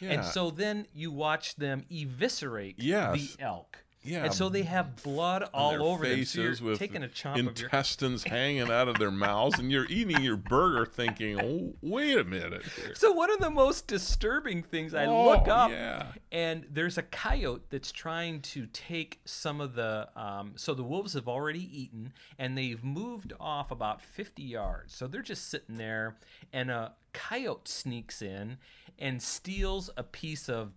Yeah. 0.00 0.10
And 0.12 0.24
so 0.24 0.50
then 0.50 0.86
you 0.94 1.10
watch 1.10 1.56
them 1.56 1.84
eviscerate 1.90 2.76
Yes. 2.78 3.36
the 3.36 3.42
elk. 3.42 3.78
Yeah, 4.02 4.24
And 4.24 4.32
so 4.32 4.48
they 4.48 4.62
have 4.62 5.02
blood 5.02 5.48
all 5.52 5.82
over 5.82 6.06
them. 6.08 6.24
So 6.24 6.40
you're 6.40 6.50
faces 6.52 6.62
with 6.62 6.78
taking 6.78 7.02
a 7.04 7.08
chomp 7.08 7.32
of 7.34 7.58
your 7.58 7.66
intestines 7.68 8.24
hanging 8.24 8.70
out 8.70 8.88
of 8.88 8.98
their 8.98 9.10
mouths, 9.10 9.58
and 9.58 9.70
you're 9.70 9.84
eating 9.90 10.22
your 10.22 10.38
burger, 10.38 10.86
thinking, 10.86 11.38
"Oh, 11.38 11.74
wait 11.82 12.16
a 12.16 12.24
minute." 12.24 12.62
here." 12.64 12.94
So 12.94 13.12
one 13.12 13.30
of 13.30 13.40
the 13.40 13.50
most 13.50 13.86
disturbing 13.86 14.62
things 14.62 14.94
I 14.94 15.04
Oh, 15.04 15.26
look 15.26 15.48
up, 15.48 15.70
yeah. 15.70 16.06
and 16.32 16.64
there's 16.70 16.96
a 16.96 17.02
coyote 17.02 17.64
that's 17.68 17.92
trying 17.92 18.40
to 18.42 18.66
take 18.72 19.20
some 19.26 19.60
of 19.60 19.74
the. 19.74 20.08
Um, 20.16 20.52
so 20.56 20.72
the 20.72 20.84
wolves 20.84 21.12
have 21.12 21.28
already 21.28 21.68
eaten, 21.82 22.14
and 22.38 22.56
they've 22.56 22.82
moved 22.82 23.34
off 23.38 23.70
about 23.70 24.00
50 24.00 24.42
yards. 24.42 24.94
So 24.94 25.08
they're 25.08 25.20
just 25.20 25.50
sitting 25.50 25.76
there, 25.76 26.16
and 26.54 26.70
a 26.70 26.92
coyote 27.12 27.68
sneaks 27.68 28.22
in 28.22 28.56
and 28.98 29.22
steals 29.22 29.90
a 29.98 30.02
piece 30.04 30.48
of, 30.48 30.72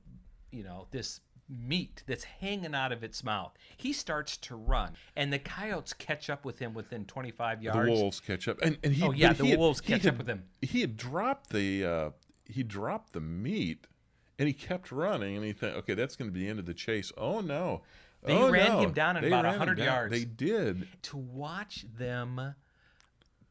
you 0.51 0.63
know, 0.63 0.87
this 0.91 1.21
meat 1.49 2.03
that's 2.07 2.23
hanging 2.23 2.73
out 2.73 2.91
of 2.91 3.03
its 3.03 3.23
mouth. 3.23 3.53
He 3.77 3.93
starts 3.93 4.37
to 4.37 4.55
run, 4.55 4.93
and 5.15 5.31
the 5.31 5.39
coyotes 5.39 5.93
catch 5.93 6.29
up 6.29 6.45
with 6.45 6.59
him 6.59 6.73
within 6.73 7.05
25 7.05 7.61
yards. 7.61 7.85
The 7.85 7.91
wolves 7.91 8.19
catch 8.19 8.47
up, 8.47 8.61
and, 8.61 8.77
and 8.83 8.93
he. 8.93 9.03
Oh, 9.03 9.11
yeah, 9.11 9.33
the 9.33 9.43
he 9.43 9.49
had- 9.51 9.59
wolves 9.59 9.81
he 9.81 9.87
catch 9.93 10.03
had- 10.03 10.13
up 10.13 10.17
with 10.19 10.27
him. 10.27 10.43
He 10.61 10.81
had 10.81 10.97
dropped 10.97 11.49
the 11.51 11.85
uh, 11.85 12.09
he 12.45 12.63
dropped 12.63 13.13
the 13.13 13.21
meat, 13.21 13.87
and 14.39 14.47
he 14.47 14.53
kept 14.53 14.91
running, 14.91 15.35
and 15.35 15.45
he 15.45 15.53
thought, 15.53 15.73
"Okay, 15.75 15.93
that's 15.93 16.15
going 16.15 16.29
to 16.29 16.33
be 16.33 16.41
the 16.43 16.49
end 16.49 16.59
of 16.59 16.65
the 16.65 16.73
chase." 16.73 17.11
Oh 17.17 17.41
no. 17.41 17.81
They 18.25 18.33
Oh, 18.37 18.49
ran 18.49 18.67
no. 18.69 18.79
him 18.79 18.93
down 18.93 19.17
in 19.17 19.23
They 19.23 19.27
about 19.27 19.43
ran 19.43 19.53
him 19.55 19.59
100 19.59 19.79
yards. 19.83 20.11
They 20.13 20.23
did, 20.23 20.87
to 21.01 21.17
watch 21.17 21.85
them 21.97 22.55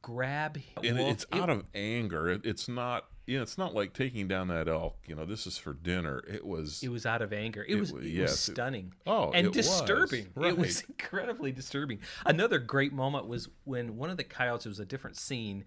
grab 0.01 0.57
him. 0.57 0.83
and 0.85 0.99
wolf, 0.99 1.13
it's 1.13 1.27
out 1.31 1.51
of 1.51 1.65
anger. 1.75 2.29
It, 2.31 2.41
it's 2.45 2.69
not. 2.69 3.05
You 3.27 3.37
know, 3.37 3.43
it's 3.43 3.57
not 3.57 3.73
like 3.75 3.93
taking 3.93 4.27
down 4.27 4.49
that 4.49 4.67
elk. 4.69 4.97
You 5.07 5.15
know, 5.15 5.25
this 5.25 5.47
is 5.47 5.57
for 5.57 5.73
dinner. 5.73 6.23
It 6.29 6.45
was. 6.45 6.83
it 6.83 6.89
was 6.89 7.07
out 7.07 7.23
of 7.23 7.33
anger. 7.33 7.63
It, 7.63 7.77
It 7.77 7.81
was 7.81 7.93
wa- 7.93 8.01
it 8.01 8.07
yes, 8.07 8.31
was 8.31 8.49
it- 8.49 8.53
stunning. 8.53 8.93
Oh, 9.07 9.31
and 9.31 9.47
it 9.47 9.55
was, 9.57 9.67
disturbing. 9.69 10.27
It 10.43 10.59
was 10.59 10.81
incredibly 10.89 11.53
disturbing. 11.53 12.01
Another 12.27 12.59
great 12.59 12.93
moment 12.93 13.29
was 13.29 13.49
when 13.65 13.97
one 13.97 14.11
of 14.11 14.17
the 14.17 14.25
coyotes. 14.25 14.67
It 14.67 14.71
was 14.71 14.81
a 14.81 14.85
different 14.85 15.17
scene. 15.17 15.65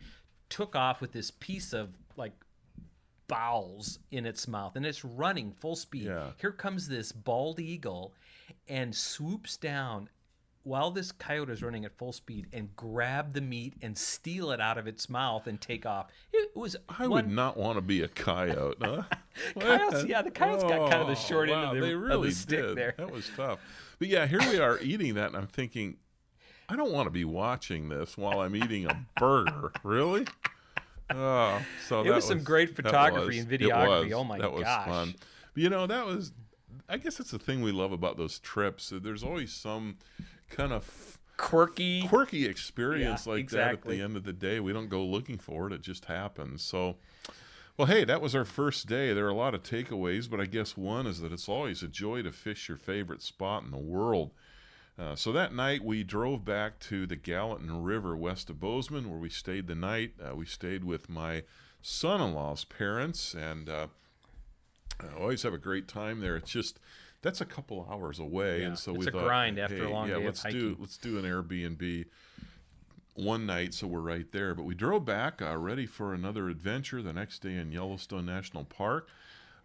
Took 0.49 0.75
off 0.75 0.99
with 1.01 1.11
this 1.13 1.31
piece 1.31 1.71
of 1.73 1.89
like 2.17 2.33
bowels 3.27 3.97
in 4.11 4.25
its 4.25 4.47
mouth 4.47 4.75
and 4.75 4.85
it's 4.85 5.03
running 5.03 5.51
full 5.51 5.75
speed. 5.75 6.03
Yeah. 6.03 6.31
Here 6.39 6.51
comes 6.51 6.87
this 6.87 7.11
bald 7.11 7.59
eagle 7.59 8.13
and 8.67 8.93
swoops 8.93 9.57
down 9.57 10.09
while 10.65 10.89
this 10.91 11.11
coyote 11.11 11.49
is 11.51 11.61
running 11.63 11.85
at 11.85 11.95
full 11.97 12.11
speed 12.11 12.47
and 12.51 12.75
grab 12.75 13.33
the 13.33 13.39
meat 13.41 13.75
and 13.81 13.97
steal 13.97 14.51
it 14.51 14.59
out 14.59 14.77
of 14.77 14.87
its 14.87 15.09
mouth 15.09 15.45
and 15.47 15.61
take 15.61 15.85
off. 15.85 16.07
It 16.33 16.55
was 16.55 16.75
I 16.89 17.07
one 17.07 17.25
would 17.27 17.31
not 17.33 17.55
want 17.55 17.77
to 17.77 17.81
be 17.81 18.01
a 18.01 18.07
coyote. 18.07 18.75
Huh? 18.81 19.03
Coyotes, 19.59 20.05
yeah, 20.05 20.21
the 20.21 20.31
coyotes 20.31 20.63
got 20.63 20.89
kind 20.89 21.01
of 21.01 21.07
the 21.07 21.13
Oh, 21.13 21.15
short 21.15 21.49
end 21.49 21.59
of 21.63 21.75
the, 21.75 21.81
they 21.81 21.93
of 22.13 22.21
the 22.23 22.31
stick 22.31 22.59
did. 22.61 22.77
there. 22.77 22.95
That 22.97 23.11
was 23.11 23.29
tough. 23.35 23.59
But 23.99 24.07
yeah, 24.07 24.25
here 24.27 24.39
we 24.39 24.57
are 24.59 24.79
eating 24.79 25.13
that, 25.15 25.27
and 25.27 25.35
I'm 25.37 25.47
thinking, 25.47 25.97
I 26.67 26.75
don't 26.75 26.91
want 26.91 27.05
to 27.07 27.11
be 27.11 27.25
watching 27.25 27.89
this 27.89 28.17
while 28.17 28.39
I'm 28.41 28.55
eating 28.55 28.85
a 28.87 29.05
burger. 29.19 29.71
Really? 29.83 30.25
Oh, 31.11 31.61
so 31.87 32.01
It 32.01 32.05
that 32.05 32.15
was 32.15 32.25
some 32.25 32.43
great 32.43 32.75
photography 32.75 33.27
was- 33.27 33.37
and 33.39 33.49
videography. 33.49 34.11
Oh 34.13 34.23
my 34.23 34.39
that 34.39 34.51
was 34.51 34.63
gosh. 34.63 34.87
fun. 34.87 35.15
But 35.53 35.61
you 35.63 35.69
know, 35.69 35.85
that 35.85 36.05
was. 36.05 36.31
I 36.89 36.97
guess 36.97 37.19
it's 37.19 37.31
the 37.31 37.39
thing 37.39 37.61
we 37.61 37.71
love 37.71 37.91
about 37.91 38.15
those 38.17 38.39
trips. 38.39 38.91
There's 38.95 39.23
always 39.23 39.51
some 39.53 39.97
kind 40.55 40.71
of 40.71 41.17
Quirky. 41.37 42.07
quirky 42.07 42.45
experience 42.45 43.25
Yeah, 43.25 43.33
like 43.33 43.49
that 43.49 43.73
at 43.73 43.81
the 43.83 44.01
end 44.01 44.15
of 44.15 44.23
the 44.23 44.33
day. 44.33 44.59
We 44.59 44.71
don't 44.71 44.89
go 44.89 45.03
looking 45.03 45.37
for 45.37 45.67
it; 45.67 45.73
it 45.73 45.81
just 45.81 46.05
happens. 46.05 46.61
So, 46.61 46.95
well, 47.77 47.87
hey, 47.87 48.05
that 48.05 48.21
was 48.21 48.33
our 48.33 48.45
first 48.45 48.87
day. 48.87 49.13
There 49.13 49.25
are 49.25 49.29
a 49.29 49.35
lot 49.35 49.53
of 49.53 49.61
takeaways, 49.63 50.29
but 50.29 50.39
I 50.39 50.45
guess 50.45 50.77
one 50.77 51.05
is 51.05 51.19
that 51.19 51.33
it's 51.33 51.49
always 51.49 51.83
a 51.83 51.89
joy 51.89 52.21
to 52.21 52.31
fish 52.31 52.69
your 52.69 52.77
favorite 52.77 53.21
spot 53.21 53.63
in 53.63 53.71
the 53.71 53.77
world. 53.77 54.31
Uh, 54.97 55.13
so 55.13 55.33
that 55.33 55.53
night 55.53 55.83
we 55.83 56.05
drove 56.05 56.45
back 56.45 56.79
to 56.79 57.05
the 57.05 57.17
Gallatin 57.17 57.83
River 57.83 58.15
west 58.15 58.49
of 58.49 58.61
Bozeman, 58.61 59.09
where 59.09 59.19
we 59.19 59.29
stayed 59.29 59.67
the 59.67 59.75
night. 59.75 60.13
Uh, 60.25 60.35
we 60.37 60.45
stayed 60.45 60.85
with 60.85 61.09
my 61.09 61.43
son-in-law's 61.81 62.63
parents, 62.63 63.33
and 63.33 63.67
uh, 63.67 63.87
I 65.01 65.19
always 65.19 65.43
have 65.43 65.53
a 65.53 65.57
great 65.57 65.89
time 65.89 66.21
there. 66.21 66.37
It's 66.37 66.49
just 66.49 66.79
that's 67.25 67.41
a 67.41 67.45
couple 67.45 67.85
hours 67.91 68.19
away, 68.19 68.61
Yeah, 68.61 68.67
and 68.67 68.79
so 68.79 68.91
it's 68.95 68.99
we 68.99 69.07
a 69.07 69.11
thought, 69.11 69.23
grind 69.23 69.59
after 69.59 69.83
a 69.83 69.87
hey, 69.87 69.93
long 69.93 70.07
yeah, 70.07 70.13
day 70.15 70.19
of 70.21 70.25
let's 70.27 70.43
do 70.43 70.47
hiking. 70.47 70.75
let's 70.79 70.97
do 70.97 71.17
an 71.17 71.25
Airbnb 71.25 72.05
one 73.15 73.45
night, 73.45 73.73
so 73.73 73.87
we're 73.87 73.99
right 73.99 74.31
there. 74.31 74.53
But 74.53 74.63
we 74.63 74.75
drove 74.75 75.05
back, 75.05 75.41
uh, 75.41 75.57
ready 75.57 75.85
for 75.85 76.13
another 76.13 76.49
adventure 76.49 77.01
the 77.01 77.13
next 77.13 77.39
day 77.39 77.55
in 77.55 77.71
Yellowstone 77.71 78.25
National 78.25 78.63
Park. 78.63 79.09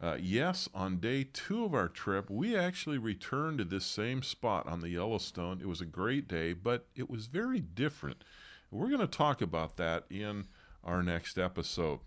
Uh, 0.00 0.16
yes, 0.18 0.68
on 0.74 0.96
day 0.98 1.24
two 1.30 1.62
of 1.64 1.74
our 1.74 1.88
trip, 1.88 2.30
we 2.30 2.56
actually 2.56 2.96
returned 2.96 3.58
to 3.58 3.64
this 3.64 3.84
same 3.84 4.22
spot 4.22 4.66
on 4.66 4.80
the 4.80 4.88
Yellowstone. 4.88 5.60
It 5.60 5.68
was 5.68 5.82
a 5.82 5.86
great 5.86 6.26
day, 6.26 6.54
but 6.54 6.86
it 6.96 7.10
was 7.10 7.26
very 7.26 7.60
different. 7.60 8.24
We're 8.70 8.88
going 8.88 9.00
to 9.00 9.06
talk 9.06 9.42
about 9.42 9.76
that 9.76 10.04
in 10.08 10.46
our 10.82 11.02
next 11.02 11.36
episode. 11.38 12.00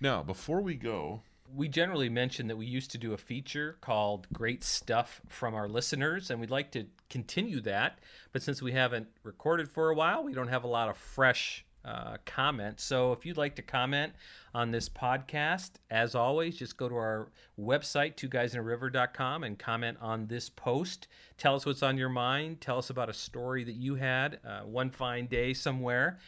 Now, 0.00 0.22
before 0.22 0.62
we 0.62 0.74
go, 0.74 1.20
we 1.52 1.68
generally 1.68 2.08
mention 2.08 2.48
that 2.48 2.56
we 2.56 2.66
used 2.66 2.90
to 2.92 2.98
do 2.98 3.12
a 3.12 3.18
feature 3.18 3.76
called 3.80 4.26
Great 4.32 4.64
Stuff 4.64 5.20
from 5.28 5.54
Our 5.54 5.68
Listeners, 5.68 6.30
and 6.30 6.40
we'd 6.40 6.50
like 6.50 6.70
to 6.72 6.86
continue 7.10 7.60
that. 7.62 7.98
But 8.32 8.42
since 8.42 8.62
we 8.62 8.72
haven't 8.72 9.08
recorded 9.22 9.68
for 9.70 9.90
a 9.90 9.94
while, 9.94 10.24
we 10.24 10.32
don't 10.32 10.48
have 10.48 10.64
a 10.64 10.68
lot 10.68 10.88
of 10.88 10.96
fresh 10.96 11.64
uh, 11.84 12.16
comments. 12.24 12.82
So 12.82 13.12
if 13.12 13.26
you'd 13.26 13.36
like 13.36 13.56
to 13.56 13.62
comment 13.62 14.14
on 14.54 14.70
this 14.70 14.88
podcast, 14.88 15.72
as 15.90 16.14
always, 16.14 16.56
just 16.56 16.76
go 16.76 16.88
to 16.88 16.94
our 16.94 17.28
website, 17.60 18.16
twoguysinariver.com, 18.16 19.44
and 19.44 19.58
comment 19.58 19.98
on 20.00 20.26
this 20.26 20.48
post. 20.48 21.08
Tell 21.36 21.54
us 21.54 21.66
what's 21.66 21.82
on 21.82 21.98
your 21.98 22.08
mind. 22.08 22.60
Tell 22.60 22.78
us 22.78 22.90
about 22.90 23.10
a 23.10 23.14
story 23.14 23.64
that 23.64 23.74
you 23.74 23.96
had 23.96 24.40
uh, 24.46 24.60
one 24.60 24.90
fine 24.90 25.26
day 25.26 25.52
somewhere 25.52 26.18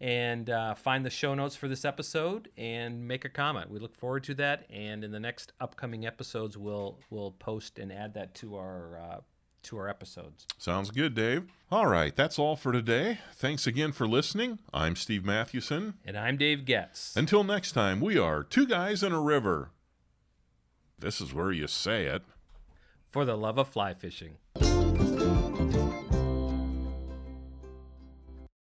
and 0.00 0.48
uh, 0.48 0.74
find 0.74 1.04
the 1.04 1.10
show 1.10 1.34
notes 1.34 1.56
for 1.56 1.68
this 1.68 1.84
episode 1.84 2.48
and 2.56 3.06
make 3.06 3.24
a 3.24 3.28
comment. 3.28 3.70
We 3.70 3.78
look 3.78 3.94
forward 3.94 4.24
to 4.24 4.34
that, 4.34 4.64
and 4.70 5.04
in 5.04 5.10
the 5.12 5.20
next 5.20 5.52
upcoming 5.60 6.06
episodes, 6.06 6.56
we'll 6.56 6.98
we'll 7.10 7.32
post 7.32 7.78
and 7.78 7.92
add 7.92 8.14
that 8.14 8.34
to 8.36 8.56
our 8.56 8.98
uh, 8.98 9.20
to 9.64 9.76
our 9.76 9.88
episodes. 9.90 10.46
sounds 10.56 10.90
good, 10.90 11.14
Dave. 11.14 11.44
All 11.70 11.86
right, 11.86 12.16
that's 12.16 12.38
all 12.38 12.56
for 12.56 12.72
today. 12.72 13.18
Thanks 13.34 13.66
again 13.66 13.92
for 13.92 14.08
listening. 14.08 14.58
I'm 14.72 14.96
Steve 14.96 15.24
Mathewson. 15.24 15.94
And 16.04 16.16
I'm 16.16 16.38
Dave 16.38 16.64
Getz. 16.64 17.14
Until 17.14 17.44
next 17.44 17.72
time, 17.72 18.00
we 18.00 18.16
are 18.16 18.42
Two 18.42 18.66
Guys 18.66 19.02
in 19.02 19.12
a 19.12 19.20
River. 19.20 19.70
This 20.98 21.20
is 21.20 21.32
where 21.34 21.52
you 21.52 21.66
say 21.66 22.06
it. 22.06 22.22
for 23.06 23.24
the 23.24 23.36
love 23.36 23.58
of 23.58 23.68
fly 23.68 23.92
fishing. 23.94 24.36